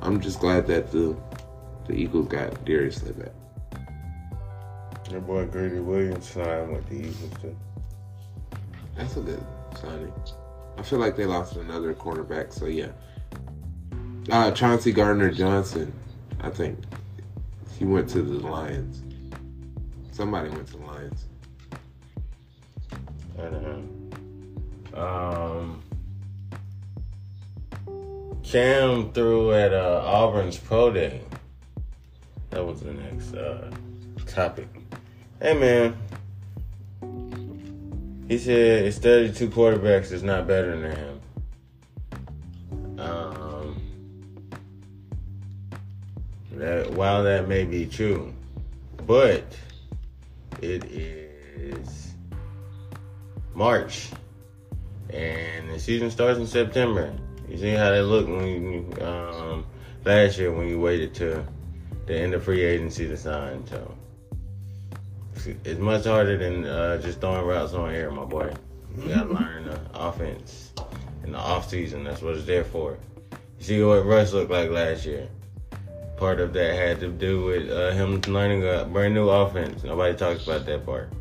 I'm 0.02 0.20
just 0.20 0.42
glad 0.42 0.68
that 0.68 0.92
the 0.92 1.16
the 1.88 1.94
Eagles 1.94 2.28
got 2.28 2.66
Darius 2.66 2.98
Slay 2.98 3.12
back. 3.12 3.32
Your 5.12 5.22
boy 5.22 5.46
Greedy 5.46 5.80
Williams 5.80 6.30
signed 6.30 6.74
with 6.74 6.88
the 6.90 6.96
Eagles 6.96 7.42
too. 7.42 7.56
That's 8.96 9.18
a 9.18 9.22
good 9.22 9.44
signing. 9.80 10.14
I 10.78 10.82
feel 10.82 11.00
like 11.00 11.16
they 11.16 11.26
lost 11.26 11.56
another 11.56 11.94
cornerback, 11.94 12.54
so 12.54 12.66
yeah. 12.66 12.92
Uh, 14.32 14.52
Chauncey 14.52 14.92
Gardner 14.92 15.32
Johnson, 15.32 15.94
I 16.42 16.50
think 16.50 16.80
he 17.78 17.86
went 17.86 18.10
to 18.10 18.22
the 18.22 18.48
Lions. 18.48 19.02
Somebody 20.12 20.50
went 20.50 20.68
to 20.68 20.78
the 20.78 20.86
Lions. 20.86 21.26
I 23.38 23.42
don't 23.42 23.64
know. 23.64 25.00
Um, 25.00 25.84
Cam 28.44 29.12
threw 29.14 29.52
at 29.54 29.74
uh, 29.74 30.04
Auburn's 30.06 30.58
pro 30.58 30.92
day. 30.92 31.22
That 32.54 32.64
was 32.64 32.82
the 32.82 32.94
next 32.94 33.34
uh, 33.34 33.72
topic. 34.28 34.68
Hey 35.42 35.58
man, 35.58 35.98
he 38.28 38.38
said 38.38 38.86
it's 38.86 39.00
32 39.00 39.50
quarterbacks 39.50 40.12
is 40.12 40.22
not 40.22 40.46
better 40.46 40.80
than 40.80 40.92
him. 40.96 41.22
Um, 43.00 43.82
that 46.52 46.92
while 46.92 47.24
that 47.24 47.48
may 47.48 47.66
be 47.66 47.88
true, 47.88 48.32
but 49.08 49.44
it 50.62 50.84
is 50.92 52.14
March, 53.56 54.10
and 55.10 55.72
the 55.72 55.80
season 55.80 56.12
starts 56.12 56.38
in 56.38 56.46
September. 56.46 57.16
You 57.50 57.58
see 57.58 57.72
how 57.72 57.90
they 57.90 58.02
look 58.02 58.28
when 58.28 58.46
you, 58.46 59.04
um, 59.04 59.66
last 60.06 60.38
year 60.38 60.52
when 60.52 60.68
you 60.68 60.80
waited 60.80 61.16
to 61.16 61.44
the 62.06 62.16
end 62.16 62.34
of 62.34 62.44
free 62.44 62.64
agency 62.64 63.08
to 63.08 63.18
sign. 63.18 63.66
So 63.68 63.96
it's- 65.46 65.78
much 65.78 66.06
harder 66.06 66.38
than 66.38 66.66
uh, 66.66 67.02
just 67.02 67.20
throwing 67.22 67.46
routes 67.46 67.74
on 67.74 67.94
air, 67.94 68.12
my 68.12 68.26
boy. 68.26 68.54
You 68.98 69.10
gotta 69.16 69.34
learn 69.34 69.66
the 69.66 69.80
offense 69.94 70.72
in 71.24 71.32
the 71.32 71.38
off 71.38 71.70
season. 71.70 72.04
That's 72.04 72.22
what 72.22 72.36
it's 72.36 72.46
there 72.46 72.64
for. 72.64 72.98
You 73.60 73.66
see 73.66 73.84
what 73.84 74.06
Russ 74.06 74.34
looked 74.34 74.52
like 74.52 74.70
last 74.70 75.06
year. 75.06 75.28
Part 76.18 76.40
of 76.40 76.54
that 76.54 76.76
had 76.76 77.00
to 77.00 77.10
do 77.10 77.44
with 77.46 77.70
uh, 77.72 77.92
him 77.92 78.22
learning 78.28 78.64
a 78.68 78.86
brand 78.86 79.14
new 79.16 79.30
offense. 79.30 79.84
Nobody 79.84 80.16
talks 80.16 80.44
about 80.44 80.66
that 80.68 80.86
part. 80.86 81.12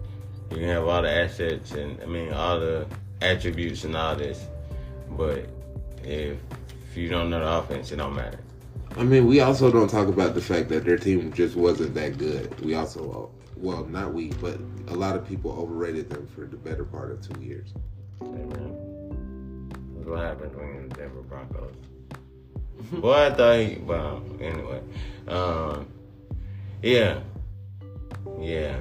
You 0.50 0.58
can 0.58 0.66
have 0.66 0.86
all 0.86 1.00
the 1.00 1.10
assets 1.10 1.72
and 1.72 1.98
I 2.02 2.06
mean 2.06 2.32
all 2.32 2.60
the 2.60 2.86
attributes 3.22 3.84
and 3.84 3.96
all 3.96 4.14
this, 4.16 4.46
but 5.10 5.46
if, 6.04 6.36
if 6.90 6.96
you 6.96 7.08
don't 7.08 7.30
know 7.30 7.40
the 7.40 7.48
offense, 7.50 7.90
it 7.90 7.96
don't 7.96 8.14
matter. 8.14 8.38
I 8.96 9.04
mean, 9.04 9.26
we 9.26 9.40
also 9.40 9.70
don't 9.70 9.88
talk 9.88 10.08
about 10.08 10.34
the 10.34 10.40
fact 10.40 10.68
that 10.68 10.84
their 10.84 10.98
team 10.98 11.32
just 11.32 11.56
wasn't 11.56 11.94
that 11.94 12.18
good. 12.18 12.60
We 12.60 12.74
also, 12.74 13.30
well, 13.56 13.84
not 13.86 14.12
we, 14.12 14.28
but 14.32 14.58
a 14.88 14.94
lot 14.94 15.16
of 15.16 15.26
people 15.26 15.52
overrated 15.52 16.10
them 16.10 16.26
for 16.34 16.42
the 16.42 16.56
better 16.56 16.84
part 16.84 17.10
of 17.10 17.26
two 17.26 17.40
years. 17.42 17.72
Amen. 18.20 19.70
That's 19.96 20.06
what 20.06 20.20
happened 20.20 20.54
when 20.56 20.88
the 20.88 20.94
Denver 20.94 21.22
Broncos. 21.22 21.74
Boy, 22.92 23.26
I 23.26 23.34
thought 23.34 23.58
he. 23.58 23.76
Well, 23.76 24.22
anyway. 24.40 24.82
Um, 25.28 25.88
yeah. 26.82 27.20
Yeah. 28.38 28.76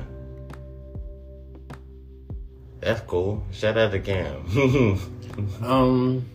That's 2.82 3.02
cool. 3.02 3.44
Shout 3.52 3.78
out 3.78 3.92
to 3.92 4.00
Cam. 4.00 5.00
Um, 5.64 6.26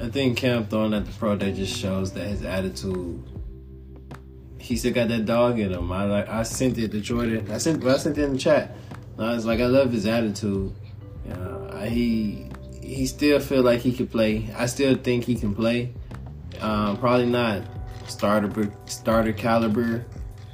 I 0.00 0.08
think 0.08 0.36
Cam 0.36 0.66
throwing 0.66 0.94
at 0.94 1.06
the 1.06 1.12
pro 1.12 1.36
that 1.36 1.54
just 1.54 1.76
shows 1.76 2.12
that 2.12 2.26
his 2.26 2.42
attitude. 2.42 3.22
He 4.58 4.76
still 4.76 4.92
got 4.92 5.08
that 5.08 5.26
dog 5.26 5.58
in 5.58 5.72
him. 5.72 5.90
I 5.90 6.04
like. 6.04 6.28
I 6.28 6.42
sent 6.44 6.78
it 6.78 6.92
to 6.92 7.00
Jordan. 7.00 7.50
I 7.50 7.58
sent. 7.58 7.84
I 7.84 7.96
sent 7.96 8.18
it 8.18 8.24
in 8.24 8.32
the 8.34 8.38
chat. 8.38 8.76
I 9.18 9.34
was 9.34 9.44
like, 9.44 9.60
I 9.60 9.66
love 9.66 9.92
his 9.92 10.06
attitude. 10.06 10.72
Uh, 11.30 11.84
he 11.84 12.48
he 12.80 13.06
still 13.06 13.40
feel 13.40 13.62
like 13.62 13.80
he 13.80 13.92
could 13.92 14.10
play. 14.10 14.48
I 14.56 14.66
still 14.66 14.96
think 14.96 15.24
he 15.24 15.34
can 15.34 15.54
play. 15.54 15.92
Um, 16.60 16.96
probably 16.98 17.26
not 17.26 17.62
starter 18.06 18.72
starter 18.86 19.32
caliber. 19.32 20.04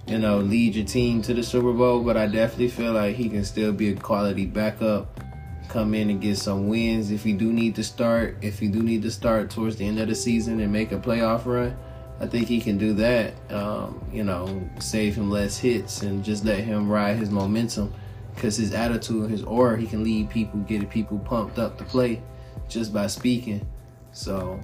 You 0.07 0.19
know, 0.19 0.39
lead 0.39 0.75
your 0.75 0.87
team 0.87 1.21
to 1.23 1.35
the 1.35 1.43
Super 1.43 1.73
Bowl, 1.73 2.03
but 2.03 2.17
I 2.17 2.27
definitely 2.27 2.69
feel 2.69 2.93
like 2.95 3.15
he 3.15 3.29
can 3.29 3.45
still 3.45 3.73
be 3.73 3.91
a 3.91 3.95
quality 3.95 4.47
backup 4.47 5.21
come 5.69 5.95
in 5.95 6.11
and 6.11 6.21
get 6.21 6.39
some 6.39 6.69
wins 6.69 7.11
if 7.11 7.23
he 7.23 7.33
do 7.33 7.53
need 7.53 7.75
to 7.77 7.85
start. 7.85 8.37
If 8.41 8.59
he 8.59 8.69
do 8.69 8.83
need 8.83 9.03
to 9.03 9.11
start 9.11 9.51
towards 9.51 9.77
the 9.77 9.87
end 9.87 9.99
of 9.99 10.09
the 10.09 10.15
season 10.15 10.61
and 10.61 10.73
make 10.73 10.93
a 10.93 10.99
playoff 10.99 11.47
run, 11.47 11.77
I 12.21 12.27
think 12.27 12.49
he 12.49 12.61
can 12.61 12.79
do 12.79 12.95
that. 12.95 13.35
Um, 13.51 14.05
you 14.13 14.25
know, 14.25 14.69
save 14.81 15.15
him 15.15 15.31
less 15.31 15.59
hits 15.59 16.03
and 16.03 16.25
just 16.25 16.45
let 16.45 16.59
him 16.59 16.89
ride 16.89 17.17
his 17.17 17.31
momentum. 17.31 17.93
Because 18.35 18.57
his 18.57 18.73
attitude, 18.73 19.31
his 19.31 19.43
aura, 19.43 19.77
he 19.77 19.87
can 19.87 20.05
lead 20.05 20.31
people, 20.31 20.61
get 20.61 20.89
people 20.91 21.19
pumped 21.19 21.59
up 21.59 21.77
to 21.79 21.85
play 21.85 22.23
just 22.69 22.93
by 22.93 23.09
speaking. 23.09 23.67
So 24.13 24.61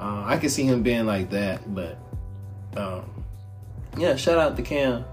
uh, 0.00 0.24
I 0.26 0.36
can 0.36 0.50
see 0.50 0.64
him 0.64 0.82
being 0.82 1.06
like 1.06 1.30
that. 1.30 1.74
But 1.74 1.98
um, 2.76 3.24
yeah, 3.96 4.16
shout 4.16 4.38
out 4.38 4.56
to 4.56 4.62
Cam. 4.62 5.04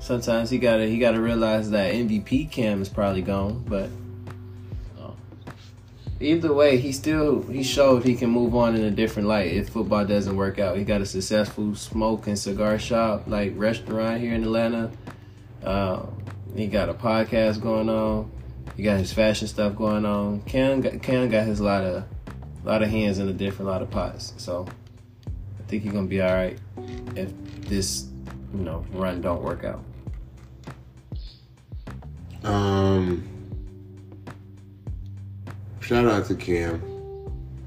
Sometimes 0.00 0.50
he 0.50 0.58
gotta 0.58 0.86
he 0.86 0.98
gotta 0.98 1.20
realize 1.20 1.70
that 1.70 1.92
MVP 1.92 2.50
Cam 2.50 2.80
is 2.82 2.88
probably 2.88 3.22
gone, 3.22 3.64
but 3.66 3.88
either 6.20 6.52
way, 6.52 6.78
he 6.78 6.92
still 6.92 7.42
he 7.42 7.62
showed 7.62 8.04
he 8.04 8.14
can 8.14 8.30
move 8.30 8.54
on 8.54 8.74
in 8.74 8.84
a 8.84 8.90
different 8.90 9.28
light 9.28 9.52
if 9.52 9.70
football 9.70 10.04
doesn't 10.04 10.36
work 10.36 10.58
out. 10.58 10.76
He 10.76 10.84
got 10.84 11.00
a 11.00 11.06
successful 11.06 11.74
smoke 11.74 12.26
and 12.26 12.38
cigar 12.38 12.78
shop 12.78 13.24
like 13.26 13.52
restaurant 13.56 14.20
here 14.20 14.34
in 14.34 14.42
Atlanta. 14.42 14.90
Uh, 15.62 16.06
he 16.54 16.66
got 16.66 16.88
a 16.88 16.94
podcast 16.94 17.60
going 17.60 17.88
on. 17.88 18.30
He 18.76 18.82
got 18.82 18.98
his 18.98 19.12
fashion 19.12 19.48
stuff 19.48 19.74
going 19.76 20.04
on. 20.04 20.42
Cam 20.42 20.80
got, 20.80 21.02
Cam 21.02 21.28
got 21.28 21.46
his 21.46 21.60
lot 21.60 21.84
of 21.84 22.04
lot 22.64 22.82
of 22.82 22.88
hands 22.88 23.18
in 23.18 23.28
a 23.28 23.32
different 23.32 23.70
lot 23.70 23.82
of 23.82 23.90
pots. 23.90 24.34
So 24.36 24.66
I 25.26 25.62
think 25.68 25.82
he's 25.82 25.92
gonna 25.92 26.06
be 26.06 26.20
all 26.20 26.32
right 26.32 26.58
if 27.14 27.32
this 27.62 28.08
you 28.54 28.60
know 28.60 28.84
run 28.92 29.20
don't 29.20 29.42
work 29.42 29.64
out. 29.64 29.84
Um 32.44 33.37
shout 35.88 36.04
out 36.04 36.26
to 36.26 36.34
Cam, 36.34 36.82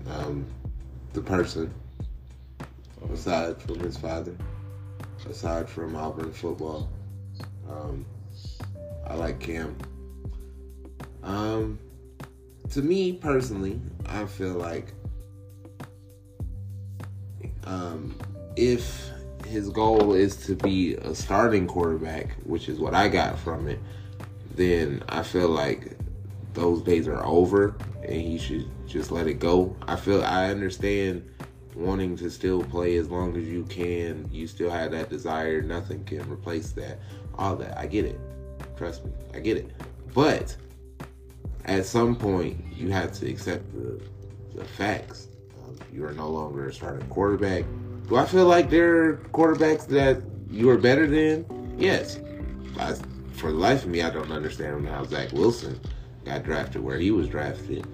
um, 0.07 0.45
the 1.13 1.21
person, 1.21 1.73
aside 3.11 3.59
from 3.59 3.79
his 3.79 3.97
father, 3.97 4.35
aside 5.27 5.67
from 5.67 5.95
Auburn 5.95 6.31
football. 6.31 6.87
Um, 7.67 8.05
I 9.07 9.15
like 9.15 9.39
Cam. 9.39 9.75
Um, 11.23 11.79
to 12.69 12.83
me 12.83 13.13
personally, 13.13 13.81
I 14.05 14.25
feel 14.25 14.53
like 14.53 14.93
um, 17.63 18.15
if 18.55 19.09
his 19.47 19.67
goal 19.69 20.13
is 20.13 20.35
to 20.45 20.53
be 20.53 20.93
a 20.93 21.15
starting 21.15 21.65
quarterback, 21.65 22.35
which 22.43 22.69
is 22.69 22.77
what 22.77 22.93
I 22.93 23.07
got 23.07 23.39
from 23.39 23.67
it, 23.67 23.79
then 24.53 25.01
I 25.09 25.23
feel 25.23 25.49
like 25.49 25.97
those 26.53 26.81
days 26.81 27.07
are 27.07 27.25
over 27.25 27.75
and 28.03 28.13
he 28.13 28.37
should 28.37 28.69
just 28.87 29.11
let 29.11 29.27
it 29.27 29.35
go. 29.35 29.75
I 29.87 29.95
feel 29.95 30.23
I 30.23 30.49
understand 30.49 31.27
wanting 31.75 32.17
to 32.17 32.29
still 32.29 32.63
play 32.63 32.97
as 32.97 33.09
long 33.09 33.35
as 33.37 33.47
you 33.47 33.63
can. 33.63 34.27
You 34.31 34.47
still 34.47 34.69
have 34.69 34.91
that 34.91 35.09
desire. 35.09 35.61
Nothing 35.61 36.03
can 36.03 36.29
replace 36.29 36.71
that. 36.71 36.99
All 37.35 37.55
that. 37.57 37.77
I 37.77 37.87
get 37.87 38.05
it. 38.05 38.19
Trust 38.75 39.05
me. 39.05 39.11
I 39.33 39.39
get 39.39 39.57
it. 39.57 39.71
But 40.13 40.55
at 41.65 41.85
some 41.85 42.15
point, 42.15 42.57
you 42.75 42.89
have 42.89 43.13
to 43.13 43.29
accept 43.29 43.71
the, 43.73 44.01
the 44.55 44.65
facts. 44.65 45.27
Um, 45.63 45.77
you 45.93 46.05
are 46.05 46.13
no 46.13 46.29
longer 46.29 46.67
a 46.67 46.73
starting 46.73 47.07
quarterback. 47.07 47.65
Do 48.09 48.17
I 48.17 48.25
feel 48.25 48.45
like 48.45 48.69
there 48.69 49.03
are 49.03 49.17
quarterbacks 49.31 49.87
that 49.87 50.21
you 50.49 50.69
are 50.69 50.77
better 50.77 51.07
than? 51.07 51.45
Yes. 51.77 52.19
I, 52.77 52.95
for 53.33 53.51
the 53.51 53.57
life 53.57 53.83
of 53.83 53.89
me, 53.89 54.01
I 54.01 54.09
don't 54.09 54.31
understand 54.31 54.87
how 54.87 55.05
Zach 55.05 55.31
Wilson 55.31 55.79
got 56.25 56.43
drafted 56.43 56.81
where 56.81 56.97
he 56.97 57.11
was 57.11 57.27
drafted. 57.27 57.85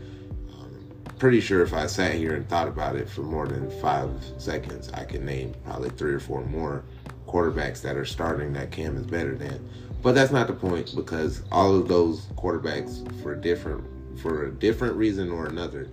Um, 0.51 0.87
pretty 1.17 1.39
sure 1.39 1.63
if 1.63 1.73
I 1.73 1.87
sat 1.87 2.13
here 2.13 2.35
and 2.35 2.47
thought 2.47 2.67
about 2.67 2.95
it 2.95 3.09
for 3.09 3.21
more 3.21 3.47
than 3.47 3.69
five 3.81 4.09
seconds, 4.37 4.91
I 4.93 5.05
can 5.05 5.25
name 5.25 5.53
probably 5.65 5.89
three 5.91 6.13
or 6.13 6.19
four 6.19 6.43
more 6.45 6.83
quarterbacks 7.27 7.81
that 7.81 7.97
are 7.97 8.05
starting 8.05 8.53
that 8.53 8.71
Cam 8.71 8.97
is 8.97 9.05
better 9.05 9.35
than. 9.35 9.67
But 10.01 10.15
that's 10.15 10.31
not 10.31 10.47
the 10.47 10.53
point 10.53 10.93
because 10.95 11.43
all 11.51 11.75
of 11.75 11.87
those 11.87 12.27
quarterbacks 12.37 13.21
for 13.21 13.35
different 13.35 13.83
for 14.19 14.45
a 14.45 14.51
different 14.51 14.95
reason 14.95 15.29
or 15.29 15.45
another 15.45 15.89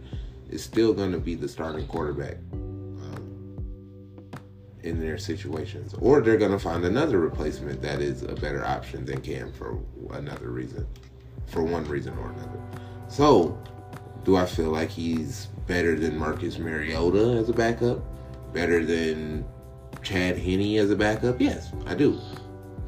is 0.48 0.62
still 0.62 0.94
going 0.94 1.12
to 1.12 1.18
be 1.18 1.34
the 1.34 1.48
starting 1.48 1.86
quarterback 1.86 2.36
um, 2.52 3.58
in 4.82 4.98
their 4.98 5.18
situations, 5.18 5.94
or 5.98 6.20
they're 6.20 6.38
going 6.38 6.52
to 6.52 6.58
find 6.58 6.84
another 6.84 7.18
replacement 7.18 7.82
that 7.82 8.00
is 8.00 8.22
a 8.22 8.34
better 8.34 8.64
option 8.64 9.04
than 9.04 9.20
Cam 9.20 9.52
for 9.52 9.78
another 10.12 10.50
reason 10.50 10.86
for 11.46 11.62
one 11.62 11.84
reason 11.84 12.16
or 12.18 12.30
another. 12.30 12.60
So, 13.08 13.58
do 14.24 14.36
I 14.36 14.46
feel 14.46 14.70
like 14.70 14.90
he's 14.90 15.46
better 15.66 15.98
than 15.98 16.18
Marcus 16.18 16.58
Mariota 16.58 17.38
as 17.38 17.48
a 17.48 17.52
backup? 17.52 18.00
Better 18.52 18.84
than 18.84 19.44
Chad 20.02 20.38
Henne 20.38 20.78
as 20.78 20.90
a 20.90 20.96
backup? 20.96 21.40
Yes, 21.40 21.72
I 21.86 21.94
do. 21.94 22.20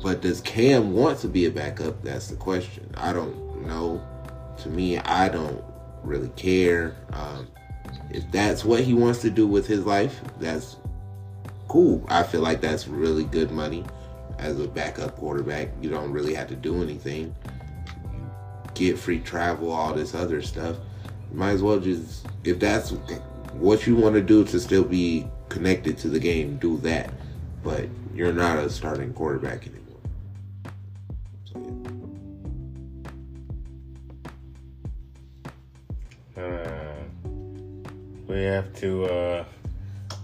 But 0.02 0.20
does 0.20 0.40
Cam 0.40 0.92
want 0.92 1.18
to 1.20 1.28
be 1.28 1.46
a 1.46 1.50
backup? 1.50 2.02
That's 2.02 2.28
the 2.28 2.36
question. 2.36 2.90
I 2.96 3.12
don't 3.12 3.66
know. 3.66 4.02
To 4.58 4.68
me, 4.68 4.98
I 4.98 5.28
don't 5.28 5.62
really 6.02 6.28
care. 6.30 6.96
Um, 7.12 7.48
if 8.10 8.30
that's 8.30 8.64
what 8.64 8.80
he 8.80 8.94
wants 8.94 9.20
to 9.22 9.30
do 9.30 9.46
with 9.46 9.66
his 9.66 9.84
life, 9.84 10.20
that's 10.38 10.76
cool. 11.68 12.04
I 12.08 12.22
feel 12.22 12.40
like 12.40 12.60
that's 12.60 12.88
really 12.88 13.24
good 13.24 13.50
money 13.50 13.84
as 14.38 14.60
a 14.60 14.68
backup 14.68 15.16
quarterback. 15.16 15.68
You 15.80 15.90
don't 15.90 16.12
really 16.12 16.34
have 16.34 16.48
to 16.48 16.56
do 16.56 16.82
anything 16.82 17.34
get 18.76 18.98
free 18.98 19.18
travel, 19.20 19.72
all 19.72 19.94
this 19.94 20.14
other 20.14 20.42
stuff. 20.42 20.76
Might 21.32 21.52
as 21.52 21.62
well 21.62 21.80
just, 21.80 22.26
if 22.44 22.58
that's 22.58 22.92
what 23.52 23.86
you 23.86 23.96
want 23.96 24.14
to 24.14 24.22
do 24.22 24.44
to 24.44 24.60
still 24.60 24.84
be 24.84 25.26
connected 25.48 25.98
to 25.98 26.08
the 26.08 26.18
game, 26.18 26.56
do 26.58 26.76
that. 26.78 27.12
But 27.64 27.88
you're 28.14 28.32
not 28.32 28.58
a 28.58 28.70
starting 28.70 29.12
quarterback 29.12 29.66
anymore. 29.66 29.82
Uh, 36.36 37.02
we 38.26 38.42
have 38.42 38.72
to 38.76 39.04
uh, 39.06 39.44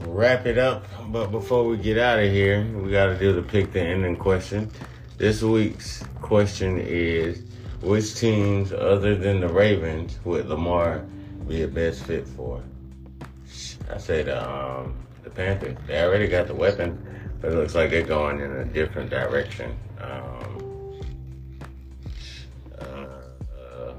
wrap 0.00 0.46
it 0.46 0.58
up, 0.58 0.86
but 1.08 1.28
before 1.28 1.64
we 1.64 1.78
get 1.78 1.98
out 1.98 2.18
of 2.18 2.30
here, 2.30 2.64
we 2.76 2.90
got 2.90 3.06
to 3.06 3.18
do 3.18 3.32
the 3.32 3.42
pick 3.42 3.72
the 3.72 3.80
ending 3.80 4.16
question. 4.16 4.70
This 5.18 5.42
week's 5.42 6.04
question 6.20 6.78
is 6.78 7.42
which 7.82 8.14
teams 8.14 8.72
other 8.72 9.16
than 9.16 9.40
the 9.40 9.48
Ravens 9.48 10.18
would 10.24 10.46
Lamar 10.46 11.04
be 11.48 11.62
a 11.62 11.68
best 11.68 12.04
fit 12.04 12.26
for? 12.26 12.62
I 13.90 13.98
say 13.98 14.22
the 14.22 14.40
um, 14.40 14.94
the 15.24 15.30
Panthers. 15.30 15.76
They 15.86 16.02
already 16.02 16.28
got 16.28 16.46
the 16.46 16.54
weapon, 16.54 17.04
but 17.40 17.52
it 17.52 17.56
looks 17.56 17.74
like 17.74 17.90
they're 17.90 18.02
going 18.02 18.40
in 18.40 18.52
a 18.52 18.64
different 18.64 19.10
direction. 19.10 19.76
Um, 20.00 21.00
uh, 22.78 23.94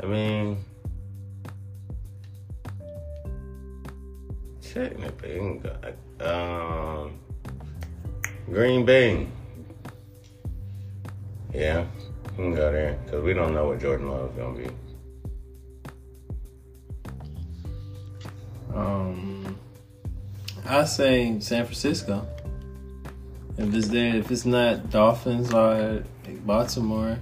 I 0.00 0.06
mean, 0.06 0.64
technically, 4.62 5.60
um, 6.20 7.18
Green 8.48 8.86
Bay. 8.86 9.26
Yeah, 11.56 11.86
we 12.32 12.36
can 12.36 12.54
go 12.54 12.70
there 12.70 12.98
because 13.02 13.24
we 13.24 13.32
don't 13.32 13.54
know 13.54 13.68
what 13.68 13.80
Jordan 13.80 14.10
Love 14.10 14.30
is 14.30 14.36
gonna 14.36 14.58
be. 14.58 14.68
Um, 18.74 19.58
I 20.66 20.84
say 20.84 21.40
San 21.40 21.64
Francisco. 21.64 22.28
If 23.56 23.72
it's 23.72 23.88
there, 23.88 24.16
if 24.16 24.30
it's 24.30 24.44
not 24.44 24.90
Dolphins 24.90 25.54
or 25.54 26.04
Baltimore, 26.44 27.18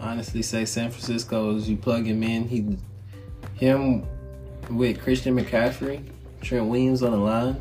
honestly 0.00 0.42
say 0.42 0.64
San 0.64 0.90
Francisco. 0.90 1.54
As 1.54 1.70
you 1.70 1.76
plug 1.76 2.06
him 2.06 2.24
in, 2.24 2.48
he, 2.48 2.76
him, 3.54 4.04
with 4.68 5.00
Christian 5.00 5.38
McCaffrey, 5.38 6.04
Trent 6.40 6.66
Williams 6.66 7.04
on 7.04 7.12
the 7.12 7.18
line, 7.18 7.60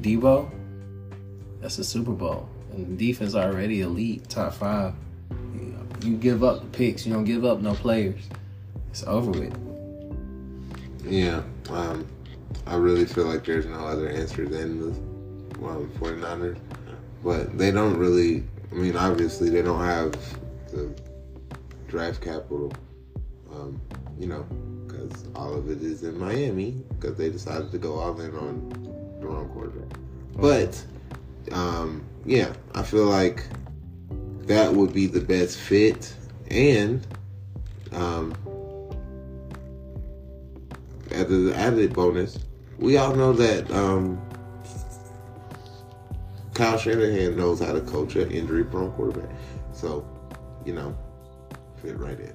Deebo. 0.00 0.50
That's 1.60 1.78
a 1.78 1.84
Super 1.84 2.10
Bowl, 2.10 2.48
and 2.72 2.98
the 2.98 3.06
defense 3.06 3.36
already 3.36 3.82
elite, 3.82 4.28
top 4.28 4.54
five. 4.54 4.94
You 6.02 6.16
give 6.16 6.42
up 6.42 6.60
the 6.60 6.66
picks, 6.66 7.06
you 7.06 7.12
don't 7.12 7.24
give 7.24 7.44
up 7.44 7.60
no 7.60 7.74
players. 7.74 8.22
It's 8.90 9.04
over 9.04 9.30
with. 9.30 9.56
Yeah, 11.04 11.42
um, 11.70 12.06
I 12.66 12.74
really 12.74 13.04
feel 13.04 13.24
like 13.24 13.44
there's 13.44 13.66
no 13.66 13.86
other 13.86 14.08
answer 14.08 14.48
than 14.48 14.80
the 14.80 15.66
um, 15.66 15.90
49ers. 15.98 16.58
But 17.22 17.56
they 17.56 17.70
don't 17.70 17.96
really, 17.96 18.44
I 18.70 18.74
mean, 18.74 18.96
obviously, 18.96 19.48
they 19.48 19.62
don't 19.62 19.84
have 19.84 20.12
the 20.72 20.92
draft 21.86 22.20
capital, 22.20 22.72
um, 23.52 23.80
you 24.18 24.26
know, 24.26 24.42
because 24.86 25.28
all 25.36 25.54
of 25.54 25.70
it 25.70 25.82
is 25.82 26.02
in 26.02 26.18
Miami 26.18 26.82
because 26.90 27.16
they 27.16 27.30
decided 27.30 27.70
to 27.70 27.78
go 27.78 27.98
all 27.98 28.18
in 28.20 28.34
on 28.34 29.18
the 29.20 29.26
wrong 29.26 29.48
quarterback. 29.50 29.98
But, 30.36 30.84
um, 31.52 32.04
yeah, 32.24 32.52
I 32.74 32.82
feel 32.82 33.06
like 33.06 33.44
that 34.52 34.72
would 34.74 34.92
be 34.92 35.06
the 35.06 35.20
best 35.20 35.58
fit. 35.58 36.14
And, 36.50 37.06
um, 37.92 38.34
as 41.10 41.30
an 41.30 41.52
added 41.54 41.94
bonus, 41.94 42.38
we 42.78 42.98
all 42.98 43.14
know 43.14 43.32
that 43.32 43.70
um, 43.70 44.20
Kyle 46.52 46.76
Shanahan 46.76 47.34
knows 47.36 47.60
how 47.60 47.72
to 47.72 47.80
coach 47.80 48.16
an 48.16 48.30
injury 48.30 48.64
prone 48.64 48.92
quarterback. 48.92 49.34
So, 49.72 50.06
you 50.66 50.74
know, 50.74 50.96
fit 51.80 51.98
right 51.98 52.20
in. 52.20 52.34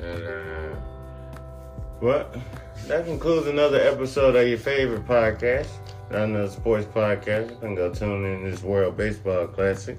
And, 0.00 0.24
uh, 0.24 0.76
well, 2.02 2.28
that 2.88 3.06
concludes 3.06 3.46
another 3.46 3.80
episode 3.80 4.34
of 4.34 4.48
your 4.48 4.58
favorite 4.58 5.06
podcast, 5.06 5.68
another 6.10 6.48
sports 6.48 6.86
podcast. 6.86 7.50
You 7.50 7.56
can 7.56 7.74
go 7.74 7.92
tune 7.92 8.24
in 8.24 8.44
this 8.44 8.62
World 8.62 8.96
Baseball 8.96 9.46
Classic. 9.46 9.98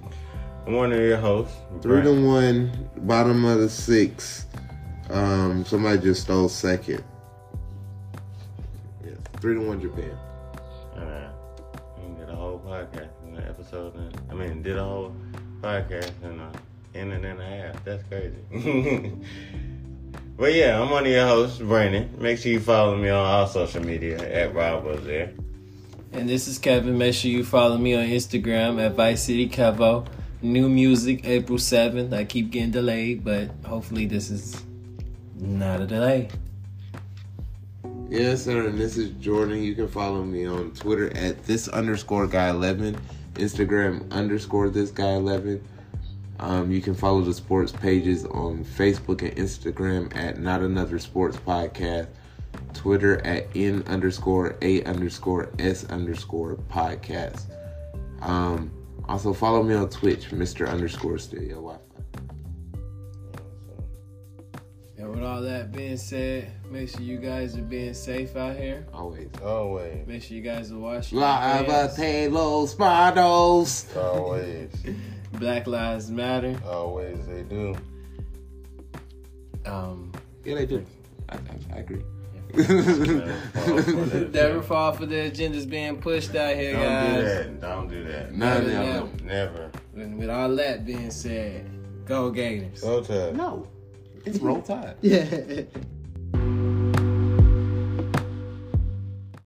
I'm 0.66 0.74
one 0.74 0.92
of 0.92 1.00
your 1.00 1.18
hosts. 1.18 1.56
Three 1.82 2.02
Brian. 2.02 2.22
to 2.22 2.28
one, 2.28 2.90
bottom 2.98 3.46
of 3.46 3.60
the 3.60 3.70
six. 3.70 4.46
Um, 5.10 5.64
somebody 5.66 6.00
just 6.00 6.24
stole 6.24 6.50
second. 6.50 7.04
Yeah, 9.06 9.14
three 9.40 9.56
to 9.56 9.62
one 9.62 9.80
Japan. 9.80 10.18
And, 10.96 11.04
uh, 11.04 11.30
we 12.00 12.16
did 12.20 12.30
a 12.30 12.36
whole 12.36 12.60
podcast 12.60 13.10
in 13.28 13.36
the 13.36 13.48
episode. 13.48 13.96
And, 13.96 14.22
I 14.30 14.34
mean, 14.34 14.64
did 14.64 14.78
a 14.78 14.84
whole 14.84 15.16
podcast 15.62 16.12
in 16.24 16.40
a 16.40 16.52
inning 16.96 17.26
and 17.26 17.42
a 17.42 17.46
half. 17.46 17.84
That's 17.84 18.04
crazy. 18.04 18.40
but 20.38 20.54
yeah, 20.54 20.82
I'm 20.82 20.90
one 20.90 21.06
of 21.06 21.12
your 21.12 21.28
hosts, 21.28 21.60
Brandon. 21.60 22.10
Make 22.18 22.40
sure 22.40 22.52
you 22.52 22.60
follow 22.60 22.96
me 22.98 23.10
on 23.10 23.24
all 23.24 23.48
social 23.48 23.84
media 23.86 24.18
at 24.18 24.56
Rob 24.56 24.86
was 24.86 25.04
there. 25.04 25.34
And 26.16 26.30
this 26.30 26.48
is 26.48 26.58
Kevin. 26.58 26.98
Make 26.98 27.14
sure 27.14 27.30
you 27.30 27.44
follow 27.44 27.78
me 27.78 27.94
on 27.94 28.06
Instagram 28.06 28.82
at 28.82 28.94
Vice 28.94 29.24
City 29.24 29.50
Kevo. 29.50 30.08
New 30.42 30.70
music 30.70 31.26
April 31.26 31.58
7th. 31.58 32.14
I 32.14 32.24
keep 32.24 32.52
getting 32.52 32.72
delayed, 32.72 33.26
but 33.26 33.50
hopefully 33.66 34.06
this 34.06 34.30
is 34.32 34.64
not 35.36 35.82
a 35.82 35.86
delay. 35.86 36.30
Yes, 38.10 38.46
sir. 38.46 38.66
And 38.66 38.80
this 38.80 38.96
is 38.96 39.10
Jordan. 39.20 39.62
You 39.62 39.76
can 39.76 39.90
follow 39.90 40.24
me 40.24 40.46
on 40.46 40.72
Twitter 40.72 41.16
at 41.18 41.44
this 41.44 41.68
underscore 41.68 42.28
guy 42.28 42.50
eleven, 42.50 42.98
Instagram 43.34 44.10
underscore 44.12 44.70
this 44.70 44.92
guy 44.92 45.16
eleven. 45.16 45.62
Um, 46.40 46.72
you 46.72 46.82
can 46.82 46.96
follow 46.96 47.22
the 47.22 47.34
sports 47.34 47.74
pages 47.74 48.26
on 48.26 48.64
Facebook 48.64 49.22
and 49.22 49.36
Instagram 49.36 50.16
at 50.16 50.40
not 50.40 50.62
another 50.62 50.98
sports 50.98 51.36
podcast. 51.36 52.08
Twitter 52.76 53.26
at 53.26 53.48
n 53.56 53.84
underscore 53.88 54.56
a 54.62 54.84
underscore 54.84 55.50
s 55.60 55.86
underscore 55.86 56.56
podcast. 56.70 57.44
Um, 58.22 58.72
also 59.08 59.34
follow 59.34 59.64
me 59.64 59.74
on 59.76 59.90
Twitch, 59.90 60.30
Mr. 60.30 60.70
underscore 60.70 61.18
Stereo 61.18 61.56
Wi-Fi. 61.62 61.82
And 64.98 65.10
with 65.12 65.24
all 65.24 65.42
that 65.42 65.72
being 65.72 65.98
said, 65.98 66.52
make 66.72 66.90
sure 66.90 67.02
you 67.02 67.18
guys 67.18 67.56
are 67.58 67.62
being 67.62 67.94
safe 67.94 68.36
out 68.36 68.56
here. 68.56 68.86
Always. 68.94 69.30
Always. 69.44 70.08
Make 70.08 70.24
sure 70.24 70.38
you 70.38 70.42
guys 70.44 70.72
are 70.72 70.78
washing 70.78 71.18
your 71.20 71.28
Lava 71.28 71.74
hands. 71.74 71.98
Talos 71.98 72.78
Bottles. 72.78 73.96
Always. 73.96 74.72
Black 75.34 75.68
Lives 75.68 76.10
Matter. 76.10 76.60
Always 76.66 77.26
they 77.28 77.44
do. 77.44 77.76
Um, 79.66 80.12
Yeah, 80.46 80.56
they 80.56 80.66
do. 80.66 80.86
I, 81.30 81.36
I, 81.36 81.76
I 81.76 81.78
agree. 81.80 82.02
never 84.32 84.62
fall 84.62 84.94
for 84.94 85.06
the 85.06 85.16
agendas 85.32 85.70
being 85.70 85.98
pushed 86.02 86.36
out 86.36 86.56
here, 86.56 86.74
Don't 86.74 86.82
guys. 86.82 87.16
do 87.16 87.22
that. 87.24 87.62
Don't 87.62 87.88
do 87.90 88.04
that. 88.06 88.34
No, 88.34 88.46
Never, 88.46 88.68
no, 88.68 88.84
never. 88.84 89.24
Never. 89.24 89.72
And 89.96 90.18
with 90.18 90.30
all 90.30 90.56
that 90.56 90.86
being 90.86 91.12
said, 91.12 91.70
go 92.06 92.30
Gators. 92.32 92.82
Go 92.82 93.02
to 93.04 93.34
No, 93.34 93.68
it's 94.26 94.40
roll 94.40 94.62
tide. 94.62 94.96
Yeah. 95.02 95.64